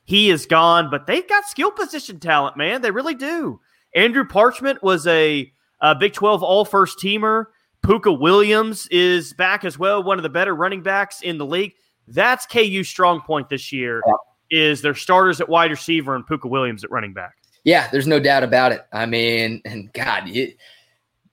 He 0.05 0.29
is 0.29 0.45
gone, 0.45 0.89
but 0.89 1.05
they've 1.05 1.27
got 1.27 1.45
skill 1.45 1.71
position 1.71 2.19
talent, 2.19 2.55
man. 2.55 2.81
They 2.81 2.91
really 2.91 3.15
do. 3.15 3.59
Andrew 3.93 4.25
Parchment 4.25 4.81
was 4.81 5.05
a, 5.07 5.51
a 5.81 5.95
Big 5.95 6.13
12 6.13 6.41
all 6.43 6.63
first 6.63 6.97
teamer. 6.99 7.45
Pooka 7.85 8.17
Williams 8.17 8.87
is 8.87 9.33
back 9.33 9.65
as 9.65 9.77
well, 9.77 10.03
one 10.03 10.17
of 10.17 10.23
the 10.23 10.29
better 10.29 10.55
running 10.55 10.81
backs 10.81 11.21
in 11.21 11.37
the 11.37 11.45
league. 11.45 11.73
That's 12.07 12.45
KU's 12.45 12.87
strong 12.87 13.21
point 13.21 13.49
this 13.49 13.71
year 13.71 14.01
is 14.49 14.81
their 14.81 14.95
starters 14.95 15.39
at 15.41 15.49
wide 15.49 15.71
receiver 15.71 16.15
and 16.15 16.25
Pooka 16.25 16.49
Williams 16.49 16.83
at 16.83 16.91
running 16.91 17.13
back. 17.13 17.35
Yeah, 17.63 17.89
there's 17.91 18.07
no 18.07 18.19
doubt 18.19 18.43
about 18.43 18.71
it. 18.71 18.85
I 18.93 19.05
mean, 19.05 19.61
and 19.65 19.91
God, 19.93 20.27
you, 20.27 20.53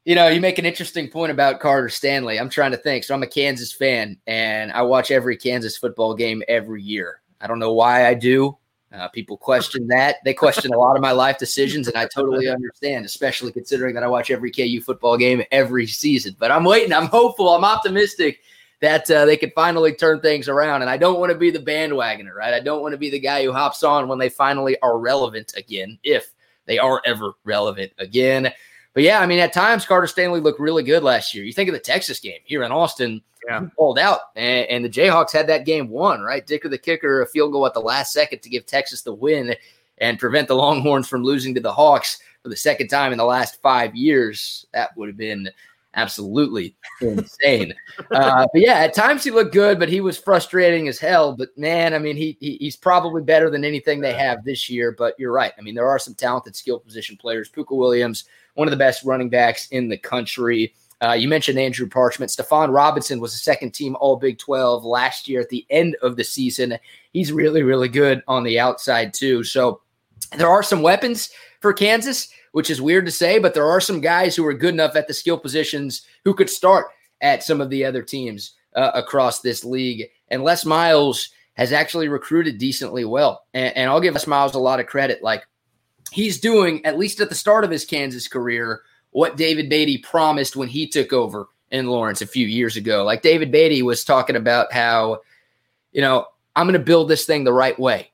you 0.07 0.15
know, 0.15 0.29
you 0.29 0.41
make 0.41 0.61
an 0.61 0.65
interesting 0.65 1.09
point 1.09 1.33
about 1.33 1.59
Carter 1.59 1.89
Stanley. 1.89 2.39
I'm 2.39 2.49
trying 2.49 2.71
to 2.71 2.77
think. 2.77 3.03
So 3.03 3.13
I'm 3.13 3.25
a 3.25 3.27
Kansas 3.27 3.73
fan 3.73 4.17
and 4.29 4.71
I 4.71 4.83
watch 4.83 5.11
every 5.11 5.37
Kansas 5.37 5.77
football 5.77 6.15
game 6.15 6.45
every 6.47 6.81
year. 6.81 7.21
I 7.41 7.49
don't 7.49 7.59
know 7.59 7.73
why 7.73 8.07
I 8.07 8.15
do. 8.15 8.57
Uh, 8.93 9.09
people 9.09 9.37
question 9.37 9.89
that. 9.89 10.19
They 10.25 10.33
question 10.33 10.73
a 10.73 10.79
lot 10.79 10.95
of 10.95 11.03
my 11.03 11.11
life 11.11 11.39
decisions, 11.39 11.89
and 11.89 11.97
I 11.97 12.07
totally 12.07 12.49
understand, 12.49 13.05
especially 13.05 13.51
considering 13.51 13.97
that 13.97 14.05
I 14.05 14.07
watch 14.07 14.31
every 14.31 14.53
KU 14.53 14.81
football 14.81 15.19
game 15.19 15.43
every 15.51 15.89
season. 15.89 16.37
But 16.39 16.53
I'm 16.53 16.65
waiting. 16.65 16.93
I'm 16.93 17.07
hopeful. 17.07 17.49
I'm 17.49 17.65
optimistic 17.65 18.39
that 18.81 19.11
uh, 19.11 19.25
they 19.25 19.37
can 19.37 19.51
finally 19.57 19.93
turn 19.93 20.21
things 20.21 20.49
around. 20.49 20.83
And 20.83 20.91
I 20.91 20.99
don't 20.99 21.19
want 21.19 21.33
to 21.33 21.39
be 21.39 21.51
the 21.51 21.59
bandwagoner, 21.59 22.33
right? 22.33 22.55
I 22.55 22.61
don't 22.61 22.81
want 22.81 22.93
to 22.93 22.99
be 22.99 23.11
the 23.11 23.19
guy 23.19 23.45
who 23.45 23.53
hops 23.53 23.83
on 23.83 24.07
when 24.07 24.21
they 24.21 24.29
finally 24.29 24.81
are 24.83 24.99
relevant 24.99 25.55
again, 25.57 25.99
if 26.05 26.33
they 26.67 26.79
are 26.79 27.03
ever 27.05 27.33
relevant 27.45 27.93
again. 27.99 28.53
But 28.97 29.03
yeah, 29.03 29.21
I 29.21 29.27
mean, 29.27 29.41
at 29.41 29.53
times 29.53 29.85
Carter 29.85 30.07
Stanley 30.07 30.41
looked 30.41 30.59
really 30.59 30.83
good 30.83 31.03
last 31.03 31.35
year. 31.35 31.45
You 31.45 31.53
think 31.53 31.69
of 31.69 31.75
the 31.75 31.79
Texas 31.79 32.19
game 32.19 32.41
here 32.45 32.63
in 32.63 32.73
Austin 32.73 33.21
yeah. 33.47 33.61
pulled 33.77 33.99
out, 33.99 34.21
and, 34.37 34.67
and, 34.71 34.83
the 34.83 34.89
Jayhawks 34.89 35.33
had 35.33 35.47
that 35.49 35.67
game 35.67 35.91
won, 35.91 36.23
right? 36.23 36.47
Dicker 36.47 36.71
the 36.71 36.79
kicker, 36.79 37.21
a 37.21 37.27
field 37.27 37.53
goal 37.53 37.67
at 37.67 37.75
the 37.75 37.81
last 37.81 38.15
second 38.15 38.41
to 38.41 38.49
give 38.49 38.65
Texas 38.65 39.03
the 39.03 39.13
win 39.13 39.55
and 39.99 40.19
prevent 40.19 40.49
the 40.49 40.57
Longhorns 40.57 41.07
from 41.09 41.23
losing 41.23 41.55
to 41.55 41.61
the 41.61 41.71
Hawks 41.71 42.21
for 42.43 42.49
the 42.49 42.57
second 42.57 42.89
time 42.89 43.13
in 43.13 43.19
the 43.19 43.25
last 43.25 43.61
five 43.61 43.95
years. 43.95 44.65
That 44.73 44.97
would 44.97 45.09
have 45.09 45.19
been 45.19 45.51
absolutely 45.93 46.75
insane. 47.03 47.75
uh, 48.13 48.47
but 48.51 48.63
yeah, 48.63 48.79
at 48.79 48.95
times 48.95 49.23
he 49.23 49.31
looked 49.31 49.53
good, 49.53 49.79
but 49.79 49.91
he 49.91 50.01
was 50.01 50.17
frustrating 50.17 50.89
as 50.89 50.99
hell. 50.99 51.35
But 51.37 51.51
man, 51.59 51.93
I 51.93 51.99
mean, 51.99 52.17
he, 52.17 52.39
he, 52.41 52.57
he's 52.57 52.77
probably 52.77 53.21
better 53.21 53.51
than 53.51 53.63
anything 53.63 54.01
they 54.01 54.15
have 54.15 54.43
this 54.43 54.71
year. 54.71 54.91
But 54.91 55.17
you're 55.19 55.33
right. 55.33 55.53
I 55.59 55.61
mean, 55.61 55.75
there 55.75 55.87
are 55.87 55.99
some 55.99 56.15
talented 56.15 56.57
skill 56.57 56.81
position 56.81 57.19
players. 57.19 57.51
Pooka 57.51 57.77
Williams, 57.77 58.25
one 58.57 58.67
of 58.67 58.73
the 58.73 58.77
best 58.77 59.05
running 59.05 59.29
backs 59.29 59.69
in 59.69 59.89
the 59.89 59.97
country. 59.97 60.75
Uh, 61.03 61.13
you 61.13 61.29
mentioned 61.29 61.59
Andrew 61.59 61.87
Parchment. 61.87 62.31
Stephon 62.31 62.75
Robinson 62.75 63.21
was 63.21 63.35
a 63.35 63.39
second 63.39 63.73
team 63.73 63.97
All 64.01 64.17
Big 64.17 64.39
12 64.39 64.85
last 64.85 65.29
year 65.29 65.41
at 65.41 65.51
the 65.51 65.67
end 65.71 65.95
of 66.03 66.17
the 66.17 66.25
season. 66.25 66.79
He's 67.13 67.33
really, 67.33 67.63
really 67.63 67.89
good 67.89 68.23
on 68.27 68.45
the 68.45 68.59
outside, 68.59 69.13
too. 69.13 69.45
So 69.45 69.83
there 70.37 70.49
are 70.49 70.63
some 70.63 70.83
weapons 70.83 71.31
for 71.61 71.73
Kansas, 71.73 72.29
which 72.53 72.71
is 72.71 72.81
weird 72.81 73.05
to 73.05 73.13
say, 73.13 73.39
but 73.39 73.53
there 73.53 73.67
are 73.67 73.81
some 73.81 74.01
guys 74.01 74.35
who 74.35 74.47
are 74.47 74.55
good 74.55 74.73
enough 74.73 74.97
at 74.97 75.07
the 75.07 75.15
skill 75.15 75.39
positions 75.39 76.03
who 76.25 76.33
could 76.33 76.49
start 76.49 76.87
at 77.21 77.45
some 77.45 77.61
of 77.61 77.69
the 77.69 77.85
other 77.85 78.03
teams 78.03 78.55
uh, 78.75 78.91
across 78.95 79.41
this 79.41 79.65
league. 79.65 80.09
And 80.29 80.43
Les 80.43 80.65
Miles 80.65 81.29
has 81.55 81.73
actually 81.73 82.09
recruited 82.09 82.57
decently 82.57 83.05
well. 83.05 83.45
And, 83.53 83.77
and 83.77 83.91
I'll 83.91 84.01
give 84.01 84.15
Les 84.15 84.27
Miles 84.27 84.55
a 84.55 84.59
lot 84.59 84.81
of 84.81 84.87
credit. 84.87 85.23
Like 85.23 85.47
he's 86.17 86.41
doing, 86.41 86.85
at 86.87 86.99
least 86.99 87.21
at 87.21 87.29
the 87.29 87.35
start 87.35 87.63
of 87.63 87.71
his 87.71 87.85
Kansas 87.85 88.27
career, 88.27 88.81
what 89.11 89.37
David 89.37 89.69
Beaty 89.69 89.99
promised 89.99 90.57
when 90.57 90.67
he 90.67 90.89
took 90.89 91.13
over 91.13 91.47
in 91.71 91.89
Lawrence 91.89 92.23
a 92.23 92.27
few 92.27 92.47
years 92.47 92.75
ago. 92.75 93.05
Like 93.05 93.21
David 93.21 93.53
Beaty 93.53 93.83
was 93.83 94.03
talking 94.03 94.35
about 94.35 94.73
how, 94.73 95.21
you 95.93 96.01
know, 96.01 96.25
I'm 96.57 96.67
going 96.67 96.73
to 96.73 96.85
build 96.85 97.11
this 97.11 97.27
thing 97.27 97.45
the 97.45 97.53
right 97.53 97.79
way. 97.79 98.11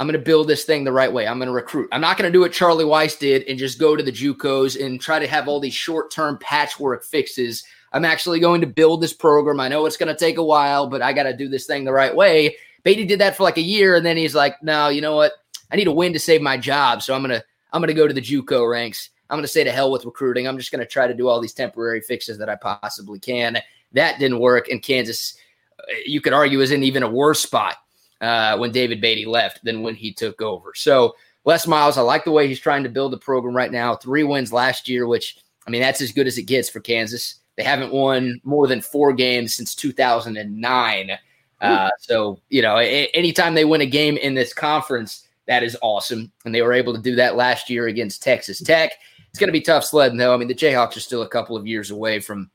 I'm 0.00 0.08
going 0.08 0.18
to 0.18 0.24
build 0.24 0.48
this 0.48 0.64
thing 0.64 0.82
the 0.82 0.90
right 0.90 1.12
way. 1.12 1.28
I'm 1.28 1.38
going 1.38 1.46
to 1.46 1.54
recruit. 1.54 1.88
I'm 1.92 2.00
not 2.00 2.18
going 2.18 2.28
to 2.28 2.36
do 2.36 2.40
what 2.40 2.52
Charlie 2.52 2.84
Weis 2.84 3.16
did 3.16 3.44
and 3.44 3.56
just 3.56 3.78
go 3.78 3.94
to 3.94 4.02
the 4.02 4.10
JUCOs 4.10 4.84
and 4.84 5.00
try 5.00 5.20
to 5.20 5.28
have 5.28 5.46
all 5.46 5.60
these 5.60 5.74
short 5.74 6.10
term 6.10 6.36
patchwork 6.38 7.04
fixes. 7.04 7.62
I'm 7.92 8.04
actually 8.04 8.40
going 8.40 8.62
to 8.62 8.66
build 8.66 9.00
this 9.00 9.12
program. 9.12 9.60
I 9.60 9.68
know 9.68 9.86
it's 9.86 9.96
going 9.96 10.12
to 10.12 10.18
take 10.18 10.38
a 10.38 10.44
while, 10.44 10.88
but 10.88 11.02
I 11.02 11.12
got 11.12 11.22
to 11.22 11.36
do 11.36 11.48
this 11.48 11.66
thing 11.66 11.84
the 11.84 11.92
right 11.92 12.14
way. 12.14 12.56
Beaty 12.82 13.04
did 13.04 13.20
that 13.20 13.36
for 13.36 13.44
like 13.44 13.58
a 13.58 13.62
year, 13.62 13.94
and 13.94 14.04
then 14.04 14.16
he's 14.16 14.34
like, 14.34 14.60
"No, 14.60 14.88
you 14.88 15.00
know 15.00 15.14
what? 15.14 15.32
I 15.74 15.76
need 15.76 15.88
a 15.88 15.92
win 15.92 16.12
to 16.12 16.20
save 16.20 16.40
my 16.40 16.56
job, 16.56 17.02
so 17.02 17.14
I'm 17.14 17.22
gonna 17.22 17.42
I'm 17.72 17.82
gonna 17.82 17.94
go 17.94 18.06
to 18.06 18.14
the 18.14 18.20
JUCO 18.20 18.70
ranks. 18.70 19.10
I'm 19.28 19.36
gonna 19.36 19.48
say 19.48 19.64
to 19.64 19.72
hell 19.72 19.90
with 19.90 20.04
recruiting. 20.04 20.46
I'm 20.46 20.56
just 20.56 20.70
gonna 20.70 20.86
try 20.86 21.08
to 21.08 21.14
do 21.14 21.26
all 21.26 21.40
these 21.40 21.52
temporary 21.52 22.00
fixes 22.00 22.38
that 22.38 22.48
I 22.48 22.54
possibly 22.54 23.18
can." 23.18 23.58
That 23.90 24.20
didn't 24.20 24.38
work, 24.38 24.68
and 24.68 24.80
Kansas, 24.80 25.36
uh, 25.80 25.82
you 26.06 26.20
could 26.20 26.32
argue, 26.32 26.60
is 26.60 26.70
in 26.70 26.84
even 26.84 27.02
a 27.02 27.10
worse 27.10 27.40
spot 27.40 27.78
uh, 28.20 28.56
when 28.56 28.70
David 28.70 29.00
Beaty 29.00 29.24
left 29.26 29.64
than 29.64 29.82
when 29.82 29.96
he 29.96 30.12
took 30.12 30.40
over. 30.40 30.74
So 30.76 31.16
Les 31.44 31.66
Miles, 31.66 31.98
I 31.98 32.02
like 32.02 32.22
the 32.22 32.30
way 32.30 32.46
he's 32.46 32.60
trying 32.60 32.84
to 32.84 32.88
build 32.88 33.12
the 33.12 33.18
program 33.18 33.56
right 33.56 33.72
now. 33.72 33.96
Three 33.96 34.22
wins 34.22 34.52
last 34.52 34.88
year, 34.88 35.08
which 35.08 35.38
I 35.66 35.70
mean 35.70 35.80
that's 35.80 36.02
as 36.02 36.12
good 36.12 36.28
as 36.28 36.38
it 36.38 36.44
gets 36.44 36.70
for 36.70 36.78
Kansas. 36.78 37.40
They 37.56 37.64
haven't 37.64 37.92
won 37.92 38.40
more 38.44 38.68
than 38.68 38.80
four 38.80 39.12
games 39.12 39.56
since 39.56 39.74
2009. 39.74 41.18
Uh, 41.60 41.90
so 41.98 42.38
you 42.48 42.62
know, 42.62 42.76
anytime 42.76 43.54
they 43.54 43.64
win 43.64 43.80
a 43.80 43.86
game 43.86 44.16
in 44.18 44.34
this 44.34 44.52
conference, 44.52 45.23
that 45.46 45.62
is 45.62 45.76
awesome, 45.82 46.32
and 46.44 46.54
they 46.54 46.62
were 46.62 46.72
able 46.72 46.94
to 46.94 47.00
do 47.00 47.14
that 47.16 47.36
last 47.36 47.68
year 47.68 47.86
against 47.86 48.22
Texas 48.22 48.60
Tech. 48.60 48.92
It's 49.28 49.38
going 49.38 49.48
to 49.48 49.52
be 49.52 49.60
tough 49.60 49.84
sledding, 49.84 50.18
though. 50.18 50.32
I 50.32 50.36
mean, 50.36 50.48
the 50.48 50.54
Jayhawks 50.54 50.96
are 50.96 51.00
still 51.00 51.22
a 51.22 51.28
couple 51.28 51.56
of 51.56 51.66
years 51.66 51.90
away 51.90 52.20
from 52.20 52.50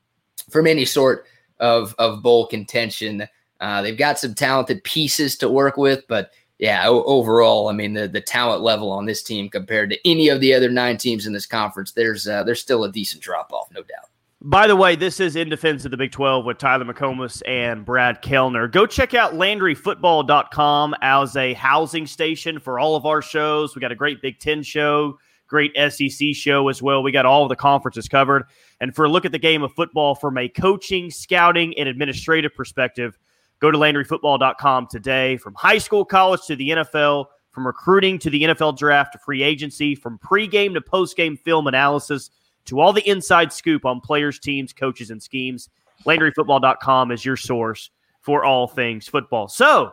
from 0.50 0.66
any 0.66 0.84
sort 0.84 1.26
of 1.58 1.94
of 1.98 2.22
bowl 2.22 2.46
contention. 2.46 3.28
Uh, 3.60 3.82
they've 3.82 3.98
got 3.98 4.18
some 4.18 4.34
talented 4.34 4.82
pieces 4.84 5.36
to 5.36 5.48
work 5.48 5.76
with, 5.76 6.02
but 6.08 6.30
yeah, 6.58 6.88
o- 6.88 7.04
overall, 7.04 7.68
I 7.68 7.72
mean 7.72 7.92
the 7.92 8.08
the 8.08 8.20
talent 8.20 8.62
level 8.62 8.90
on 8.90 9.06
this 9.06 9.22
team 9.22 9.48
compared 9.48 9.90
to 9.90 10.08
any 10.08 10.28
of 10.28 10.40
the 10.40 10.54
other 10.54 10.70
nine 10.70 10.96
teams 10.96 11.26
in 11.26 11.32
this 11.32 11.46
conference, 11.46 11.92
there's 11.92 12.26
uh, 12.26 12.42
there's 12.44 12.60
still 12.60 12.84
a 12.84 12.92
decent 12.92 13.22
drop 13.22 13.52
off, 13.52 13.68
no 13.72 13.82
doubt. 13.82 14.08
By 14.42 14.66
the 14.66 14.76
way, 14.76 14.96
this 14.96 15.20
is 15.20 15.36
In 15.36 15.50
Defense 15.50 15.84
of 15.84 15.90
the 15.90 15.98
Big 15.98 16.12
12 16.12 16.46
with 16.46 16.56
Tyler 16.56 16.86
McComas 16.86 17.42
and 17.46 17.84
Brad 17.84 18.22
Kellner. 18.22 18.68
Go 18.68 18.86
check 18.86 19.12
out 19.12 19.34
LandryFootball.com 19.34 20.94
as 21.02 21.36
a 21.36 21.52
housing 21.52 22.06
station 22.06 22.58
for 22.58 22.78
all 22.78 22.96
of 22.96 23.04
our 23.04 23.20
shows. 23.20 23.74
We 23.74 23.80
got 23.80 23.92
a 23.92 23.96
great 23.96 24.22
Big 24.22 24.38
Ten 24.38 24.62
show, 24.62 25.18
great 25.46 25.72
SEC 25.76 26.28
show 26.32 26.68
as 26.70 26.80
well. 26.80 27.02
We 27.02 27.12
got 27.12 27.26
all 27.26 27.48
the 27.48 27.56
conferences 27.56 28.08
covered. 28.08 28.44
And 28.80 28.96
for 28.96 29.04
a 29.04 29.10
look 29.10 29.26
at 29.26 29.32
the 29.32 29.38
game 29.38 29.62
of 29.62 29.74
football 29.74 30.14
from 30.14 30.38
a 30.38 30.48
coaching, 30.48 31.10
scouting, 31.10 31.78
and 31.78 31.86
administrative 31.86 32.54
perspective, 32.54 33.18
go 33.60 33.70
to 33.70 33.76
LandryFootball.com 33.76 34.86
today. 34.90 35.36
From 35.36 35.52
high 35.52 35.76
school, 35.76 36.06
college 36.06 36.46
to 36.46 36.56
the 36.56 36.70
NFL, 36.70 37.26
from 37.50 37.66
recruiting 37.66 38.18
to 38.20 38.30
the 38.30 38.44
NFL 38.44 38.78
draft 38.78 39.12
to 39.12 39.18
free 39.18 39.42
agency, 39.42 39.94
from 39.94 40.18
pregame 40.18 40.72
to 40.72 40.80
postgame 40.80 41.38
film 41.38 41.66
analysis 41.66 42.30
to 42.66 42.80
all 42.80 42.92
the 42.92 43.08
inside 43.08 43.52
scoop 43.52 43.84
on 43.84 44.00
players, 44.00 44.38
teams, 44.38 44.72
coaches, 44.72 45.10
and 45.10 45.22
schemes. 45.22 45.68
LandryFootball.com 46.06 47.10
is 47.10 47.24
your 47.24 47.36
source 47.36 47.90
for 48.20 48.44
all 48.44 48.66
things 48.66 49.08
football. 49.08 49.48
So, 49.48 49.92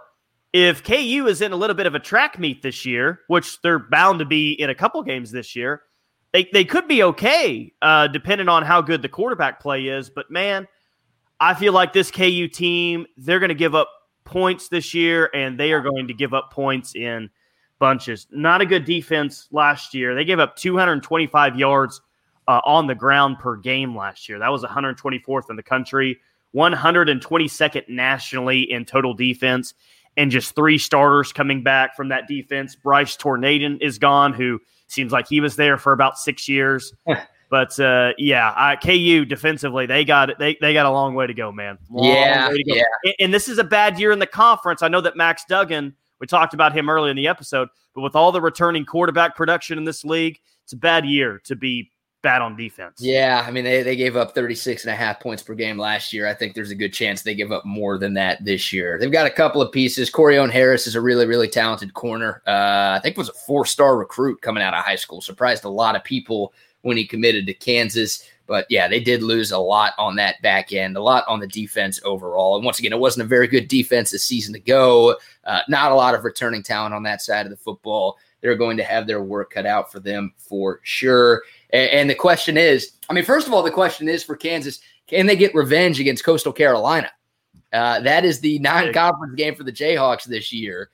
if 0.54 0.84
KU 0.84 1.28
is 1.28 1.42
in 1.42 1.52
a 1.52 1.56
little 1.56 1.76
bit 1.76 1.86
of 1.86 1.96
a 1.96 2.00
track 2.00 2.40
meet 2.40 2.62
this 2.62 2.86
year, 2.86 3.20
which 3.28 3.62
they're 3.62 3.80
bound 3.80 4.20
to 4.20 4.26
be 4.26 4.54
in 4.54 4.70
a 4.70 4.76
couple 4.76 5.02
games 5.04 5.30
this 5.30 5.56
year, 5.56 5.84
they, 6.34 6.50
they 6.52 6.66
could 6.66 6.88
be 6.88 7.04
okay, 7.04 7.74
uh, 7.82 8.08
depending 8.08 8.50
on 8.50 8.64
how 8.64 8.82
good 8.82 9.02
the 9.02 9.10
quarterback 9.10 9.60
play 9.60 9.88
is. 9.88 10.10
But 10.10 10.32
man, 10.32 10.68
I 11.40 11.54
feel 11.54 11.74
like 11.74 11.94
this 11.94 12.12
KU 12.12 12.48
team, 12.48 13.06
they're 13.18 13.40
going 13.40 13.50
to 13.50 13.56
give 13.56 13.76
up 13.76 13.90
points 14.24 14.68
this 14.68 14.94
year, 14.94 15.30
and 15.34 15.60
they 15.60 15.74
are 15.74 15.82
going 15.82 16.08
to 16.08 16.14
give 16.14 16.34
up 16.34 16.52
points 16.52 16.96
in 16.96 17.30
bunches. 17.80 18.28
Not 18.32 18.62
a 18.62 18.66
good 18.66 18.86
defense 18.86 19.48
last 19.52 19.94
year. 19.94 20.16
They 20.16 20.26
gave 20.26 20.40
up 20.40 20.56
225 20.56 21.56
yards 21.58 22.02
uh, 22.48 22.62
on 22.66 22.88
the 22.88 22.96
ground 22.96 23.40
per 23.40 23.56
game 23.56 23.96
last 23.96 24.28
year. 24.30 24.40
That 24.40 24.52
was 24.52 24.64
124th 24.64 25.50
in 25.50 25.56
the 25.56 25.64
country, 25.64 26.20
122nd 26.56 27.90
nationally 27.90 28.72
in 28.72 28.86
total 28.86 29.14
defense, 29.14 29.74
and 30.16 30.32
just 30.32 30.56
three 30.56 30.78
starters 30.78 31.32
coming 31.32 31.64
back 31.64 31.96
from 31.96 32.10
that 32.10 32.28
defense. 32.28 32.76
Bryce 32.76 33.16
Torneden 33.18 33.82
is 33.82 34.00
gone, 34.00 34.34
who 34.34 34.60
seems 34.88 35.12
like 35.12 35.28
he 35.28 35.42
was 35.42 35.56
there 35.56 35.78
for 35.78 35.94
about 35.94 36.18
six 36.18 36.48
years. 36.48 36.94
But 37.50 37.80
uh, 37.80 38.12
yeah, 38.18 38.54
I, 38.58 38.76
KU 38.76 39.24
defensively, 39.24 39.86
they 39.86 40.04
got 40.04 40.38
they 40.38 40.58
they 40.60 40.74
got 40.74 40.86
a 40.86 40.92
long 40.92 41.14
way 41.14 41.28
to 41.28 41.34
go, 41.34 41.50
man. 41.50 41.78
Long 41.90 42.06
Yeah, 42.06 42.50
way 42.50 42.58
to 42.58 42.64
go. 42.66 42.76
yeah. 42.76 42.84
And, 43.06 43.14
and 43.20 43.34
this 43.34 43.48
is 43.48 43.58
a 43.58 43.64
bad 43.64 43.98
year 43.98 44.12
in 44.12 44.20
the 44.20 44.28
conference. 44.28 44.82
I 44.82 44.90
know 44.90 45.00
that 45.00 45.16
Max 45.16 45.46
Duggan, 45.48 45.96
we 46.20 46.28
talked 46.28 46.54
about 46.54 46.74
him 46.76 46.90
earlier 46.90 47.10
in 47.10 47.16
the 47.16 47.30
episode, 47.30 47.70
but 47.96 48.02
with 48.02 48.18
all 48.18 48.34
the 48.34 48.42
returning 48.42 48.84
quarterback 48.84 49.38
production 49.38 49.78
in 49.78 49.86
this 49.86 50.04
league, 50.04 50.40
it's 50.66 50.74
a 50.74 50.78
bad 50.78 51.06
year 51.06 51.40
to 51.46 51.56
be 51.56 51.90
bad 52.28 52.42
on 52.42 52.58
defense. 52.58 53.00
Yeah, 53.00 53.42
I 53.48 53.52
mean, 53.52 53.64
they, 53.64 53.84
they 53.84 53.96
gave 53.96 54.18
up 54.18 54.36
36 54.36 54.84
and 54.84 54.92
a 54.92 54.96
half 54.98 55.22
points 55.22 55.42
per 55.42 55.54
game 55.56 55.78
last 55.78 56.12
year. 56.12 56.28
I 56.28 56.34
think 56.34 56.56
there's 56.56 56.72
a 56.72 56.76
good 56.76 56.92
chance 56.92 57.22
they 57.22 57.34
give 57.34 57.54
up 57.54 57.66
more 57.66 57.98
than 57.98 58.14
that 58.16 58.44
this 58.44 58.74
year. 58.74 58.98
They've 59.00 59.10
got 59.10 59.26
a 59.26 59.30
couple 59.32 59.62
of 59.62 59.72
pieces. 59.72 60.12
Corione 60.12 60.52
Harris 60.52 60.88
is 60.88 60.96
a 60.96 61.02
really, 61.02 61.26
really 61.26 61.48
talented 61.48 61.94
corner. 61.94 62.42
Uh, 62.46 62.98
I 62.98 63.00
think 63.02 63.16
was 63.16 63.30
a 63.30 63.34
four 63.34 63.66
star 63.66 63.98
recruit 63.98 64.42
coming 64.42 64.62
out 64.62 64.74
of 64.74 64.84
high 64.84 64.98
school. 64.98 65.22
Surprised 65.22 65.64
a 65.64 65.70
lot 65.70 65.96
of 65.96 66.04
people 66.04 66.54
when 66.82 66.98
he 66.98 67.08
committed 67.08 67.46
to 67.46 67.54
Kansas. 67.54 68.30
But 68.46 68.66
yeah, 68.70 68.90
they 68.90 69.00
did 69.00 69.24
lose 69.24 69.52
a 69.52 69.58
lot 69.58 69.94
on 69.98 70.18
that 70.18 70.42
back 70.42 70.74
end, 70.74 70.98
a 70.98 71.02
lot 71.02 71.24
on 71.30 71.40
the 71.40 71.48
defense 71.48 72.02
overall. 72.04 72.58
And 72.58 72.66
once 72.66 72.80
again, 72.80 72.92
it 72.92 73.00
wasn't 73.00 73.26
a 73.26 73.30
very 73.30 73.48
good 73.48 73.70
defense 73.70 74.12
this 74.12 74.26
season 74.26 74.54
to 74.54 74.60
go. 74.60 75.16
Uh, 75.46 75.62
not 75.70 75.94
a 75.94 75.96
lot 75.96 76.14
of 76.14 76.26
returning 76.26 76.62
talent 76.62 76.94
on 76.94 77.04
that 77.04 77.22
side 77.22 77.46
of 77.46 77.52
the 77.52 77.58
football. 77.58 78.18
They're 78.42 78.56
going 78.56 78.78
to 78.78 78.84
have 78.84 79.08
their 79.08 79.24
work 79.24 79.52
cut 79.54 79.66
out 79.66 79.92
for 79.92 80.00
them 80.00 80.34
for 80.38 80.80
sure. 80.84 81.44
And, 81.72 81.92
and 81.92 82.10
the 82.10 82.16
question 82.16 82.58
is 82.58 82.94
I 83.10 83.14
mean, 83.14 83.24
first 83.24 83.48
of 83.48 83.54
all, 83.54 83.64
the 83.64 83.72
question 83.72 84.08
is 84.10 84.24
for 84.24 84.36
Kansas 84.36 84.80
can 85.08 85.26
they 85.26 85.36
get 85.36 85.56
revenge 85.56 86.00
against 86.00 86.24
Coastal 86.24 86.52
Carolina? 86.52 87.10
Uh, 87.72 88.00
that 88.02 88.26
is 88.26 88.40
the 88.40 88.60
non 88.60 88.94
conference 88.94 89.36
game 89.36 89.56
for 89.56 89.64
the 89.64 89.72
Jayhawks 89.72 90.26
this 90.26 90.52
year 90.52 90.90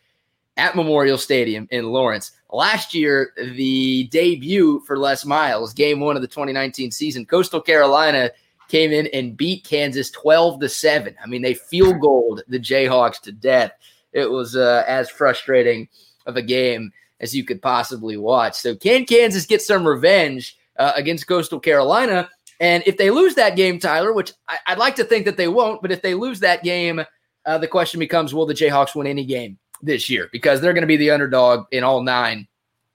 at 0.57 0.75
Memorial 0.75 1.17
Stadium 1.17 1.67
in 1.71 1.91
Lawrence. 1.91 2.31
Last 2.51 2.93
year, 2.93 3.33
the 3.37 4.05
debut 4.11 4.79
for 4.85 4.97
Les 4.97 5.25
Miles, 5.25 5.73
game 5.73 5.99
one 5.99 6.15
of 6.15 6.21
the 6.21 6.27
2019 6.27 6.91
season, 6.91 7.25
Coastal 7.25 7.61
Carolina 7.61 8.29
came 8.69 8.91
in 8.91 9.07
and 9.07 9.35
beat 9.35 9.63
Kansas 9.63 10.11
12 10.11 10.59
to 10.61 10.69
7. 10.69 11.15
I 11.21 11.27
mean, 11.27 11.41
they 11.41 11.55
field 11.55 11.99
goaled 11.99 12.41
the 12.47 12.59
Jayhawks 12.59 13.19
to 13.21 13.31
death. 13.31 13.71
It 14.11 14.29
was 14.29 14.55
uh, 14.55 14.83
as 14.87 15.09
frustrating 15.09 15.87
of 16.25 16.37
a 16.37 16.41
game 16.41 16.91
as 17.19 17.35
you 17.35 17.43
could 17.43 17.61
possibly 17.61 18.17
watch. 18.17 18.55
So, 18.55 18.75
can 18.75 19.05
Kansas 19.05 19.45
get 19.45 19.61
some 19.61 19.87
revenge 19.87 20.57
uh, 20.77 20.93
against 20.95 21.27
Coastal 21.27 21.59
Carolina? 21.59 22.29
And 22.59 22.83
if 22.85 22.97
they 22.97 23.09
lose 23.09 23.35
that 23.35 23.55
game, 23.55 23.79
Tyler, 23.79 24.13
which 24.13 24.31
I, 24.47 24.57
would 24.69 24.77
like 24.77 24.95
to 24.95 25.03
think 25.03 25.25
that 25.25 25.37
they 25.37 25.47
won't, 25.47 25.81
but 25.81 25.91
if 25.91 26.01
they 26.01 26.13
lose 26.13 26.39
that 26.41 26.63
game, 26.63 27.03
uh, 27.45 27.57
the 27.57 27.67
question 27.67 27.99
becomes 27.99 28.33
will 28.33 28.45
the 28.45 28.53
Jayhawks 28.53 28.95
win 28.95 29.07
any 29.07 29.25
game 29.25 29.57
this 29.81 30.09
year? 30.09 30.29
Because 30.31 30.61
they're 30.61 30.73
going 30.73 30.81
to 30.81 30.87
be 30.87 30.97
the 30.97 31.11
underdog 31.11 31.65
in 31.71 31.83
all 31.83 32.01
nine 32.01 32.47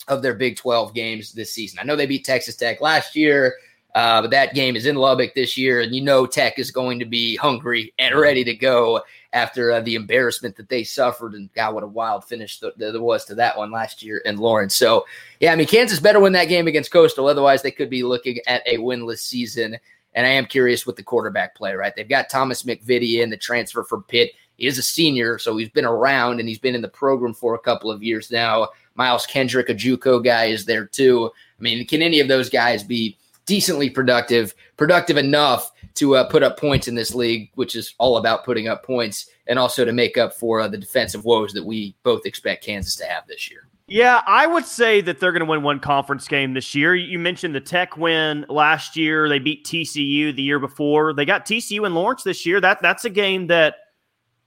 of 0.07 0.23
their 0.23 0.35
Big 0.35 0.57
12 0.57 0.95
games 0.95 1.33
this 1.33 1.53
season. 1.53 1.79
I 1.79 1.85
know 1.85 1.97
they 1.97 2.07
beat 2.07 2.25
Texas 2.25 2.57
Tech 2.57 2.81
last 2.81 3.15
year, 3.15 3.55
uh, 3.95 4.21
but 4.21 4.31
that 4.31 4.55
game 4.55 4.77
is 4.77 4.87
in 4.87 4.97
Lubbock 4.97 5.35
this 5.35 5.57
year, 5.57 5.81
and 5.81 5.95
you 5.95 6.03
know 6.03 6.27
Tech 6.27 6.59
is 6.59 6.71
going 6.71 6.99
to 6.99 7.07
be 7.07 7.37
hungry 7.37 7.93
and 7.99 8.15
ready 8.15 8.45
to 8.45 8.55
go 8.55 9.03
after 9.33 9.73
uh, 9.73 9.81
the 9.81 9.95
embarrassment 9.95 10.57
that 10.57 10.69
they 10.69 10.85
suffered. 10.85 11.35
And 11.35 11.53
God, 11.55 11.75
what 11.75 11.85
a 11.85 11.89
wild 11.89 12.25
finish 12.25 12.61
th- 12.61 12.75
there 12.77 13.01
was 13.01 13.25
to 13.27 13.35
that 13.37 13.57
one 13.57 13.71
last 13.71 14.03
year 14.03 14.19
in 14.19 14.37
Lawrence. 14.37 14.75
So, 14.75 15.07
yeah, 15.41 15.53
I 15.53 15.57
mean, 15.57 15.67
Kansas 15.67 16.01
better 16.01 16.21
win 16.21 16.33
that 16.35 16.47
game 16.47 16.67
against 16.67 16.91
Coastal. 16.91 17.27
Otherwise, 17.27 17.63
they 17.63 17.71
could 17.71 17.91
be 17.91 18.03
looking 18.03 18.39
at 18.47 18.63
a 18.67 18.77
winless 18.79 19.21
season. 19.21 19.79
And 20.15 20.27
I 20.27 20.31
am 20.31 20.47
curious 20.47 20.87
with 20.87 20.97
the 20.97 21.03
quarterback 21.03 21.55
play, 21.55 21.75
right? 21.75 21.95
They've 21.95 22.09
got 22.09 22.31
Thomas 22.31 22.63
MacVittie 22.63 23.23
in 23.23 23.31
the 23.31 23.37
transfer 23.37 23.85
from 23.85 24.03
Pitt. 24.05 24.33
He 24.57 24.67
is 24.67 24.79
a 24.79 24.83
senior, 24.83 25.39
so 25.39 25.57
he's 25.57 25.69
been 25.69 25.85
around 25.85 26.41
and 26.41 26.49
he's 26.49 26.59
been 26.59 26.75
in 26.75 26.83
the 26.83 26.89
program 26.89 27.33
for 27.33 27.55
a 27.55 27.61
couple 27.61 27.91
of 27.91 28.03
years 28.03 28.31
now. 28.31 28.69
Miles 28.97 29.27
Kendrick, 29.27 29.69
a 29.69 29.75
JUCO 29.75 30.25
guy, 30.25 30.47
is 30.47 30.65
there 30.65 30.87
too. 30.87 31.31
I 31.59 31.63
mean, 31.63 31.87
can 31.87 32.03
any 32.03 32.19
of 32.19 32.27
those 32.27 32.51
guys 32.51 32.83
be 32.83 33.17
decently 33.49 33.89
productive, 33.89 34.55
productive 34.77 35.17
enough 35.17 35.73
to 35.95 36.17
uh, 36.17 36.25
put 36.25 36.43
up 36.43 36.61
points 36.61 36.87
in 36.87 36.95
this 36.95 37.15
league, 37.15 37.51
which 37.55 37.75
is 37.75 37.95
all 37.99 38.19
about 38.19 38.45
putting 38.45 38.69
up 38.69 38.85
points 38.85 39.31
and 39.47 39.59
also 39.59 39.87
to 39.87 39.93
make 39.93 40.19
up 40.19 40.35
for 40.35 40.61
uh, 40.61 40.69
the 40.69 40.77
defensive 40.77 41.25
woes 41.25 41.55
that 41.55 41.65
we 41.65 41.97
both 42.03 42.27
expect 42.27 42.63
Kansas 42.63 42.95
to 42.97 43.07
have 43.07 43.27
this 43.27 43.51
year? 43.51 43.67
Yeah, 43.87 44.21
I 44.27 44.47
would 44.47 44.67
say 44.67 45.01
that 45.01 45.19
they're 45.19 45.33
going 45.33 45.41
to 45.41 45.51
win 45.51 45.63
one 45.63 45.81
conference 45.81 46.29
game 46.29 46.53
this 46.53 46.75
year. 46.75 46.95
You 46.95 47.19
mentioned 47.19 47.55
the 47.55 47.61
Tech 47.61 47.97
win 47.97 48.45
last 48.51 48.97
year. 48.97 49.31
They 49.31 49.39
beat 49.39 49.65
TCU 49.65 50.37
the 50.37 50.43
year 50.43 50.59
before. 50.59 51.15
They 51.15 51.25
got 51.25 51.47
TCU 51.47 51.87
in 51.87 51.95
Lawrence 51.95 52.23
this 52.23 52.45
year. 52.45 52.61
That 52.61 52.83
that's 52.83 53.07
a 53.07 53.11
game 53.11 53.47
that 53.47 53.77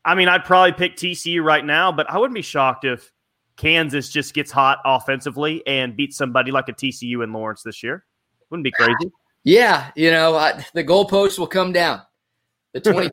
I 0.05 0.13
mean, 0.13 0.27
I'd 0.27 0.45
probably 0.45 0.73
pick 0.73 0.95
TCU 0.95 1.43
right 1.43 1.65
now, 1.65 1.91
but 1.91 2.07
I 2.07 2.19
wouldn't 2.19 2.35
be 2.35 2.43
shocked 2.43 2.85
if 2.85 3.11
Kansas 3.57 4.09
just 4.09 4.35
gets 4.35 4.51
hot 4.51 4.77
offensively 4.85 5.65
and 5.65 5.95
beats 5.95 6.17
somebody 6.17 6.51
like 6.51 6.69
a 6.69 6.73
TCU 6.73 7.23
in 7.23 7.33
Lawrence 7.33 7.63
this 7.63 7.81
year. 7.81 8.05
Wouldn't 8.51 8.63
be 8.63 8.71
crazy. 8.71 9.11
Yeah, 9.43 9.89
you 9.95 10.11
know, 10.11 10.35
I, 10.35 10.63
the 10.73 10.83
goalposts 10.83 11.39
will 11.39 11.47
come 11.47 11.71
down. 11.71 12.01
The 12.73 12.81
25 12.81 13.11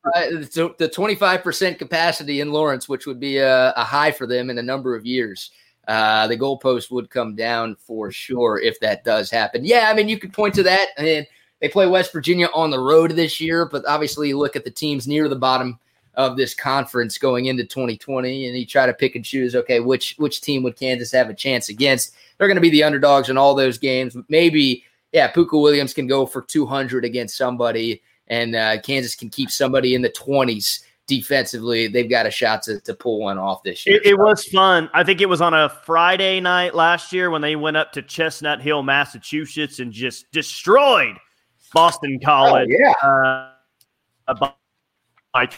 the 0.78 0.88
25% 0.88 1.78
capacity 1.78 2.40
in 2.40 2.52
Lawrence, 2.52 2.88
which 2.88 3.06
would 3.06 3.18
be 3.18 3.38
a, 3.38 3.72
a, 3.72 3.84
high 3.84 4.10
for 4.10 4.26
them 4.26 4.50
in 4.50 4.58
a 4.58 4.62
number 4.62 4.94
of 4.94 5.06
years. 5.06 5.50
uh, 5.88 6.26
the 6.26 6.36
goalpost 6.36 6.90
would 6.90 7.08
come 7.08 7.34
down 7.34 7.74
for 7.76 8.12
sure 8.12 8.60
if 8.60 8.78
that 8.80 9.04
does 9.04 9.30
happen. 9.30 9.64
Yeah, 9.64 9.88
I 9.90 9.94
mean, 9.94 10.08
you 10.08 10.18
could 10.18 10.34
point 10.34 10.54
to 10.56 10.62
that. 10.64 10.88
And 10.98 11.26
they 11.60 11.68
play 11.68 11.86
West 11.86 12.12
Virginia 12.12 12.48
on 12.54 12.70
the 12.70 12.78
road 12.78 13.12
this 13.12 13.40
year, 13.40 13.64
but 13.64 13.84
obviously, 13.86 14.28
you 14.28 14.38
look 14.38 14.54
at 14.54 14.64
the 14.64 14.70
teams 14.70 15.08
near 15.08 15.28
the 15.28 15.36
bottom 15.36 15.78
of 16.14 16.36
this 16.36 16.54
conference 16.54 17.16
going 17.16 17.46
into 17.46 17.64
2020, 17.64 18.48
and 18.48 18.58
you 18.58 18.66
try 18.66 18.86
to 18.86 18.92
pick 18.92 19.16
and 19.16 19.24
choose. 19.24 19.56
Okay, 19.56 19.80
which 19.80 20.14
which 20.18 20.40
team 20.40 20.62
would 20.62 20.76
Kansas 20.76 21.10
have 21.12 21.30
a 21.30 21.34
chance 21.34 21.68
against? 21.68 22.14
They're 22.36 22.48
going 22.48 22.56
to 22.56 22.60
be 22.60 22.70
the 22.70 22.84
underdogs 22.84 23.30
in 23.30 23.38
all 23.38 23.54
those 23.54 23.78
games. 23.78 24.16
Maybe, 24.28 24.84
yeah, 25.12 25.30
Pooka 25.32 25.60
Williams 25.60 25.94
can 25.94 26.06
go 26.06 26.26
for 26.26 26.42
200 26.42 27.04
against 27.04 27.36
somebody, 27.36 28.02
and 28.28 28.54
uh, 28.54 28.80
Kansas 28.82 29.14
can 29.14 29.30
keep 29.30 29.50
somebody 29.50 29.94
in 29.94 30.02
the 30.02 30.10
20s 30.10 30.80
defensively. 31.06 31.88
They've 31.88 32.10
got 32.10 32.26
a 32.26 32.30
shot 32.30 32.62
to, 32.64 32.80
to 32.80 32.94
pull 32.94 33.20
one 33.20 33.38
off 33.38 33.62
this 33.62 33.86
year. 33.86 33.96
It, 33.96 34.06
it 34.06 34.18
was 34.18 34.44
fun. 34.44 34.90
I 34.92 35.02
think 35.04 35.20
it 35.22 35.26
was 35.28 35.40
on 35.40 35.54
a 35.54 35.68
Friday 35.68 36.38
night 36.40 36.74
last 36.74 37.12
year 37.12 37.30
when 37.30 37.40
they 37.40 37.56
went 37.56 37.76
up 37.78 37.92
to 37.92 38.02
Chestnut 38.02 38.60
Hill, 38.60 38.82
Massachusetts, 38.82 39.78
and 39.78 39.90
just 39.90 40.30
destroyed 40.32 41.16
Boston 41.72 42.20
College. 42.22 42.68
Oh, 42.70 42.94
yeah. 43.08 43.54
Uh, 44.34 44.50
by 45.32 45.48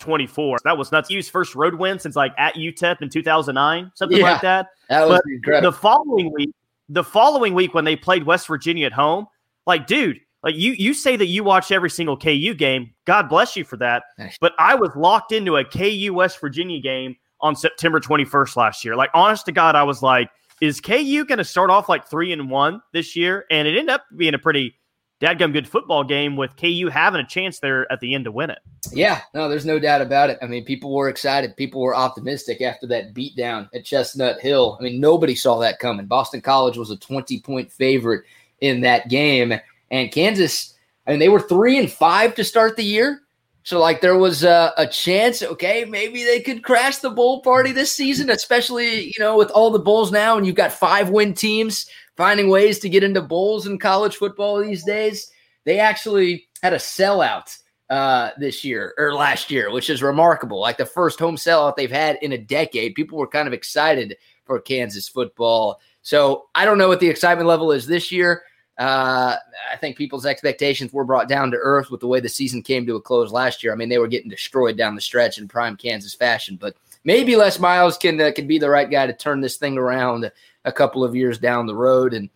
24. 0.00 0.58
That 0.64 0.76
was 0.76 0.90
nuts. 0.92 1.08
KU's 1.08 1.28
first 1.28 1.54
road 1.54 1.74
win 1.76 1.98
since 1.98 2.16
like 2.16 2.32
at 2.36 2.54
UTEP 2.54 3.00
in 3.02 3.08
2009, 3.08 3.92
something 3.94 4.18
Yeah. 4.18 4.32
like 4.32 4.40
that. 4.42 4.66
That 4.88 5.08
was 5.08 5.20
But 5.24 5.32
incredible. 5.32 5.70
the 5.70 5.76
following 5.76 6.32
week, 6.32 6.50
the 6.88 7.04
following 7.04 7.54
week 7.54 7.74
when 7.74 7.84
they 7.84 7.96
played 7.96 8.24
West 8.24 8.46
Virginia 8.46 8.86
at 8.86 8.92
home, 8.92 9.26
like, 9.66 9.86
dude, 9.86 10.18
like 10.42 10.54
you 10.56 10.72
you 10.72 10.92
say 10.92 11.16
that 11.16 11.26
you 11.26 11.42
watch 11.42 11.72
every 11.72 11.90
single 11.90 12.16
KU 12.16 12.54
game. 12.54 12.92
God 13.06 13.28
bless 13.28 13.56
you 13.56 13.64
for 13.64 13.76
that. 13.78 14.04
But 14.40 14.52
I 14.58 14.74
was 14.74 14.90
locked 14.94 15.32
into 15.32 15.56
a 15.56 15.64
KU 15.64 16.12
West 16.14 16.40
Virginia 16.40 16.80
game 16.80 17.16
on 17.40 17.56
September 17.56 18.00
21st 18.00 18.56
last 18.56 18.84
year. 18.84 18.96
Like, 18.96 19.10
honest 19.14 19.46
to 19.46 19.52
God, 19.52 19.74
I 19.74 19.82
was 19.82 20.02
like, 20.02 20.28
is 20.60 20.80
KU 20.80 21.24
going 21.24 21.38
to 21.38 21.44
start 21.44 21.70
off 21.70 21.88
like 21.88 22.08
three 22.08 22.32
and 22.32 22.50
one 22.50 22.80
this 22.92 23.16
year? 23.16 23.44
And 23.50 23.66
it 23.66 23.76
ended 23.76 23.90
up 23.90 24.04
being 24.16 24.34
a 24.34 24.38
pretty 24.38 24.74
dadgum 25.20 25.52
good 25.52 25.68
football 25.68 26.04
game 26.04 26.36
with 26.36 26.56
KU 26.56 26.88
having 26.92 27.20
a 27.20 27.26
chance 27.26 27.58
there 27.58 27.90
at 27.90 28.00
the 28.00 28.14
end 28.14 28.24
to 28.24 28.32
win 28.32 28.50
it. 28.50 28.58
Yeah, 28.92 29.20
no, 29.32 29.48
there's 29.48 29.64
no 29.64 29.78
doubt 29.78 30.02
about 30.02 30.30
it. 30.30 30.38
I 30.42 30.46
mean, 30.46 30.64
people 30.64 30.92
were 30.92 31.08
excited. 31.08 31.56
People 31.56 31.80
were 31.80 31.96
optimistic 31.96 32.60
after 32.60 32.86
that 32.88 33.14
beatdown 33.14 33.68
at 33.74 33.84
Chestnut 33.84 34.40
Hill. 34.40 34.76
I 34.78 34.84
mean, 34.84 35.00
nobody 35.00 35.34
saw 35.34 35.58
that 35.60 35.78
coming. 35.78 36.06
Boston 36.06 36.40
College 36.40 36.76
was 36.76 36.90
a 36.90 36.96
20 36.96 37.40
point 37.40 37.72
favorite 37.72 38.24
in 38.60 38.80
that 38.82 39.08
game. 39.08 39.54
And 39.90 40.12
Kansas, 40.12 40.74
I 41.06 41.10
mean, 41.10 41.20
they 41.20 41.28
were 41.28 41.40
three 41.40 41.78
and 41.78 41.90
five 41.90 42.34
to 42.34 42.44
start 42.44 42.76
the 42.76 42.84
year. 42.84 43.20
So, 43.62 43.80
like, 43.80 44.02
there 44.02 44.18
was 44.18 44.44
a, 44.44 44.74
a 44.76 44.86
chance, 44.86 45.42
okay, 45.42 45.86
maybe 45.86 46.22
they 46.22 46.40
could 46.40 46.62
crash 46.62 46.98
the 46.98 47.08
bowl 47.08 47.40
party 47.40 47.72
this 47.72 47.90
season, 47.90 48.28
especially, 48.28 49.04
you 49.06 49.14
know, 49.18 49.38
with 49.38 49.50
all 49.52 49.70
the 49.70 49.78
bowls 49.78 50.12
now 50.12 50.36
and 50.36 50.46
you've 50.46 50.54
got 50.54 50.70
five 50.70 51.08
win 51.08 51.32
teams 51.32 51.86
finding 52.16 52.48
ways 52.48 52.78
to 52.80 52.88
get 52.88 53.04
into 53.04 53.20
bowls 53.20 53.66
in 53.66 53.78
college 53.78 54.16
football 54.16 54.60
these 54.60 54.84
days. 54.84 55.30
They 55.64 55.78
actually 55.78 56.48
had 56.62 56.72
a 56.72 56.78
sellout 56.78 57.56
uh, 57.90 58.30
this 58.38 58.64
year 58.64 58.94
or 58.98 59.14
last 59.14 59.50
year, 59.50 59.70
which 59.70 59.90
is 59.90 60.02
remarkable. 60.02 60.60
Like 60.60 60.76
the 60.76 60.86
first 60.86 61.18
home 61.18 61.36
sellout 61.36 61.76
they've 61.76 61.90
had 61.90 62.18
in 62.22 62.32
a 62.32 62.38
decade. 62.38 62.94
People 62.94 63.18
were 63.18 63.26
kind 63.26 63.46
of 63.46 63.54
excited 63.54 64.16
for 64.44 64.60
Kansas 64.60 65.08
football. 65.08 65.80
So 66.02 66.46
I 66.54 66.64
don't 66.64 66.78
know 66.78 66.88
what 66.88 67.00
the 67.00 67.08
excitement 67.08 67.48
level 67.48 67.72
is 67.72 67.86
this 67.86 68.12
year. 68.12 68.42
Uh, 68.76 69.36
I 69.72 69.76
think 69.76 69.96
people's 69.96 70.26
expectations 70.26 70.92
were 70.92 71.04
brought 71.04 71.28
down 71.28 71.50
to 71.52 71.56
earth 71.56 71.90
with 71.90 72.00
the 72.00 72.08
way 72.08 72.18
the 72.18 72.28
season 72.28 72.60
came 72.60 72.84
to 72.86 72.96
a 72.96 73.00
close 73.00 73.30
last 73.30 73.62
year. 73.62 73.72
I 73.72 73.76
mean, 73.76 73.88
they 73.88 73.98
were 73.98 74.08
getting 74.08 74.30
destroyed 74.30 74.76
down 74.76 74.96
the 74.96 75.00
stretch 75.00 75.38
in 75.38 75.46
prime 75.46 75.76
Kansas 75.76 76.12
fashion, 76.14 76.58
but 76.60 76.74
maybe 77.04 77.36
Les 77.36 77.60
Miles 77.60 77.96
can 77.96 78.20
uh, 78.20 78.32
can 78.34 78.48
be 78.48 78.58
the 78.58 78.68
right 78.68 78.90
guy 78.90 79.06
to 79.06 79.12
turn 79.12 79.40
this 79.40 79.56
thing 79.56 79.78
around 79.78 80.30
a 80.64 80.72
couple 80.72 81.04
of 81.04 81.14
years 81.14 81.38
down 81.38 81.66
the 81.66 81.74
road. 81.74 82.14
And 82.14 82.28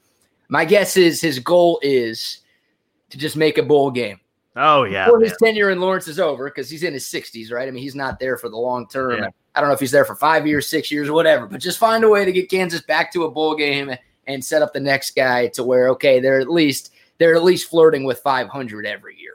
my 0.49 0.65
guess 0.65 0.97
is 0.97 1.21
his 1.21 1.39
goal 1.39 1.79
is 1.83 2.39
to 3.11 3.19
just 3.19 3.37
make 3.37 3.59
a 3.59 3.63
bowl 3.63 3.91
game 3.91 4.21
Oh, 4.57 4.85
yeah. 4.85 5.05
before 5.07 5.21
man. 5.21 5.29
his 5.29 5.39
tenure 5.43 5.71
in 5.71 5.81
Lawrence 5.81 6.09
is 6.09 6.19
over, 6.21 6.45
because 6.51 6.69
he's 6.69 6.83
in 6.83 6.93
his 6.93 7.05
60s, 7.07 7.53
right? 7.53 7.69
I 7.69 7.71
mean, 7.71 7.83
he's 7.83 7.95
not 7.95 8.19
there 8.19 8.37
for 8.37 8.49
the 8.49 8.57
long 8.57 8.87
term. 8.89 9.19
Yeah. 9.19 9.29
I 9.55 9.61
don't 9.61 9.69
know 9.69 9.75
if 9.75 9.81
he's 9.81 9.91
there 9.91 10.05
for 10.05 10.15
five 10.15 10.47
years, 10.47 10.69
six 10.69 10.91
years, 10.91 11.11
whatever, 11.11 11.47
but 11.47 11.61
just 11.61 11.79
find 11.79 12.05
a 12.05 12.09
way 12.09 12.25
to 12.25 12.33
get 12.33 12.51
Kansas 12.51 12.81
back 12.83 13.13
to 13.13 13.25
a 13.25 13.31
bowl 13.31 13.57
game 13.57 13.91
and 14.27 14.45
set 14.45 14.63
up 14.63 14.73
the 14.73 14.81
next 14.81 15.17
guy 15.17 15.49
to 15.49 15.65
where, 15.65 15.89
okay, 15.89 16.21
they're 16.21 16.39
at 16.39 16.51
least 16.51 16.93
they're 17.19 17.35
at 17.35 17.43
least 17.43 17.69
flirting 17.69 18.05
with 18.05 18.19
500 18.21 18.87
every 18.87 19.17
year. 19.19 19.33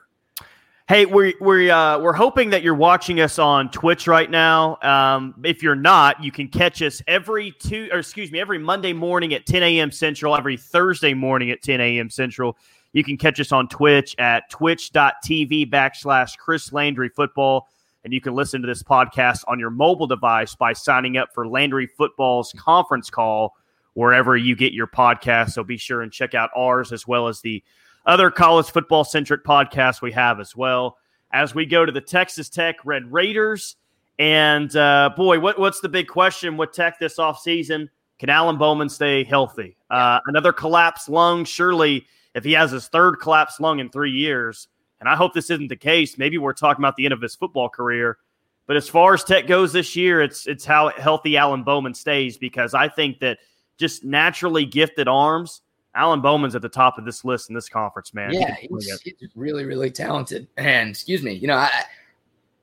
Hey, 0.93 1.07
we're 1.07 1.33
we're 1.41 1.71
uh, 1.71 1.97
we're 1.97 2.13
hoping 2.13 2.51
that 2.51 2.61
you're 2.61 2.75
watching 2.75 3.19
us 3.19 3.39
on 3.39 3.71
Twitch 3.71 4.05
right 4.05 4.29
now. 4.29 4.77
Um, 4.83 5.33
if 5.43 5.63
you're 5.63 5.73
not, 5.73 6.23
you 6.23 6.31
can 6.31 6.47
catch 6.47 6.83
us 6.83 7.01
every 7.07 7.49
two, 7.49 7.89
or 7.91 7.97
excuse 7.97 8.31
me, 8.31 8.39
every 8.39 8.59
Monday 8.59 8.93
morning 8.93 9.33
at 9.33 9.47
10 9.47 9.63
a.m. 9.63 9.89
Central, 9.89 10.35
every 10.35 10.55
Thursday 10.55 11.15
morning 11.15 11.49
at 11.49 11.63
10 11.63 11.81
a.m. 11.81 12.11
Central. 12.11 12.59
You 12.91 13.03
can 13.03 13.17
catch 13.17 13.39
us 13.39 13.51
on 13.51 13.69
Twitch 13.69 14.15
at 14.19 14.51
twitch.tv 14.51 15.71
backslash 15.71 16.37
Chris 16.37 16.71
Landry 16.71 17.09
Football, 17.09 17.67
and 18.03 18.13
you 18.13 18.21
can 18.21 18.35
listen 18.35 18.61
to 18.61 18.67
this 18.67 18.83
podcast 18.83 19.45
on 19.47 19.57
your 19.57 19.71
mobile 19.71 20.05
device 20.05 20.53
by 20.53 20.73
signing 20.73 21.17
up 21.17 21.33
for 21.33 21.47
Landry 21.47 21.87
Football's 21.87 22.53
conference 22.55 23.09
call 23.09 23.55
wherever 23.95 24.37
you 24.37 24.55
get 24.55 24.73
your 24.73 24.85
podcast. 24.85 25.53
So 25.53 25.63
be 25.63 25.77
sure 25.77 26.03
and 26.03 26.11
check 26.11 26.35
out 26.35 26.51
ours 26.55 26.91
as 26.91 27.07
well 27.07 27.27
as 27.27 27.41
the 27.41 27.63
other 28.05 28.29
college 28.29 28.67
football 28.67 29.03
centric 29.03 29.43
podcasts 29.43 30.01
we 30.01 30.11
have 30.11 30.39
as 30.39 30.55
well. 30.55 30.97
As 31.31 31.55
we 31.55 31.65
go 31.65 31.85
to 31.85 31.91
the 31.91 32.01
Texas 32.01 32.49
Tech 32.49 32.77
Red 32.85 33.11
Raiders, 33.11 33.75
and 34.19 34.75
uh, 34.75 35.09
boy, 35.15 35.39
what, 35.39 35.59
what's 35.59 35.79
the 35.79 35.89
big 35.89 36.07
question 36.07 36.57
with 36.57 36.71
Tech 36.71 36.99
this 36.99 37.17
offseason? 37.17 37.89
Can 38.19 38.29
Alan 38.29 38.57
Bowman 38.57 38.89
stay 38.89 39.23
healthy? 39.23 39.75
Uh, 39.89 40.19
another 40.27 40.53
collapsed 40.53 41.09
lung, 41.09 41.45
surely, 41.45 42.05
if 42.35 42.43
he 42.43 42.53
has 42.53 42.71
his 42.71 42.87
third 42.87 43.15
collapsed 43.19 43.59
lung 43.59 43.79
in 43.79 43.89
three 43.89 44.11
years, 44.11 44.67
and 44.99 45.09
I 45.09 45.15
hope 45.15 45.33
this 45.33 45.49
isn't 45.49 45.67
the 45.67 45.75
case, 45.75 46.17
maybe 46.17 46.37
we're 46.37 46.53
talking 46.53 46.81
about 46.81 46.95
the 46.95 47.05
end 47.05 47.13
of 47.13 47.21
his 47.21 47.35
football 47.35 47.69
career. 47.69 48.17
But 48.65 48.77
as 48.77 48.87
far 48.87 49.13
as 49.13 49.23
Tech 49.23 49.47
goes 49.47 49.73
this 49.73 49.95
year, 49.95 50.21
it's 50.21 50.47
it's 50.47 50.63
how 50.63 50.89
healthy 50.89 51.35
Alan 51.35 51.63
Bowman 51.63 51.93
stays 51.93 52.37
because 52.37 52.73
I 52.73 52.87
think 52.87 53.19
that 53.19 53.39
just 53.77 54.05
naturally 54.05 54.65
gifted 54.65 55.09
arms, 55.09 55.61
Alan 55.95 56.21
Bowman's 56.21 56.55
at 56.55 56.61
the 56.61 56.69
top 56.69 56.97
of 56.97 57.05
this 57.05 57.23
list 57.23 57.49
in 57.49 57.55
this 57.55 57.69
conference, 57.69 58.13
man. 58.13 58.33
Yeah, 58.33 58.55
he's, 58.55 59.01
he's 59.01 59.29
really, 59.35 59.65
really 59.65 59.91
talented. 59.91 60.47
And 60.57 60.89
excuse 60.89 61.21
me, 61.21 61.33
you 61.33 61.47
know, 61.47 61.55
I, 61.57 61.69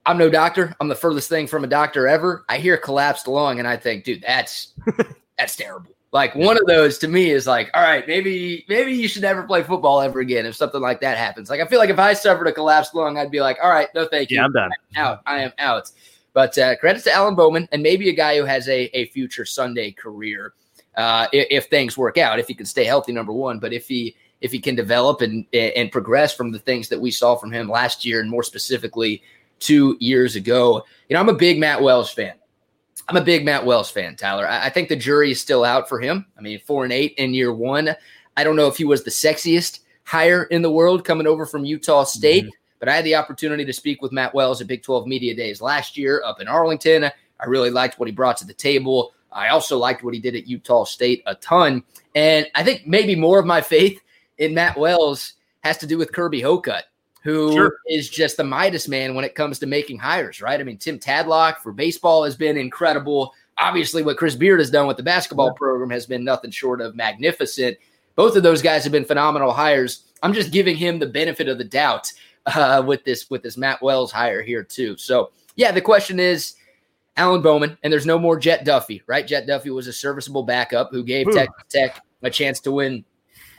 I'm 0.07 0.19
no 0.19 0.29
doctor. 0.29 0.75
I'm 0.81 0.89
the 0.89 0.95
furthest 0.95 1.29
thing 1.29 1.47
from 1.47 1.63
a 1.65 1.69
doctor 1.69 2.09
ever. 2.09 2.45
I 2.49 2.59
hear 2.59 2.77
collapsed 2.77 3.29
lung, 3.29 3.59
and 3.59 3.69
I 3.69 3.77
think, 3.77 4.05
dude, 4.05 4.23
that's 4.27 4.73
that's 5.39 5.57
terrible. 5.57 5.93
Like 6.13 6.35
one 6.35 6.57
of 6.57 6.67
those 6.67 6.99
to 6.99 7.09
me 7.09 7.31
is 7.31 7.47
like, 7.47 7.71
all 7.73 7.83
right, 7.83 8.05
maybe 8.09 8.65
maybe 8.69 8.93
you 8.93 9.07
should 9.07 9.23
never 9.23 9.45
play 9.45 9.63
football 9.63 10.01
ever 10.01 10.19
again 10.19 10.45
if 10.45 10.57
something 10.57 10.81
like 10.81 11.01
that 11.03 11.17
happens. 11.17 11.49
Like 11.49 11.61
I 11.61 11.67
feel 11.67 11.79
like 11.79 11.91
if 11.91 12.01
I 12.01 12.15
suffered 12.15 12.49
a 12.49 12.53
collapsed 12.53 12.97
lung, 12.97 13.17
I'd 13.17 13.31
be 13.31 13.41
like, 13.41 13.59
all 13.63 13.71
right, 13.71 13.87
no 13.95 14.09
thank 14.09 14.29
you, 14.31 14.39
Yeah, 14.39 14.47
I'm 14.47 14.53
done. 14.53 14.71
out. 14.97 15.21
I 15.27 15.43
am 15.43 15.53
out. 15.59 15.93
But 16.33 16.59
uh, 16.59 16.77
credit 16.79 17.05
to 17.05 17.13
Alan 17.13 17.37
Bowman 17.37 17.69
and 17.71 17.81
maybe 17.81 18.09
a 18.09 18.13
guy 18.13 18.37
who 18.39 18.45
has 18.45 18.69
a, 18.69 18.85
a 18.97 19.07
future 19.07 19.45
Sunday 19.45 19.93
career 19.93 20.55
uh, 20.97 21.27
if, 21.33 21.47
if 21.51 21.65
things 21.67 21.97
work 21.97 22.19
out, 22.19 22.39
if 22.39 22.47
he 22.47 22.55
can 22.55 22.67
stay 22.67 22.85
healthy, 22.85 23.13
number 23.13 23.33
one. 23.33 23.59
But 23.59 23.73
if 23.73 23.89
he 23.89 24.17
if 24.41 24.53
he 24.53 24.59
can 24.59 24.75
develop 24.75 25.21
and 25.21 25.47
and 25.53 25.93
progress 25.93 26.35
from 26.35 26.53
the 26.53 26.59
things 26.59 26.89
that 26.89 27.01
we 27.01 27.11
saw 27.11 27.37
from 27.37 27.53
him 27.53 27.69
last 27.69 28.05
year, 28.05 28.21
and 28.21 28.31
more 28.31 28.43
specifically 28.43 29.23
two 29.59 29.97
years 30.01 30.37
ago, 30.37 30.85
you 31.09 31.15
know, 31.15 31.21
I'm 31.21 31.29
a 31.29 31.35
big 31.35 31.59
Matt 31.59 31.83
Wells 31.83 32.11
fan. 32.11 32.35
I'm 33.09 33.17
a 33.17 33.25
big 33.25 33.45
Matt 33.45 33.67
Wells 33.67 33.91
fan, 33.91 34.17
Tyler. 34.17 34.49
I, 34.49 34.67
I 34.67 34.71
think 34.71 34.89
the 34.89 34.97
jury 34.97 35.33
is 35.33 35.41
still 35.41 35.65
out 35.65 35.89
for 35.89 36.01
him. 36.01 36.27
I 36.39 36.41
mean, 36.41 36.61
four 36.61 36.85
and 36.85 36.93
eight 36.93 37.15
in 37.19 37.35
year 37.35 37.53
one. 37.53 37.95
I 38.37 38.45
don't 38.45 38.57
know 38.57 38.69
if 38.69 38.77
he 38.77 38.85
was 38.85 39.03
the 39.03 39.11
sexiest 39.11 39.81
hire 40.05 40.45
in 40.45 40.63
the 40.63 40.71
world 40.71 41.05
coming 41.05 41.27
over 41.27 41.45
from 41.45 41.65
Utah 41.65 42.05
State, 42.05 42.49
but 42.79 42.89
I 42.89 42.97
had 42.97 43.05
the 43.05 43.17
opportunity 43.17 43.65
to 43.65 43.73
speak 43.73 44.01
with 44.01 44.13
Matt 44.13 44.35
Wells 44.35 44.61
at 44.61 44.67
Big 44.67 44.83
12 44.83 45.07
Media 45.07 45.35
Days 45.35 45.61
last 45.61 45.97
year 45.97 46.23
up 46.25 46.41
in 46.41 46.49
Arlington. 46.49 47.05
I 47.05 47.47
really 47.47 47.71
liked 47.71 47.99
what 47.99 48.09
he 48.09 48.13
brought 48.13 48.37
to 48.39 48.47
the 48.47 48.55
table. 48.55 49.13
I 49.33 49.49
also 49.49 49.79
liked 49.79 50.03
what 50.03 50.15
he 50.15 50.21
did 50.21 50.35
at 50.37 50.47
Utah 50.47 50.85
State 50.85 51.23
a 51.27 51.35
ton. 51.37 51.83
And 52.15 52.47
I 52.55 52.63
think 52.63 52.87
maybe 52.87 53.15
more 53.15 53.39
of 53.39 53.47
my 53.47 53.61
faith 53.61 54.01
in 54.39 54.55
Matt 54.55 54.77
Wells 54.77 55.35
has 55.61 55.79
to 55.79 55.87
do 55.87 55.99
with 55.99 56.13
Kirby 56.13 56.41
Hocutt, 56.41 56.85
who 57.23 57.71
is 57.87 58.07
Sure. 58.07 58.13
just 58.13 58.37
the 58.37 58.45
Midas 58.45 58.89
man 58.89 59.15
when 59.15 59.25
it 59.25 59.35
comes 59.35 59.59
to 59.61 59.67
making 59.67 59.99
hires, 59.99 60.41
right? 60.41 60.59
I 60.61 60.65
mean, 60.65 60.79
Tim 60.79 60.99
Tadlock 60.99 61.59
for 61.59 61.73
baseball 61.73 62.25
has 62.25 62.37
been 62.37 62.57
incredible. 62.57 63.35
Obviously, 63.59 64.03
what 64.03 64.17
Chris 64.17 64.35
Beard 64.35 64.59
has 64.59 64.71
done 64.71 64.87
with 64.87 64.97
the 64.97 65.03
basketball 65.03 65.53
program 65.53 65.91
has 65.91 66.07
been 66.07 66.25
nothing 66.25 66.51
short 66.51 66.81
of 66.81 66.97
magnificent. 66.97 67.77
Both 68.17 68.37
of 68.37 68.43
those 68.43 68.63
guys 68.63 68.83
have 68.85 68.93
been 68.93 69.05
phenomenal 69.05 69.53
hires. 69.53 70.05
I'm 70.23 70.33
just 70.33 70.51
giving 70.51 70.77
him 70.77 70.99
the 70.99 71.07
benefit 71.07 71.49
of 71.49 71.59
the 71.59 71.65
doubt 71.65 72.13
uh, 72.47 72.83
with 72.87 73.05
this 73.05 73.29
with 73.31 73.43
this 73.43 73.57
Matt 73.57 73.83
Wells 73.83 74.11
hire 74.11 74.43
here 74.43 74.63
too. 74.63 74.97
So 74.97 75.31
yeah, 75.57 75.73
the 75.73 75.81
question 75.81 76.19
is 76.19 76.55
Alan 77.17 77.43
Bowman, 77.43 77.77
and 77.83 77.93
there's 77.93 78.07
no 78.07 78.19
more 78.19 78.39
Jett 78.39 78.65
Duffey, 78.65 79.03
right? 79.07 79.27
Jett 79.27 79.47
Duffey 79.47 79.75
was 79.75 79.87
a 79.87 79.93
serviceable 79.93 80.43
backup 80.43 80.91
who 80.91 81.03
gave 81.03 81.29
Ooh. 81.29 81.33
Texas 81.33 81.65
Tech 81.69 82.03
a 82.23 82.31
chance 82.31 82.61
to 82.61 82.73
win 82.73 83.05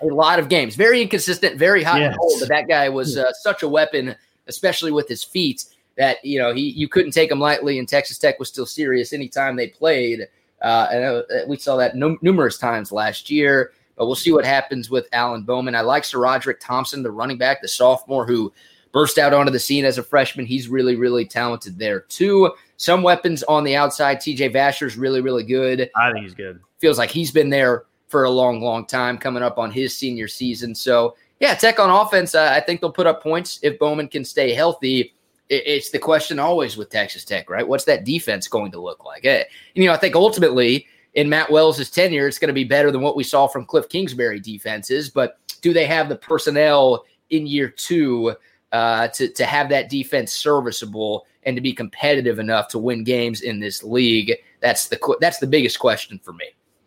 a 0.02 0.06
lot 0.06 0.40
of 0.40 0.50
games. 0.50 0.76
Very 0.76 1.02
inconsistent, 1.02 1.58
very 1.58 1.84
hot 1.84 2.02
and 2.02 2.18
cold, 2.18 2.40
but 2.40 2.50
that 2.50 2.68
guy 2.68 2.90
was 2.90 3.18
uh, 3.18 3.32
such 3.34 3.64
a 3.64 3.68
weapon, 3.68 4.16
especially 4.48 4.92
with 4.92 5.08
his 5.08 5.24
feet, 5.24 5.66
that 5.98 6.24
you 6.24 6.40
know 6.40 6.54
he 6.54 6.70
you 6.72 6.88
couldn't 6.88 7.12
take 7.12 7.30
him 7.30 7.40
lightly. 7.40 7.78
And 7.78 7.88
Texas 7.88 8.18
Tech 8.18 8.40
was 8.40 8.50
still 8.50 8.66
serious 8.66 9.14
anytime 9.14 9.56
they 9.56 9.68
played. 9.68 10.28
Uh, 10.62 10.88
and 10.92 11.04
uh, 11.04 11.24
we 11.48 11.58
saw 11.58 11.76
that 11.76 11.96
num- 11.96 12.20
numerous 12.22 12.58
times 12.58 12.92
last 12.92 13.30
year. 13.30 13.72
But 13.98 14.08
we'll 14.08 14.16
see 14.16 14.32
what 14.32 14.46
happens 14.46 14.90
with 14.90 15.08
Alan 15.12 15.44
Bowman. 15.44 15.76
I 15.76 15.82
like 15.82 16.04
SaRodorick 16.04 16.60
Thompson, 16.60 17.04
the 17.04 17.12
running 17.12 17.38
back, 17.38 17.62
the 17.62 17.68
sophomore 17.68 18.26
who 18.26 18.52
burst 18.92 19.18
out 19.18 19.34
onto 19.34 19.52
the 19.52 19.60
scene 19.60 19.86
as 19.86 19.98
a 19.98 20.04
freshman. 20.04 20.46
He's 20.46 20.68
really, 20.68 20.96
really 20.96 21.26
talented 21.26 21.78
there 21.78 22.02
too. 22.02 22.52
Some 22.82 23.04
weapons 23.04 23.44
on 23.44 23.64
the 23.64 23.76
outside. 23.76 24.18
TJ 24.18 24.54
Vasher's 24.54 24.98
really, 24.98 25.22
really 25.22 25.44
good. 25.44 25.92
I 25.96 26.12
think 26.12 26.24
he's 26.24 26.34
good. 26.34 26.60
Feels 26.80 26.98
like 26.98 27.12
he's 27.12 27.30
been 27.30 27.52
there 27.52 27.84
for 28.08 28.24
a 28.24 28.30
long, 28.32 28.60
long 28.60 28.88
time, 28.88 29.20
coming 29.20 29.44
up 29.44 29.60
on 29.60 29.70
his 29.70 29.96
senior 29.96 30.28
season. 30.28 30.74
So 30.74 31.16
yeah, 31.40 31.54
Tech 31.54 31.80
on 31.80 31.92
offense. 31.92 32.34
Uh, 32.34 32.50
I 32.52 32.60
think 32.60 32.82
they'll 32.82 32.92
put 32.92 33.06
up 33.06 33.22
points 33.22 33.60
if 33.62 33.78
Bowman 33.78 34.08
can 34.08 34.26
stay 34.26 34.56
healthy. 34.56 35.14
It, 35.48 35.64
it's 35.68 35.92
the 35.92 36.00
question 36.00 36.40
always 36.40 36.76
with 36.76 36.90
Texas 36.90 37.24
Tech, 37.24 37.52
right? 37.52 37.68
What's 37.68 37.84
that 37.84 38.04
defense 38.04 38.48
going 38.48 38.72
to 38.72 38.82
look 38.82 39.06
like? 39.06 39.26
Eh, 39.26 39.44
you 39.76 39.86
know, 39.86 39.94
I 39.94 39.98
think 39.98 40.16
ultimately 40.16 40.88
in 41.14 41.30
Matt 41.30 41.52
Wells' 41.52 41.88
tenure, 41.92 42.28
it's 42.28 42.40
going 42.40 42.48
to 42.48 42.54
be 42.54 42.64
better 42.64 42.90
than 42.90 43.02
what 43.02 43.16
we 43.16 43.24
saw 43.24 43.46
from 43.46 43.64
Cliff 43.64 43.90
Kingsbury 43.90 44.40
defenses. 44.40 45.08
But 45.08 45.38
do 45.62 45.72
they 45.72 45.86
have 45.86 46.10
the 46.10 46.16
personnel 46.16 47.06
in 47.30 47.46
year 47.46 47.70
two 47.70 48.36
uh, 48.72 49.08
to 49.10 49.28
to 49.28 49.46
have 49.46 49.70
that 49.70 49.88
defense 49.88 50.34
serviceable 50.34 51.28
and 51.44 51.56
to 51.56 51.62
be 51.62 51.74
competitive 51.74 52.40
enough 52.40 52.68
to 52.70 52.80
win 52.80 53.04
games 53.04 53.42
in 53.42 53.60
this 53.60 53.84
league? 53.84 54.34
That's 54.60 54.88
the 54.88 55.18
that's 55.20 55.40
the 55.40 55.48
biggest 55.48 55.80
question 55.80 56.20
for 56.24 56.34
me. 56.34 56.46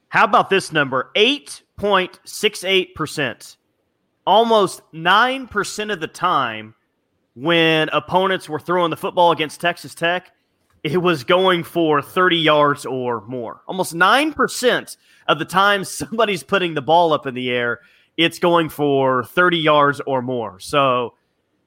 How 0.08 0.24
about 0.24 0.50
this 0.50 0.72
number? 0.72 1.10
Eight 1.14 1.62
point 1.76 2.20
six 2.24 2.64
eight 2.64 2.94
percent, 2.94 3.56
almost 4.26 4.82
nine 4.92 5.48
percent 5.48 5.90
of 5.90 6.00
the 6.00 6.06
time 6.06 6.74
when 7.34 7.88
opponents 7.88 8.48
were 8.48 8.60
throwing 8.60 8.90
the 8.90 8.96
football 8.96 9.32
against 9.32 9.60
Texas 9.60 9.94
Tech 9.94 10.32
it 10.84 10.98
was 10.98 11.24
going 11.24 11.64
for 11.64 12.02
30 12.02 12.36
yards 12.36 12.84
or 12.84 13.22
more. 13.22 13.62
Almost 13.66 13.94
9% 13.94 14.96
of 15.26 15.38
the 15.38 15.44
time 15.46 15.82
somebody's 15.84 16.42
putting 16.42 16.74
the 16.74 16.82
ball 16.82 17.12
up 17.12 17.26
in 17.26 17.34
the 17.34 17.50
air, 17.50 17.80
it's 18.16 18.38
going 18.38 18.68
for 18.68 19.24
30 19.24 19.58
yards 19.58 20.00
or 20.06 20.22
more. 20.22 20.60
So 20.60 21.14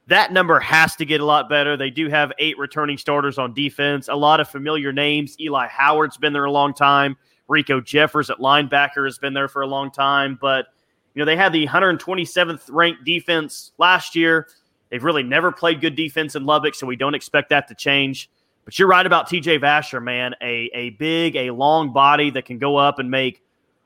that 0.08 0.32
number 0.32 0.60
has 0.60 0.95
to 0.95 1.05
get 1.05 1.22
a 1.22 1.26
lot 1.26 1.49
better. 1.49 1.76
They 1.76 1.89
do 1.89 2.10
have 2.10 2.32
eight 2.39 2.58
returning 2.58 2.97
starters 2.97 3.38
on 3.38 3.53
defense, 3.53 4.08
a 4.08 4.16
lot 4.16 4.39
of 4.39 4.47
familiar 4.47 4.93
names. 4.93 5.36
Eli 5.39 5.68
Howard's 5.68 6.18
been 6.18 6.34
there 6.34 6.45
a 6.45 6.51
long 6.51 6.74
time. 6.74 7.18
Riko 7.49 7.84
Jeffers 7.84 8.30
at 8.30 8.38
linebacker 8.38 9.05
has 9.05 9.18
been 9.18 9.34
there 9.34 9.47
for 9.47 9.62
a 9.62 9.68
long 9.68 9.91
time. 9.91 10.38
But, 10.39 10.68
you 11.14 11.20
know, 11.20 11.26
they 11.26 11.36
had 11.36 11.51
the 11.51 11.68
127th 11.68 12.70
ranked 12.70 13.03
defense 13.03 13.74
last 13.78 14.16
year. 14.16 14.47
They've 14.89 15.03
really 15.03 15.24
never 15.24 15.51
played 15.51 15.82
good 15.82 15.95
defense 15.95 16.36
in 16.36 16.45
Lubbock, 16.45 16.76
so 16.76 16.88
we 16.88 16.95
don't 16.95 17.16
expect 17.16 17.49
that 17.49 17.68
to 17.68 17.76
change. 17.76 18.30
But 18.64 18.80
you're 18.80 18.88
right 18.88 19.05
about 19.05 19.30
TJ 19.30 19.60
Vasher, 19.60 20.01
man. 20.01 20.36
A, 20.41 20.70
a 20.74 20.89
big, 20.91 21.36
a 21.36 21.51
long 21.51 21.91
body 21.91 22.30
that 22.32 22.45
can 22.45 22.58
go 22.58 22.78
up 22.78 22.99
and 22.99 23.12
make 23.12 23.41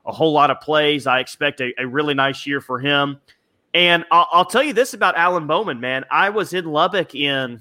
a 0.06 0.12
whole 0.12 0.32
lot 0.32 0.50
of 0.50 0.60
plays. 0.60 1.06
I 1.06 1.20
expect 1.20 1.60
a, 1.60 1.72
a 1.78 1.86
really 1.86 2.14
nice 2.14 2.46
year 2.46 2.60
for 2.60 2.78
him. 2.78 3.20
And 3.74 4.04
I'll, 4.10 4.28
I'll, 4.32 4.44
tell 4.44 4.62
you 4.62 4.72
this 4.72 4.92
about 4.94 5.16
Alan 5.16 5.46
Bowman, 5.46 5.80
man. 5.80 6.04
I 6.10 6.28
was 6.30 6.52
in 6.52 6.66
Lubbock 6.66 7.14
in 7.14 7.60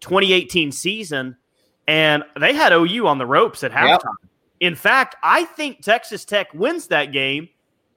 2018 0.00 0.70
season, 0.70 1.36
and 1.88 2.22
they 2.38 2.54
had 2.54 2.72
OU 2.72 3.06
on 3.06 3.18
the 3.18 3.26
ropes 3.26 3.64
at 3.64 3.72
halftime. 3.72 3.98
Yep. 4.22 4.30
In 4.60 4.74
fact, 4.76 5.16
I 5.22 5.44
think 5.44 5.82
Texas 5.82 6.24
Tech 6.24 6.52
wins 6.54 6.88
that 6.88 7.12
game 7.12 7.48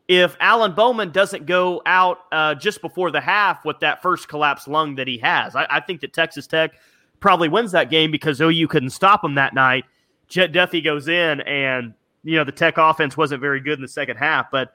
if 0.08 0.36
Alan 0.40 0.74
Bowman 0.74 1.12
doesn't 1.12 1.46
go 1.46 1.82
out 1.86 2.20
uh, 2.32 2.56
just 2.56 2.82
before 2.82 3.12
the 3.12 3.22
half 3.22 3.64
with 3.66 3.80
that 3.82 4.02
first 4.02 4.28
collapsed 4.28 4.68
lung 4.68 4.96
that 4.96 5.08
he 5.08 5.18
has. 5.20 5.56
I, 5.56 5.68
I 5.70 5.80
think 5.82 6.02
that 6.02 6.14
Texas 6.14 6.48
Tech– 6.48 6.74
probably 7.24 7.48
wins 7.48 7.72
that 7.72 7.90
game 7.90 8.12
because 8.12 8.42
OU 8.42 8.68
couldn't 8.68 8.90
stop 8.90 9.24
him 9.24 9.36
that 9.36 9.56
night. 9.56 9.86
Jett 10.28 10.52
Duffey 10.52 10.84
goes 10.84 11.08
in, 11.08 11.40
and 11.42 11.94
you 12.24 12.36
know 12.36 12.44
the 12.44 12.52
Tech 12.52 12.78
offense 12.78 13.16
wasn't 13.16 13.40
very 13.40 13.62
good 13.62 13.80
in 13.80 13.82
the 13.82 13.88
second 13.88 14.18
half, 14.18 14.52
but 14.52 14.74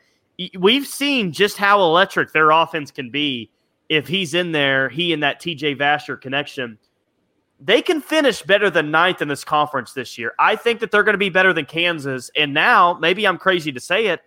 we've 0.59 0.87
seen 0.87 1.33
just 1.33 1.57
how 1.57 1.81
electric 1.83 2.33
their 2.33 2.51
offense 2.51 2.91
can 2.91 3.11
be 3.11 3.51
if 3.89 4.07
he's 4.07 4.35
in 4.35 4.53
there. 4.53 4.89
He 4.89 5.13
and 5.13 5.23
that 5.23 5.41
TJ 5.41 5.79
Vasher 5.79 6.21
connection, 6.21 6.79
they 7.61 7.83
can 7.83 8.01
finish 8.01 8.43
better 8.43 8.71
than 8.71 8.91
ninth 8.91 9.21
in 9.21 9.29
this 9.29 9.45
conference 9.45 9.93
this 9.93 10.17
year. 10.17 10.35
I 10.39 10.57
think 10.57 10.81
that 10.81 10.91
they're 10.91 11.03
going 11.03 11.15
to 11.15 11.19
be 11.19 11.31
better 11.31 11.53
than 11.53 11.65
Kansas, 11.65 12.31
and 12.37 12.55
now 12.55 12.97
maybe 13.01 13.27
I'm 13.27 13.39
crazy 13.39 13.73
to 13.73 13.81
say 13.81 14.07
it. 14.07 14.21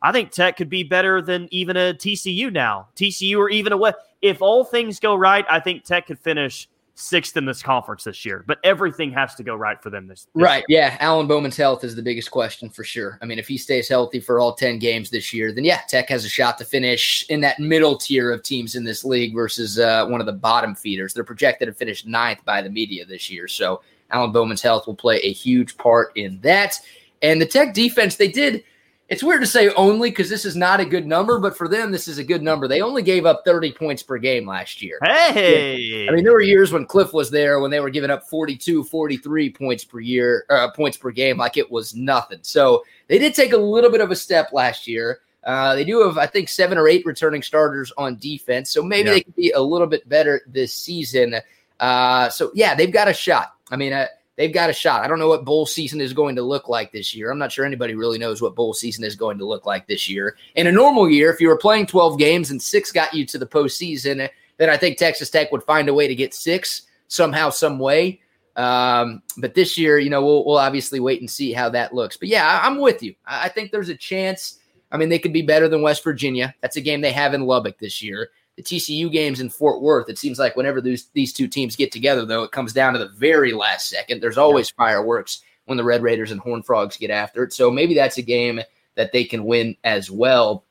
I 0.00 0.12
think 0.12 0.30
Tech 0.30 0.56
could 0.56 0.70
be 0.70 0.84
better 0.84 1.20
than 1.20 1.48
even 1.50 1.76
a 1.76 1.92
TCU 1.92 2.52
now. 2.52 2.88
TCU 2.94 3.36
or 3.36 3.50
even 3.50 3.72
a 3.72 3.76
what? 3.76 3.98
If 4.22 4.40
all 4.40 4.64
things 4.64 5.00
go 5.00 5.14
right, 5.14 5.44
I 5.50 5.60
think 5.60 5.84
Tech 5.84 6.06
could 6.06 6.18
finish 6.20 6.68
sixth 6.98 7.36
in 7.36 7.44
this 7.44 7.62
conference 7.62 8.04
this 8.04 8.24
year. 8.24 8.44
But 8.46 8.58
everything 8.64 9.12
has 9.12 9.34
to 9.36 9.44
go 9.44 9.54
right 9.54 9.80
for 9.80 9.88
them 9.88 10.08
this, 10.08 10.26
this 10.34 10.42
right. 10.42 10.64
Year. 10.68 10.80
Yeah, 10.80 10.96
Alan 10.98 11.28
Bowman's 11.28 11.56
health 11.56 11.84
is 11.84 11.94
the 11.94 12.02
biggest 12.02 12.30
question 12.30 12.68
for 12.68 12.82
sure. 12.82 13.18
I 13.22 13.24
mean, 13.24 13.38
if 13.38 13.46
he 13.46 13.56
stays 13.56 13.88
healthy 13.88 14.18
for 14.18 14.40
all 14.40 14.54
ten 14.54 14.78
games 14.78 15.10
this 15.10 15.32
year, 15.32 15.52
then 15.52 15.64
yeah, 15.64 15.80
Tech 15.88 16.08
has 16.08 16.24
a 16.24 16.28
shot 16.28 16.58
to 16.58 16.64
finish 16.64 17.24
in 17.28 17.40
that 17.42 17.60
middle 17.60 17.96
tier 17.96 18.32
of 18.32 18.42
teams 18.42 18.74
in 18.74 18.84
this 18.84 19.04
league 19.04 19.34
versus 19.34 19.78
uh, 19.78 20.06
one 20.06 20.20
of 20.20 20.26
the 20.26 20.32
bottom 20.32 20.74
feeders. 20.74 21.14
They're 21.14 21.24
projected 21.24 21.66
to 21.66 21.72
finish 21.72 22.04
ninth 22.04 22.44
by 22.44 22.62
the 22.62 22.70
media 22.70 23.06
this 23.06 23.30
year, 23.30 23.46
so 23.46 23.80
Alan 24.10 24.32
Bowman's 24.32 24.62
health 24.62 24.86
will 24.86 24.96
play 24.96 25.20
a 25.20 25.32
huge 25.32 25.76
part 25.76 26.16
in 26.16 26.40
that. 26.40 26.80
And 27.22 27.40
the 27.40 27.46
Tech 27.46 27.74
defense, 27.74 28.16
they 28.16 28.28
did 28.28 28.64
it's 29.08 29.22
weird 29.22 29.40
to 29.40 29.46
say 29.46 29.70
only 29.70 30.10
because 30.10 30.28
this 30.28 30.44
is 30.44 30.54
not 30.54 30.80
a 30.80 30.84
good 30.84 31.06
number, 31.06 31.38
but 31.38 31.56
for 31.56 31.66
them, 31.66 31.90
this 31.90 32.08
is 32.08 32.18
a 32.18 32.24
good 32.24 32.42
number. 32.42 32.68
They 32.68 32.82
only 32.82 33.02
gave 33.02 33.24
up 33.24 33.42
30 33.44 33.72
points 33.72 34.02
per 34.02 34.18
game 34.18 34.46
last 34.46 34.82
year. 34.82 34.98
Hey, 35.02 36.06
I 36.06 36.12
mean, 36.12 36.24
there 36.24 36.34
were 36.34 36.42
years 36.42 36.72
when 36.72 36.84
Cliff 36.84 37.14
was 37.14 37.30
there 37.30 37.60
when 37.60 37.70
they 37.70 37.80
were 37.80 37.88
giving 37.88 38.10
up 38.10 38.28
42, 38.28 38.84
43 38.84 39.50
points 39.50 39.84
per 39.84 40.00
year, 40.00 40.44
uh, 40.50 40.70
points 40.72 40.98
per 40.98 41.10
game, 41.10 41.38
like 41.38 41.56
it 41.56 41.70
was 41.70 41.94
nothing. 41.94 42.40
So 42.42 42.84
they 43.06 43.18
did 43.18 43.34
take 43.34 43.54
a 43.54 43.58
little 43.58 43.90
bit 43.90 44.02
of 44.02 44.10
a 44.10 44.16
step 44.16 44.52
last 44.52 44.86
year. 44.86 45.20
Uh, 45.42 45.74
they 45.74 45.84
do 45.84 46.02
have, 46.06 46.18
I 46.18 46.26
think, 46.26 46.50
seven 46.50 46.76
or 46.76 46.86
eight 46.86 47.06
returning 47.06 47.42
starters 47.42 47.90
on 47.96 48.18
defense. 48.18 48.68
So 48.68 48.82
maybe 48.82 49.08
yeah. 49.08 49.14
they 49.14 49.20
can 49.22 49.34
be 49.34 49.50
a 49.52 49.60
little 49.60 49.86
bit 49.86 50.06
better 50.06 50.42
this 50.46 50.74
season. 50.74 51.36
Uh, 51.80 52.28
so 52.28 52.50
yeah, 52.54 52.74
they've 52.74 52.92
got 52.92 53.08
a 53.08 53.14
shot. 53.14 53.54
I 53.70 53.76
mean, 53.76 53.94
uh, 53.94 54.06
they've 54.38 54.52
got 54.52 54.70
a 54.70 54.72
shot. 54.72 55.04
I 55.04 55.08
don't 55.08 55.18
know 55.18 55.28
what 55.28 55.44
bowl 55.44 55.66
season 55.66 56.00
is 56.00 56.12
going 56.14 56.36
to 56.36 56.42
look 56.42 56.68
like 56.68 56.92
this 56.92 57.14
year. 57.14 57.30
I'm 57.30 57.38
not 57.38 57.50
sure 57.52 57.66
anybody 57.66 57.94
really 57.94 58.18
knows 58.18 58.40
what 58.40 58.54
bowl 58.54 58.72
season 58.72 59.04
is 59.04 59.16
going 59.16 59.36
to 59.38 59.44
look 59.44 59.66
like 59.66 59.86
this 59.86 60.08
year. 60.08 60.36
In 60.54 60.68
a 60.68 60.72
normal 60.72 61.10
year, 61.10 61.30
if 61.30 61.40
you 61.40 61.48
were 61.48 61.58
playing 61.58 61.86
12 61.86 62.18
games 62.18 62.50
and 62.50 62.62
six 62.62 62.92
got 62.92 63.12
you 63.12 63.26
to 63.26 63.36
the 63.36 63.46
postseason, 63.46 64.30
then 64.56 64.70
I 64.70 64.76
think 64.76 64.96
Texas 64.96 65.28
Tech 65.28 65.50
would 65.52 65.64
find 65.64 65.88
a 65.88 65.94
way 65.94 66.06
to 66.06 66.14
get 66.14 66.32
six 66.32 66.82
somehow, 67.08 67.50
some 67.50 67.80
way. 67.80 68.20
Um, 68.54 69.22
but 69.36 69.54
this 69.54 69.76
year, 69.76 69.98
you 69.98 70.08
know, 70.08 70.24
we'll, 70.24 70.44
we'll 70.44 70.58
obviously 70.58 71.00
wait 71.00 71.20
and 71.20 71.30
see 71.30 71.52
how 71.52 71.68
that 71.70 71.92
looks. 71.92 72.16
But 72.16 72.28
yeah, 72.28 72.46
I, 72.46 72.66
I'm 72.66 72.80
with 72.80 73.02
you. 73.02 73.16
I 73.26 73.48
think 73.48 73.72
there's 73.72 73.88
a 73.88 73.96
chance. 73.96 74.60
I 74.90 74.96
mean, 74.96 75.08
they 75.08 75.18
could 75.18 75.32
be 75.32 75.42
better 75.42 75.68
than 75.68 75.82
West 75.82 76.04
Virginia. 76.04 76.54
That's 76.60 76.76
a 76.76 76.80
game 76.80 77.00
they 77.00 77.12
have 77.12 77.34
in 77.34 77.42
Lubbock 77.42 77.78
this 77.78 78.02
year 78.02 78.30
the 78.58 78.64
TCU 78.64 79.10
games 79.10 79.38
in 79.38 79.48
Fort 79.48 79.80
Worth, 79.80 80.08
it 80.08 80.18
seems 80.18 80.36
like 80.40 80.56
whenever 80.56 80.80
these 80.80 81.06
these 81.12 81.32
two 81.32 81.46
teams 81.46 81.76
get 81.76 81.92
together, 81.92 82.26
though, 82.26 82.42
it 82.42 82.50
comes 82.50 82.72
down 82.72 82.92
to 82.92 82.98
the 82.98 83.08
very 83.10 83.52
last 83.52 83.88
second. 83.88 84.20
There's 84.20 84.36
always 84.36 84.70
yeah. 84.70 84.84
fireworks 84.84 85.42
when 85.66 85.78
the 85.78 85.84
Red 85.84 86.02
Raiders 86.02 86.32
and 86.32 86.40
Horn 86.40 86.64
Frogs 86.64 86.96
get 86.96 87.10
after 87.10 87.44
it. 87.44 87.52
So 87.52 87.70
maybe 87.70 87.94
that's 87.94 88.18
a 88.18 88.22
game 88.22 88.60
that 88.96 89.12
they 89.12 89.22
can 89.22 89.44
win 89.44 89.76
as 89.84 90.10
well. 90.10 90.64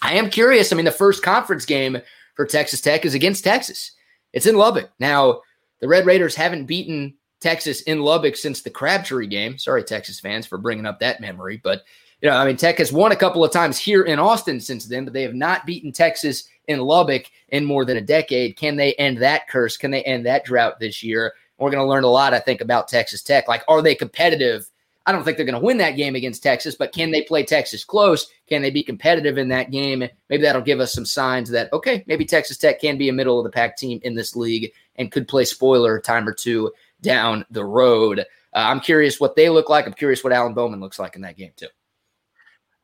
I 0.00 0.14
am 0.14 0.30
curious. 0.30 0.72
I 0.72 0.76
mean, 0.76 0.86
the 0.86 0.90
first 0.90 1.22
conference 1.22 1.66
game 1.66 1.98
for 2.34 2.46
Texas 2.46 2.80
Tech 2.80 3.04
is 3.04 3.12
against 3.12 3.44
Texas. 3.44 3.92
It's 4.32 4.46
in 4.46 4.56
Lubbock. 4.56 4.90
Now, 4.98 5.42
the 5.80 5.88
Red 5.88 6.06
Raiders 6.06 6.34
haven't 6.34 6.64
beaten 6.64 7.12
Texas 7.40 7.82
in 7.82 8.00
Lubbock 8.00 8.36
since 8.36 8.62
the 8.62 8.70
Crabtree 8.70 9.26
game. 9.26 9.58
Sorry, 9.58 9.84
Texas 9.84 10.18
fans, 10.18 10.46
for 10.46 10.56
bringing 10.56 10.86
up 10.86 10.98
that 11.00 11.20
memory. 11.20 11.60
But, 11.62 11.82
you 12.22 12.30
know, 12.30 12.36
I 12.36 12.46
mean, 12.46 12.56
Tech 12.56 12.78
has 12.78 12.90
won 12.90 13.12
a 13.12 13.16
couple 13.16 13.44
of 13.44 13.52
times 13.52 13.78
here 13.78 14.04
in 14.04 14.18
Austin 14.18 14.60
since 14.60 14.86
then, 14.86 15.04
but 15.04 15.12
they 15.12 15.22
have 15.22 15.34
not 15.34 15.66
beaten 15.66 15.92
Texas 15.92 16.48
in 16.68 16.80
Lubbock 16.80 17.24
in 17.48 17.64
more 17.64 17.84
than 17.84 17.96
a 17.96 18.02
decade. 18.02 18.56
Can 18.56 18.76
they 18.76 18.94
end 18.94 19.18
that 19.18 19.48
curse? 19.48 19.76
Can 19.76 19.90
they 19.90 20.02
end 20.02 20.26
that 20.26 20.44
drought 20.44 20.80
this 20.80 21.02
year? 21.02 21.34
We're 21.58 21.70
going 21.70 21.84
to 21.84 21.88
learn 21.88 22.04
a 22.04 22.08
lot, 22.08 22.34
I 22.34 22.40
think, 22.40 22.60
about 22.60 22.88
Texas 22.88 23.22
Tech. 23.22 23.48
Like, 23.48 23.62
are 23.68 23.82
they 23.82 23.94
competitive? 23.94 24.68
I 25.06 25.12
don't 25.12 25.22
think 25.22 25.36
they're 25.36 25.46
going 25.46 25.60
to 25.60 25.64
win 25.64 25.76
that 25.78 25.96
game 25.96 26.14
against 26.14 26.42
Texas, 26.42 26.74
but 26.74 26.92
can 26.92 27.10
they 27.10 27.22
play 27.22 27.42
Texas 27.42 27.84
close? 27.84 28.26
Can 28.48 28.62
they 28.62 28.70
be 28.70 28.82
competitive 28.82 29.36
in 29.36 29.48
that 29.48 29.70
game? 29.70 30.02
And 30.02 30.10
maybe 30.30 30.42
that'll 30.42 30.62
give 30.62 30.80
us 30.80 30.94
some 30.94 31.04
signs 31.04 31.50
that, 31.50 31.72
okay, 31.72 32.02
maybe 32.06 32.24
Texas 32.24 32.56
Tech 32.56 32.80
can 32.80 32.96
be 32.96 33.08
a 33.08 33.12
middle 33.12 33.38
of 33.38 33.44
the 33.44 33.50
pack 33.50 33.76
team 33.76 34.00
in 34.02 34.14
this 34.14 34.34
league 34.34 34.72
and 34.96 35.12
could 35.12 35.28
play 35.28 35.44
spoiler 35.44 36.00
time 36.00 36.26
or 36.26 36.32
two 36.32 36.72
down 37.02 37.44
the 37.50 37.64
road. 37.64 38.20
Uh, 38.20 38.22
I'm 38.52 38.80
curious 38.80 39.20
what 39.20 39.36
they 39.36 39.50
look 39.50 39.68
like. 39.68 39.86
I'm 39.86 39.92
curious 39.92 40.24
what 40.24 40.32
Alan 40.32 40.54
Bowman 40.54 40.80
looks 40.80 40.98
like 40.98 41.16
in 41.16 41.22
that 41.22 41.36
game, 41.36 41.52
too. 41.54 41.68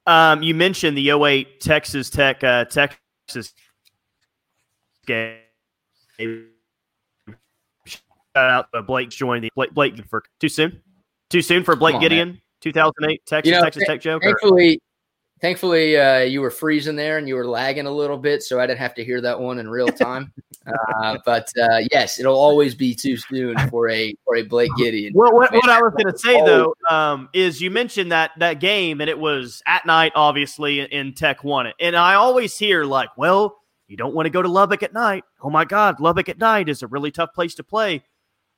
Um, 0.06 0.42
you 0.42 0.54
mentioned 0.54 0.96
the 0.96 1.10
08 1.10 1.60
Texas 1.60 2.10
Tech, 2.10 2.44
uh, 2.44 2.64
Texas 2.66 3.54
game. 5.06 5.38
Shout 7.86 8.00
out 8.36 8.66
to 8.74 8.82
Blake 8.82 9.10
joined 9.10 9.44
the 9.44 9.50
Blake, 9.54 9.72
Blake 9.72 10.08
for 10.08 10.22
too 10.40 10.48
soon. 10.48 10.80
Too 11.30 11.42
soon 11.42 11.64
for 11.64 11.76
Blake 11.76 11.96
on, 11.96 12.00
Gideon. 12.00 12.40
2008 12.60 13.24
Texas 13.26 13.48
you 13.48 13.56
know, 13.56 13.62
Texas 13.62 13.84
Tech 13.86 14.00
joke. 14.00 14.22
Thankfully, 14.22 14.80
Thankfully, 15.40 15.96
uh, 15.96 16.18
you 16.18 16.42
were 16.42 16.50
freezing 16.50 16.96
there 16.96 17.16
and 17.16 17.26
you 17.26 17.34
were 17.34 17.46
lagging 17.46 17.86
a 17.86 17.90
little 17.90 18.18
bit, 18.18 18.42
so 18.42 18.60
I 18.60 18.66
didn't 18.66 18.80
have 18.80 18.94
to 18.96 19.04
hear 19.04 19.22
that 19.22 19.40
one 19.40 19.58
in 19.58 19.70
real 19.70 19.88
time. 19.88 20.34
uh, 20.66 21.16
but 21.24 21.50
uh, 21.58 21.80
yes, 21.90 22.20
it'll 22.20 22.38
always 22.38 22.74
be 22.74 22.94
too 22.94 23.16
soon 23.16 23.56
for 23.70 23.88
a 23.88 24.14
for 24.26 24.36
a 24.36 24.42
Blake 24.42 24.70
Gideon. 24.76 25.14
Well, 25.14 25.32
what, 25.32 25.50
what 25.50 25.70
I 25.70 25.80
was 25.80 25.94
going 25.96 26.12
to 26.12 26.18
say 26.18 26.44
though 26.44 26.74
um, 26.90 27.30
is 27.32 27.58
you 27.58 27.70
mentioned 27.70 28.12
that 28.12 28.32
that 28.38 28.60
game, 28.60 29.00
and 29.00 29.08
it 29.08 29.18
was 29.18 29.62
at 29.66 29.86
night, 29.86 30.12
obviously, 30.14 30.80
and 30.92 31.16
Tech 31.16 31.42
won 31.42 31.66
it. 31.66 31.74
And 31.80 31.96
I 31.96 32.14
always 32.14 32.58
hear 32.58 32.84
like, 32.84 33.08
well, 33.16 33.59
you 33.90 33.96
don't 33.96 34.14
want 34.14 34.26
to 34.26 34.30
go 34.30 34.40
to 34.40 34.48
Lubbock 34.48 34.84
at 34.84 34.94
night. 34.94 35.24
Oh 35.42 35.50
my 35.50 35.64
God, 35.64 35.98
Lubbock 35.98 36.28
at 36.28 36.38
night 36.38 36.68
is 36.68 36.82
a 36.82 36.86
really 36.86 37.10
tough 37.10 37.34
place 37.34 37.56
to 37.56 37.64
play. 37.64 38.04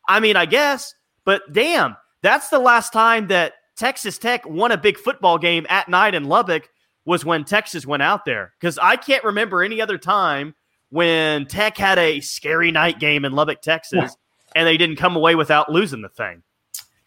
I 0.07 0.21
mean, 0.21 0.37
I 0.37 0.45
guess, 0.45 0.95
but 1.25 1.51
damn, 1.51 1.97
that's 2.21 2.51
the 2.51 2.59
last 2.59 2.93
time 2.93 3.29
that 3.29 3.55
Texas 3.75 4.19
Tech 4.19 4.47
won 4.47 4.73
a 4.73 4.77
big 4.77 4.99
football 4.99 5.39
game 5.39 5.67
at 5.71 5.89
night 5.89 6.15
in 6.15 6.25
Lubbock 6.25 6.69
was 7.07 7.25
when 7.25 7.45
Texas 7.45 7.87
went 7.87 8.03
out 8.03 8.27
there. 8.27 8.53
Because 8.61 8.79
I 8.79 8.97
can't 8.97 9.25
remember 9.25 9.63
any 9.63 9.81
other 9.81 9.97
time 9.97 10.55
when 10.91 11.47
Tech 11.47 11.79
had 11.79 11.99
a 11.99 12.21
scary 12.21 12.71
night 12.71 13.01
game 13.01 13.25
in 13.25 13.33
Lubbock, 13.33 13.63
Texas, 13.63 13.99
yeah. 13.99 14.53
and 14.55 14.67
they 14.67 14.77
didn't 14.77 14.97
come 14.97 15.17
away 15.17 15.35
without 15.35 15.73
losing 15.73 16.03
the 16.03 16.11
thing. 16.11 16.43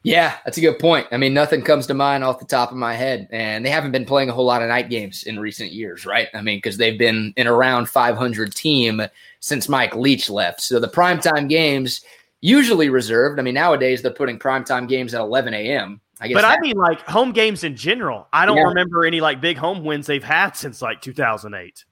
Yeah, 0.05 0.37
that's 0.45 0.59
a 0.59 0.61
good 0.61 0.77
point. 0.77 1.07
I 1.11 1.17
mean, 1.17 1.33
nothing 1.33 1.63
comes 1.63 1.87
to 1.87 1.95
mind 1.95 2.23
off 2.23 2.37
the 2.37 2.45
top 2.45 2.69
of 2.69 2.77
my 2.77 2.93
head, 2.93 3.27
and 3.31 3.65
they 3.65 3.71
haven't 3.71 3.91
been 3.91 4.05
playing 4.05 4.29
a 4.29 4.33
whole 4.33 4.45
lot 4.45 4.61
of 4.61 4.67
night 4.67 4.87
games 4.87 5.23
in 5.23 5.39
recent 5.39 5.71
years, 5.71 6.05
right? 6.05 6.27
I 6.35 6.41
mean, 6.41 6.59
because 6.59 6.77
they've 6.77 6.97
been 6.97 7.33
in 7.37 7.47
around 7.47 7.89
500 7.89 8.53
team 8.53 9.01
since 9.39 9.67
Mike 9.67 9.95
Leach 9.95 10.29
left. 10.29 10.61
So 10.61 10.79
the 10.79 10.87
primetime 10.87 11.49
games 11.49 12.01
usually 12.41 12.89
reserved. 12.89 13.39
I 13.39 13.41
mean, 13.41 13.55
nowadays 13.55 14.03
they're 14.03 14.11
putting 14.11 14.37
primetime 14.37 14.87
games 14.87 15.15
at 15.15 15.21
11 15.21 15.55
a.m. 15.55 15.99
I 16.21 16.27
guess 16.27 16.35
but 16.35 16.45
I 16.45 16.59
mean, 16.59 16.77
like 16.77 17.01
home 17.01 17.31
games 17.31 17.63
in 17.63 17.75
general. 17.75 18.27
I 18.31 18.45
don't 18.45 18.57
yeah. 18.57 18.63
remember 18.63 19.05
any 19.05 19.21
like 19.21 19.41
big 19.41 19.57
home 19.57 19.83
wins 19.83 20.05
they've 20.05 20.23
had 20.23 20.51
since 20.51 20.83
like 20.83 21.01
2008. 21.01 21.83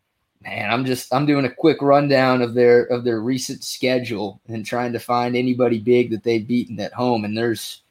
Man, 0.41 0.69
I'm 0.71 0.85
just 0.85 1.13
I'm 1.13 1.25
doing 1.25 1.45
a 1.45 1.53
quick 1.53 1.81
rundown 1.81 2.41
of 2.41 2.53
their 2.53 2.83
of 2.85 3.03
their 3.03 3.21
recent 3.21 3.63
schedule 3.63 4.39
and 4.47 4.65
trying 4.65 4.93
to 4.93 4.99
find 4.99 5.35
anybody 5.35 5.79
big 5.79 6.11
that 6.11 6.23
they've 6.23 6.47
beaten 6.47 6.79
at 6.79 6.93
home, 6.93 7.25
and 7.25 7.35
there's 7.35 7.82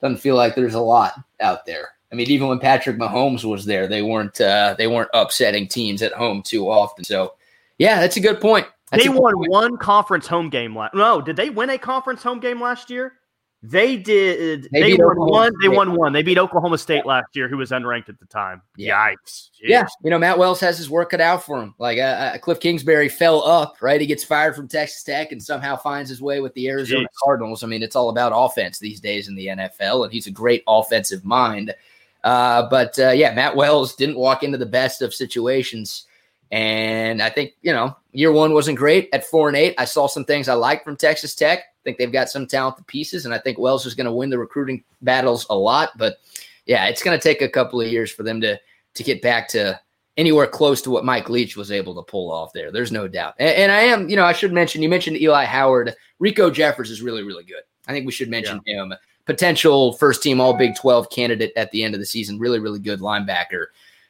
doesn't 0.00 0.18
feel 0.18 0.36
like 0.36 0.54
there's 0.54 0.74
a 0.74 0.80
lot 0.80 1.14
out 1.40 1.66
there. 1.66 1.90
I 2.10 2.14
mean, 2.14 2.30
even 2.30 2.48
when 2.48 2.58
Patrick 2.58 2.96
Mahomes 2.96 3.44
was 3.44 3.64
there, 3.64 3.86
they 3.86 4.02
weren't 4.02 4.40
uh, 4.40 4.74
they 4.78 4.86
weren't 4.86 5.10
upsetting 5.12 5.68
teams 5.68 6.02
at 6.02 6.12
home 6.12 6.42
too 6.42 6.70
often. 6.70 7.04
So, 7.04 7.34
yeah, 7.78 8.00
that's 8.00 8.16
a 8.16 8.20
good 8.20 8.40
point. 8.40 8.66
That's 8.90 9.02
they 9.02 9.10
won 9.10 9.34
point. 9.34 9.50
one 9.50 9.76
conference 9.76 10.26
home 10.26 10.48
game 10.48 10.76
last. 10.76 10.94
No, 10.94 11.20
did 11.20 11.36
they 11.36 11.50
win 11.50 11.70
a 11.70 11.78
conference 11.78 12.22
home 12.22 12.40
game 12.40 12.60
last 12.60 12.88
year? 12.88 13.17
They 13.62 13.96
did. 13.96 14.68
They, 14.72 14.82
they 14.82 14.94
won 14.94 15.10
Oklahoma 15.10 15.30
one. 15.30 15.48
State. 15.48 15.60
They 15.60 15.76
won 15.76 15.92
one. 15.94 16.12
They 16.12 16.22
beat 16.22 16.38
Oklahoma 16.38 16.78
State 16.78 17.04
last 17.04 17.34
year, 17.34 17.48
who 17.48 17.56
was 17.56 17.70
unranked 17.70 18.08
at 18.08 18.20
the 18.20 18.26
time. 18.26 18.62
Yeah. 18.76 18.96
Yikes! 18.96 19.50
Jeez. 19.50 19.68
Yeah, 19.68 19.86
you 20.04 20.10
know 20.10 20.18
Matt 20.18 20.38
Wells 20.38 20.60
has 20.60 20.78
his 20.78 20.88
work 20.88 21.10
cut 21.10 21.20
out 21.20 21.42
for 21.42 21.60
him. 21.60 21.74
Like 21.78 21.98
uh, 21.98 22.02
uh, 22.02 22.38
Cliff 22.38 22.60
Kingsbury 22.60 23.08
fell 23.08 23.42
up, 23.44 23.76
right? 23.80 24.00
He 24.00 24.06
gets 24.06 24.22
fired 24.22 24.54
from 24.54 24.68
Texas 24.68 25.02
Tech 25.02 25.32
and 25.32 25.42
somehow 25.42 25.74
finds 25.74 26.08
his 26.08 26.22
way 26.22 26.38
with 26.38 26.54
the 26.54 26.68
Arizona 26.68 27.06
Jeez. 27.06 27.24
Cardinals. 27.24 27.64
I 27.64 27.66
mean, 27.66 27.82
it's 27.82 27.96
all 27.96 28.10
about 28.10 28.32
offense 28.32 28.78
these 28.78 29.00
days 29.00 29.26
in 29.26 29.34
the 29.34 29.48
NFL, 29.48 30.04
and 30.04 30.12
he's 30.12 30.28
a 30.28 30.32
great 30.32 30.62
offensive 30.68 31.24
mind. 31.24 31.74
Uh, 32.22 32.68
but 32.68 32.96
uh, 33.00 33.10
yeah, 33.10 33.34
Matt 33.34 33.56
Wells 33.56 33.96
didn't 33.96 34.18
walk 34.18 34.44
into 34.44 34.58
the 34.58 34.66
best 34.66 35.02
of 35.02 35.12
situations. 35.12 36.06
And 36.50 37.20
I 37.20 37.28
think, 37.28 37.54
you 37.62 37.72
know, 37.72 37.96
year 38.12 38.32
one 38.32 38.54
wasn't 38.54 38.78
great 38.78 39.08
at 39.12 39.24
four 39.24 39.48
and 39.48 39.56
eight. 39.56 39.74
I 39.78 39.84
saw 39.84 40.06
some 40.06 40.24
things 40.24 40.48
I 40.48 40.54
liked 40.54 40.84
from 40.84 40.96
Texas 40.96 41.34
Tech 41.34 41.64
think 41.88 41.98
they've 41.98 42.12
got 42.12 42.28
some 42.28 42.46
talented 42.46 42.86
pieces, 42.86 43.24
and 43.24 43.34
I 43.34 43.38
think 43.38 43.58
Wells 43.58 43.86
is 43.86 43.94
going 43.94 44.06
to 44.06 44.12
win 44.12 44.28
the 44.28 44.38
recruiting 44.38 44.84
battles 45.00 45.46
a 45.48 45.56
lot. 45.56 45.96
But 45.96 46.18
yeah, 46.66 46.86
it's 46.86 47.02
going 47.02 47.18
to 47.18 47.22
take 47.22 47.40
a 47.40 47.48
couple 47.48 47.80
of 47.80 47.88
years 47.88 48.10
for 48.10 48.22
them 48.22 48.40
to 48.42 48.60
to 48.94 49.02
get 49.02 49.22
back 49.22 49.48
to 49.48 49.80
anywhere 50.18 50.46
close 50.46 50.82
to 50.82 50.90
what 50.90 51.04
Mike 51.04 51.30
Leach 51.30 51.56
was 51.56 51.70
able 51.70 51.94
to 51.94 52.02
pull 52.02 52.30
off 52.30 52.52
there. 52.52 52.70
There's 52.70 52.92
no 52.92 53.08
doubt. 53.08 53.34
And, 53.38 53.50
and 53.50 53.72
I 53.72 53.82
am, 53.82 54.08
you 54.08 54.16
know, 54.16 54.24
I 54.24 54.32
should 54.32 54.52
mention 54.52 54.82
you 54.82 54.88
mentioned 54.88 55.16
Eli 55.16 55.44
Howard. 55.44 55.94
Riko 56.20 56.52
Jeffers 56.52 56.90
is 56.90 57.00
really, 57.00 57.22
really 57.22 57.44
good. 57.44 57.62
I 57.86 57.92
think 57.92 58.04
we 58.04 58.12
should 58.12 58.28
mention 58.28 58.60
yeah. 58.66 58.82
him. 58.82 58.94
Potential 59.24 59.92
first 59.92 60.22
team 60.22 60.40
All 60.40 60.54
Big 60.54 60.74
12 60.74 61.10
candidate 61.10 61.52
at 61.56 61.70
the 61.70 61.84
end 61.84 61.94
of 61.94 62.00
the 62.00 62.06
season. 62.06 62.38
Really, 62.38 62.58
really 62.58 62.80
good 62.80 63.00
linebacker. 63.00 63.66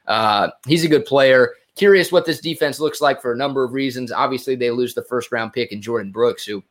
Uh, 0.07 0.49
he's 0.67 0.85
a 0.85 0.89
good 0.89 1.05
player. 1.05 1.55
Curious 1.77 2.11
what 2.11 2.25
this 2.25 2.41
defense 2.41 2.81
looks 2.81 3.01
like 3.01 3.21
for 3.21 3.33
a 3.33 3.37
number 3.37 3.63
of 3.63 3.73
reasons. 3.73 4.11
Obviously, 4.11 4.57
they 4.57 4.71
lose 4.71 4.95
the 4.95 5.05
first 5.05 5.31
round 5.31 5.53
pick 5.53 5.71
in 5.71 5.81
Jordyn 5.81 6.11
Brooks, 6.11 6.45
who 6.45 6.65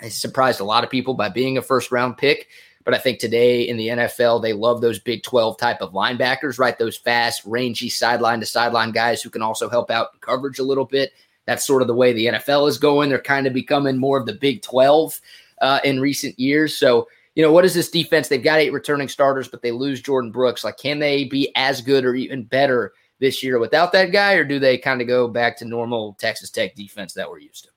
he 0.00 0.10
surprised 0.10 0.60
a 0.60 0.64
lot 0.64 0.84
of 0.84 0.90
people 0.90 1.14
by 1.14 1.28
being 1.28 1.58
a 1.58 1.62
first 1.62 1.90
round 1.90 2.16
pick. 2.16 2.48
But 2.84 2.94
I 2.94 2.98
think 2.98 3.20
today 3.20 3.62
in 3.62 3.76
the 3.76 3.88
NFL, 3.88 4.42
they 4.42 4.52
love 4.52 4.80
those 4.80 4.98
Big 4.98 5.22
12 5.22 5.56
type 5.56 5.80
of 5.80 5.92
linebackers, 5.92 6.58
right? 6.58 6.76
Those 6.78 6.96
fast, 6.96 7.42
rangy 7.44 7.88
sideline 7.88 8.40
to 8.40 8.46
sideline 8.46 8.90
guys 8.90 9.22
who 9.22 9.30
can 9.30 9.42
also 9.42 9.68
help 9.68 9.90
out 9.90 10.20
coverage 10.20 10.58
a 10.58 10.64
little 10.64 10.84
bit. 10.84 11.12
That's 11.46 11.66
sort 11.66 11.82
of 11.82 11.88
the 11.88 11.94
way 11.94 12.12
the 12.12 12.26
NFL 12.26 12.68
is 12.68 12.78
going. 12.78 13.08
They're 13.08 13.20
kind 13.20 13.46
of 13.46 13.52
becoming 13.52 13.96
more 13.96 14.18
of 14.18 14.26
the 14.26 14.34
Big 14.34 14.62
12 14.62 15.20
uh, 15.60 15.80
in 15.84 16.00
recent 16.00 16.38
years. 16.38 16.76
So, 16.76 17.08
you 17.34 17.42
know, 17.42 17.52
what 17.52 17.64
is 17.64 17.74
this 17.74 17.90
defense? 17.90 18.28
They've 18.28 18.42
got 18.42 18.58
eight 18.58 18.72
returning 18.72 19.08
starters, 19.08 19.48
but 19.48 19.62
they 19.62 19.70
lose 19.70 20.02
Jordyn 20.02 20.32
Brooks. 20.32 20.64
Like, 20.64 20.76
can 20.76 20.98
they 20.98 21.24
be 21.24 21.52
as 21.54 21.80
good 21.80 22.04
or 22.04 22.14
even 22.14 22.44
better 22.44 22.92
this 23.20 23.42
year 23.42 23.60
without 23.60 23.92
that 23.92 24.10
guy, 24.10 24.34
or 24.34 24.44
do 24.44 24.58
they 24.58 24.76
kind 24.76 25.00
of 25.00 25.06
go 25.06 25.28
back 25.28 25.56
to 25.56 25.64
normal 25.64 26.14
Texas 26.14 26.50
Tech 26.50 26.74
defense 26.74 27.14
that 27.14 27.30
we're 27.30 27.38
used 27.38 27.64
to? 27.64 27.71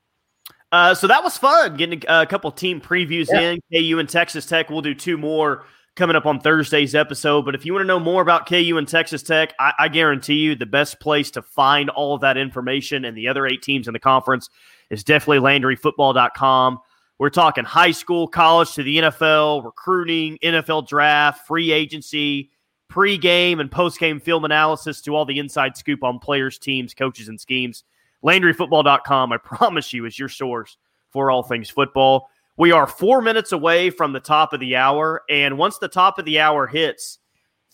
Uh, 0.72 0.94
so 0.94 1.06
that 1.06 1.22
was 1.22 1.36
fun 1.36 1.76
getting 1.76 2.02
a, 2.08 2.26
couple 2.26 2.50
team 2.50 2.80
previews 2.80 3.28
yeah. 3.30 3.52
in. 3.52 3.60
KU 3.72 3.98
and 3.98 4.08
Texas 4.08 4.46
Tech. 4.46 4.68
We'll 4.68 4.82
do 4.82 4.94
two 4.94 5.16
more 5.16 5.64
coming 5.94 6.16
up 6.16 6.26
on 6.26 6.40
Thursday's 6.40 6.94
episode. 6.94 7.44
But 7.44 7.54
if 7.54 7.64
you 7.64 7.72
want 7.72 7.84
to 7.84 7.86
know 7.86 8.00
more 8.00 8.20
about 8.20 8.46
KU 8.48 8.76
and 8.76 8.86
Texas 8.86 9.22
Tech, 9.22 9.54
I, 9.58 9.72
I 9.78 9.88
guarantee 9.88 10.34
you 10.34 10.54
the 10.54 10.66
best 10.66 11.00
place 11.00 11.30
to 11.32 11.42
find 11.42 11.88
all 11.90 12.14
of 12.14 12.20
that 12.20 12.36
information 12.36 13.04
and 13.04 13.16
the 13.16 13.28
other 13.28 13.46
eight 13.46 13.62
teams 13.62 13.88
in 13.88 13.92
the 13.92 14.00
conference 14.00 14.50
is 14.90 15.02
definitely 15.02 15.38
LandryFootball.com. 15.38 16.80
We're 17.18 17.30
talking 17.30 17.64
high 17.64 17.92
school, 17.92 18.28
college 18.28 18.74
to 18.74 18.82
the 18.82 18.98
NFL, 18.98 19.64
recruiting, 19.64 20.38
NFL 20.42 20.86
draft, 20.86 21.46
free 21.46 21.72
agency, 21.72 22.50
pre-game 22.88 23.58
and 23.58 23.70
post-game 23.70 24.20
film 24.20 24.44
analysis 24.44 25.00
to 25.02 25.16
all 25.16 25.24
the 25.24 25.38
inside 25.38 25.76
scoop 25.76 26.04
on 26.04 26.18
players, 26.18 26.58
teams, 26.58 26.92
coaches, 26.92 27.28
and 27.28 27.40
schemes. 27.40 27.84
LandryFootball.com, 28.26 29.32
I 29.32 29.36
promise 29.38 29.92
you, 29.92 30.04
is 30.04 30.18
your 30.18 30.28
source 30.28 30.76
for 31.10 31.30
all 31.30 31.42
things 31.42 31.70
football. 31.70 32.28
We 32.56 32.72
are 32.72 32.86
four 32.86 33.20
minutes 33.20 33.52
away 33.52 33.90
from 33.90 34.12
the 34.12 34.20
top 34.20 34.52
of 34.52 34.60
the 34.60 34.76
hour. 34.76 35.22
And 35.30 35.58
once 35.58 35.78
the 35.78 35.88
top 35.88 36.18
of 36.18 36.24
the 36.24 36.40
hour 36.40 36.66
hits, 36.66 37.18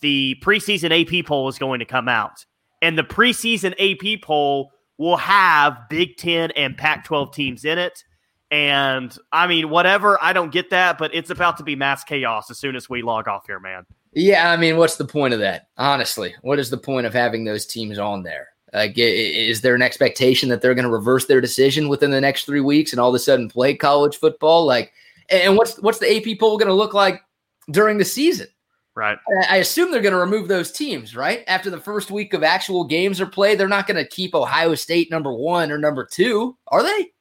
the 0.01 0.35
preseason 0.41 0.91
AP 0.91 1.25
poll 1.25 1.47
is 1.47 1.57
going 1.57 1.79
to 1.79 1.85
come 1.85 2.07
out. 2.07 2.45
And 2.81 2.97
the 2.97 3.03
preseason 3.03 3.73
AP 3.79 4.21
poll 4.21 4.71
will 4.97 5.17
have 5.17 5.77
Big 5.89 6.17
Ten 6.17 6.51
and 6.51 6.77
Pac 6.77 7.05
12 7.05 7.33
teams 7.33 7.65
in 7.65 7.79
it. 7.79 8.03
And 8.51 9.17
I 9.31 9.47
mean, 9.47 9.69
whatever, 9.69 10.21
I 10.21 10.33
don't 10.33 10.51
get 10.51 10.69
that, 10.69 10.97
but 10.99 11.15
it's 11.15 11.31
about 11.31 11.57
to 11.57 11.63
be 11.63 11.75
mass 11.75 12.03
chaos 12.03 12.51
as 12.51 12.59
soon 12.59 12.75
as 12.75 12.87
we 12.87 13.01
log 13.01 13.27
off 13.27 13.47
here, 13.47 13.59
man. 13.59 13.85
Yeah, 14.11 14.51
I 14.51 14.57
mean, 14.57 14.77
what's 14.77 14.97
the 14.97 15.05
point 15.05 15.33
of 15.33 15.39
that? 15.39 15.69
Honestly, 15.77 16.35
what 16.43 16.59
is 16.59 16.69
the 16.69 16.77
point 16.77 17.07
of 17.07 17.13
having 17.13 17.45
those 17.45 17.65
teams 17.65 17.97
on 17.97 18.21
there? 18.21 18.49
Like, 18.73 18.93
is 18.97 19.61
there 19.61 19.75
an 19.75 19.81
expectation 19.83 20.49
that 20.49 20.61
they're 20.61 20.73
going 20.73 20.83
to 20.85 20.91
reverse 20.91 21.27
their 21.27 21.41
decision 21.41 21.89
within 21.89 22.11
the 22.11 22.21
next 22.21 22.45
three 22.45 22.59
weeks 22.59 22.91
and 22.91 22.99
all 22.99 23.09
of 23.09 23.15
a 23.15 23.19
sudden 23.19 23.49
play 23.49 23.75
college 23.75 24.17
football? 24.17 24.65
Like, 24.65 24.91
and 25.29 25.55
what's 25.55 25.79
what's 25.79 25.99
the 25.99 26.15
AP 26.15 26.39
poll 26.39 26.57
going 26.57 26.67
to 26.67 26.73
look 26.73 26.93
like 26.93 27.21
during 27.69 27.97
the 27.97 28.05
season? 28.05 28.47
Right. 28.95 29.17
I 29.49 29.57
assume 29.57 29.91
they're 29.91 30.01
going 30.01 30.13
to 30.13 30.19
remove 30.19 30.47
those 30.47 30.71
teams, 30.71 31.15
right? 31.15 31.43
After 31.47 31.69
the 31.69 31.79
first 31.79 32.11
week 32.11 32.33
of 32.33 32.43
actual 32.43 32.83
games 32.83 33.19
are 33.19 33.25
played, 33.25 33.59
they're 33.59 33.67
not 33.67 33.87
going 33.87 33.97
to 33.97 34.07
keep 34.07 34.35
Ohio 34.35 34.75
State 34.75 35.09
number 35.09 35.33
one 35.33 35.71
or 35.71 35.79
number 35.79 36.05
two, 36.05 36.55
are 36.67 36.83
they? 36.83 37.11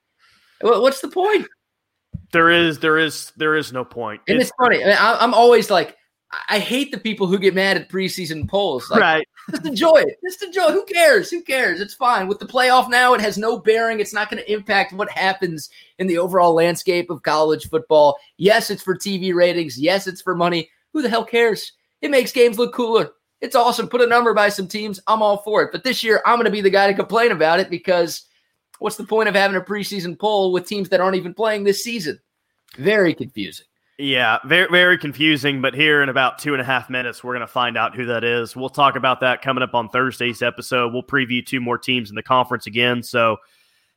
What's 0.61 1.01
the 1.01 1.09
point? 1.09 1.47
There 2.33 2.51
is, 2.51 2.79
there 2.79 2.99
is, 2.99 3.33
there 3.37 3.57
is 3.57 3.73
no 3.73 3.87
point. 3.87 4.21
And 4.29 4.39
it's, 4.39 4.51
it's 4.51 4.57
funny. 4.59 4.85
I 4.85 4.89
mean, 4.89 4.97
I'm 4.99 5.33
always 5.33 5.71
like, 5.71 5.97
I 6.49 6.59
hate 6.59 6.93
the 6.93 6.99
people 6.99 7.27
who 7.27 7.39
get 7.39 7.55
mad 7.55 7.79
at 7.79 7.89
preseason 7.89 8.49
polls. 8.49 8.91
Like, 8.91 9.01
right. 9.01 9.29
Just 9.51 9.67
enjoy 9.67 9.97
it. 9.97 10.19
Just 10.25 10.43
enjoy. 10.43 10.71
Who 10.71 10.85
cares? 10.85 11.31
Who 11.31 11.43
cares? 11.43 11.81
It's 11.81 11.95
fine. 11.95 12.29
With 12.29 12.39
the 12.39 12.47
playoff 12.47 12.89
now, 12.89 13.15
it 13.15 13.21
has 13.21 13.37
no 13.37 13.59
bearing. 13.59 14.01
It's 14.01 14.15
not 14.15 14.31
going 14.31 14.43
to 14.43 14.53
impact 14.53 14.93
what 14.93 15.11
happens 15.11 15.71
in 15.99 16.07
the 16.07 16.19
overall 16.19 16.55
landscape 16.55 17.11
of 17.11 17.23
college 17.23 17.69
football. 17.69 18.17
Yes, 18.37 18.71
it's 18.71 18.83
for 18.83 18.95
TV 18.97 19.35
ratings. 19.35 19.79
Yes, 19.79 20.07
it's 20.07 20.23
for 20.23 20.35
money. 20.35 20.71
Who 20.93 21.03
the 21.03 21.09
hell 21.09 21.25
cares? 21.25 21.73
It 22.01 22.11
makes 22.11 22.33
games 22.33 22.59
look 22.59 22.75
cooler. 22.75 23.11
It's 23.41 23.57
awesome. 23.57 23.89
Put 23.89 24.01
a 24.01 24.07
number 24.07 24.33
by 24.35 24.49
some 24.49 24.69
teams. 24.69 25.01
I'm 25.07 25.23
all 25.23 25.39
for 25.39 25.63
it. 25.63 25.73
But 25.73 25.83
this 25.83 26.05
year, 26.05 26.23
I'm 26.25 26.37
going 26.37 26.45
to 26.45 26.51
be 26.51 26.61
the 26.61 26.71
guy 26.71 26.87
to 26.87 26.95
complain 26.95 27.33
about 27.33 27.59
it 27.59 27.71
because 27.71 28.27
what's 28.79 28.97
the 28.97 29.05
point 29.05 29.29
of 29.29 29.35
having 29.35 29.57
a 29.57 29.61
preseason 29.61 30.19
poll 30.19 30.53
with 30.53 30.67
teams 30.67 30.89
that 30.91 31.01
aren't 31.01 31.17
even 31.17 31.35
playing 31.35 31.65
this 31.65 31.83
season? 31.83 32.21
Very 32.77 33.15
confusing. 33.15 33.67
Yeah, 34.03 34.39
very 34.45 34.67
very 34.69 34.99
confusing. 34.99 35.63
But 35.63 35.75
here 35.75 36.03
in 36.03 36.09
about 36.09 36.41
two 36.41 36.55
and 36.55 36.61
a 36.61 36.65
half 36.65 36.91
minutes, 36.91 37.23
we're 37.23 37.35
going 37.35 37.47
to 37.47 37.53
find 37.53 37.79
out 37.79 37.95
who 37.95 38.07
that 38.07 38.25
is. 38.25 38.57
We'll 38.57 38.69
talk 38.69 38.97
about 38.97 39.21
that 39.21 39.43
coming 39.43 39.63
up 39.63 39.77
on 39.77 39.89
Thursday's 39.89 40.43
episode. 40.43 40.93
We'll 40.93 41.05
preview 41.05 41.47
two 41.47 41.61
more 41.61 41.79
teams 41.79 42.11
in 42.11 42.17
the 42.17 42.23
conference 42.23 42.67
again. 42.67 43.05
So, 43.05 43.37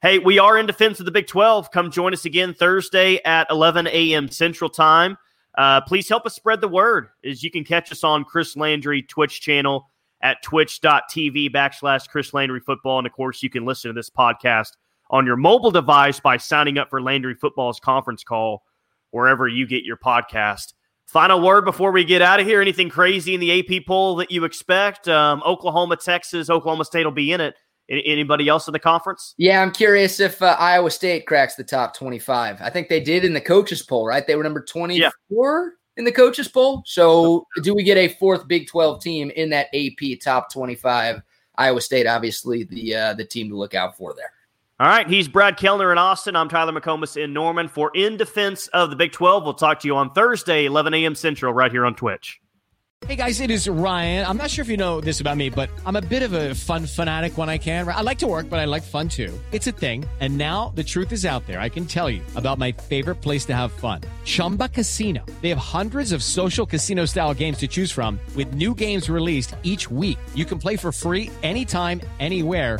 hey, 0.04 0.20
we 0.20 0.38
are 0.38 0.60
in 0.60 0.68
defense 0.68 1.00
of 1.00 1.08
the 1.08 1.12
Big 1.12 1.26
Twelve. 1.26 1.72
Come 1.72 1.90
join 1.90 2.14
us 2.14 2.24
again 2.24 2.54
Thursday 2.54 3.20
at 3.26 3.48
11 3.50 3.88
a.m. 3.88 4.30
Central 4.30 4.70
Time. 4.70 5.18
Uh, 5.58 5.82
please 5.82 6.08
help 6.08 6.28
us 6.28 6.36
spread 6.36 6.62
the 6.62 6.68
word. 6.68 7.08
As 7.24 7.42
you 7.42 7.50
can 7.50 7.64
catch 7.64 7.92
us 7.92 8.04
on 8.04 8.26
Chris 8.26 8.56
Landry 8.56 9.02
Twitch 9.02 9.42
channel 9.42 9.90
at 10.22 10.44
twitch.tv 10.44 11.50
backslash 11.50 12.08
Chris 12.08 12.32
Landry 12.32 12.60
Football. 12.60 13.00
And 13.00 13.08
of 13.08 13.14
course, 13.14 13.42
you 13.42 13.50
can 13.50 13.66
listen 13.66 13.90
to 13.90 13.94
this 13.94 14.12
podcast 14.12 14.74
on 15.10 15.26
your 15.26 15.36
mobile 15.36 15.72
device 15.72 16.20
by 16.20 16.38
signing 16.38 16.78
up 16.78 16.92
for 16.92 17.02
Landry 17.02 17.34
Football's 17.34 17.80
conference 17.80 18.24
call 18.24 18.62
wherever 19.16 19.48
you 19.48 19.66
get 19.66 19.86
your 19.86 19.96
podcast. 19.96 20.74
Final 21.08 21.42
word 21.42 21.64
before 21.64 21.92
we 21.94 22.04
get 22.04 22.22
out 22.22 22.42
of 22.42 22.46
here. 22.46 22.60
Anything 22.60 22.90
crazy 22.90 23.34
in 23.34 23.40
the 23.40 23.60
AP 23.60 23.86
poll 23.88 24.18
that 24.18 24.30
you 24.30 24.44
expect? 24.44 25.08
Um, 25.08 25.42
Oklahoma, 25.46 25.96
Texas, 25.96 26.50
Oklahoma 26.50 26.84
State 26.84 27.06
will 27.06 27.12
be 27.12 27.32
in 27.32 27.40
it. 27.40 27.56
Anybody 27.88 28.50
else 28.50 28.68
in 28.68 28.74
the 28.74 28.80
conference? 28.80 29.36
Yeah, 29.38 29.62
I'm 29.62 29.72
curious 29.72 30.20
if 30.20 30.42
uh, 30.42 30.58
Iowa 30.60 30.92
State 30.92 31.28
cracks 31.28 31.56
the 31.56 31.64
top 31.64 31.96
25. 31.96 32.60
I 32.60 32.70
think 32.70 32.90
they 32.90 33.00
did 33.00 33.24
in 33.24 33.34
the 33.34 33.40
coaches 33.40 33.84
poll, 33.84 34.06
right? 34.06 34.26
They 34.26 34.36
were 34.36 34.44
number 34.44 34.64
24 34.64 35.00
yeah. 35.00 35.70
in 35.96 36.04
the 36.04 36.12
coaches 36.12 36.48
poll. 36.48 36.82
So, 36.86 37.46
do 37.62 37.76
we 37.76 37.84
get 37.84 37.98
a 37.98 38.10
fourth 38.16 38.48
Big 38.48 38.68
12 38.68 39.02
team 39.02 39.32
in 39.36 39.50
that 39.52 39.68
AP 39.74 40.20
top 40.20 40.52
25? 40.52 41.22
Iowa 41.58 41.80
State, 41.80 42.08
obviously, 42.08 42.64
the 42.64 42.96
uh, 42.96 43.14
the 43.14 43.24
team 43.24 43.50
to 43.50 43.56
look 43.56 43.76
out 43.76 43.96
for 43.96 44.14
there. 44.16 44.32
All 44.78 44.88
right, 44.88 45.08
he's 45.08 45.30
Brad 45.30 45.56
Kellner 45.56 45.90
in 45.94 45.98
Austin. 45.98 46.36
I'm 46.36 46.50
Tyler 46.50 46.74
McComas 46.74 47.16
in 47.16 47.32
Norman. 47.32 47.70
For 47.70 47.92
In 47.96 48.18
Defense 48.18 48.68
of 48.74 48.90
the 48.90 48.98
Big 48.98 49.14
12, 49.14 49.46
we'll 49.46 49.54
talk 49.54 49.80
to 49.80 49.88
you 49.88 49.96
on 49.96 50.12
Thursday, 50.12 50.66
11 50.66 50.94
a.m. 50.96 51.16
Central, 51.16 51.54
right 51.54 51.72
here 51.72 51.86
on 51.86 51.96
Twitch. 51.96 52.42
Hey 53.06 53.16
guys, 53.16 53.40
it 53.40 53.52
is 53.52 53.70
Ryan. 53.70 54.26
I'm 54.26 54.36
not 54.36 54.50
sure 54.50 54.64
if 54.64 54.70
you 54.70 54.78
know 54.78 55.00
this 55.00 55.22
about 55.22 55.38
me, 55.38 55.50
but 55.50 55.70
I'm 55.86 55.96
a 55.96 56.02
bit 56.02 56.24
of 56.24 56.34
a 56.34 56.56
fun 56.56 56.86
fanatic 56.86 57.38
when 57.38 57.50
I 57.50 57.58
can. 57.58 57.88
I 57.88 58.02
like 58.02 58.18
to 58.20 58.28
work, 58.28 58.50
but 58.50 58.60
I 58.60 58.66
like 58.66 58.84
fun 58.84 59.08
too. 59.08 59.32
It's 59.52 59.68
a 59.68 59.72
thing. 59.72 60.04
And 60.20 60.38
now 60.38 60.74
the 60.76 60.84
truth 60.84 61.12
is 61.12 61.26
out 61.26 61.46
there. 61.46 61.60
I 61.60 61.70
can 61.70 61.86
tell 61.86 62.10
you 62.10 62.22
about 62.36 62.58
my 62.58 62.72
favorite 62.72 63.22
place 63.22 63.46
to 63.46 63.54
have 63.56 63.72
fun 63.72 64.02
Chumba 64.24 64.70
Casino. 64.70 65.24
They 65.42 65.50
have 65.50 65.58
hundreds 65.58 66.12
of 66.12 66.24
social 66.24 66.66
casino 66.66 67.06
style 67.06 67.34
games 67.34 67.60
to 67.60 67.68
choose 67.68 67.92
from, 67.92 68.20
with 68.36 68.54
new 68.54 68.74
games 68.74 69.10
released 69.10 69.56
each 69.64 69.90
week. 69.92 70.18
You 70.34 70.46
can 70.46 70.58
play 70.58 70.76
for 70.76 70.92
free 70.92 71.30
anytime, 71.44 72.02
anywhere 72.20 72.80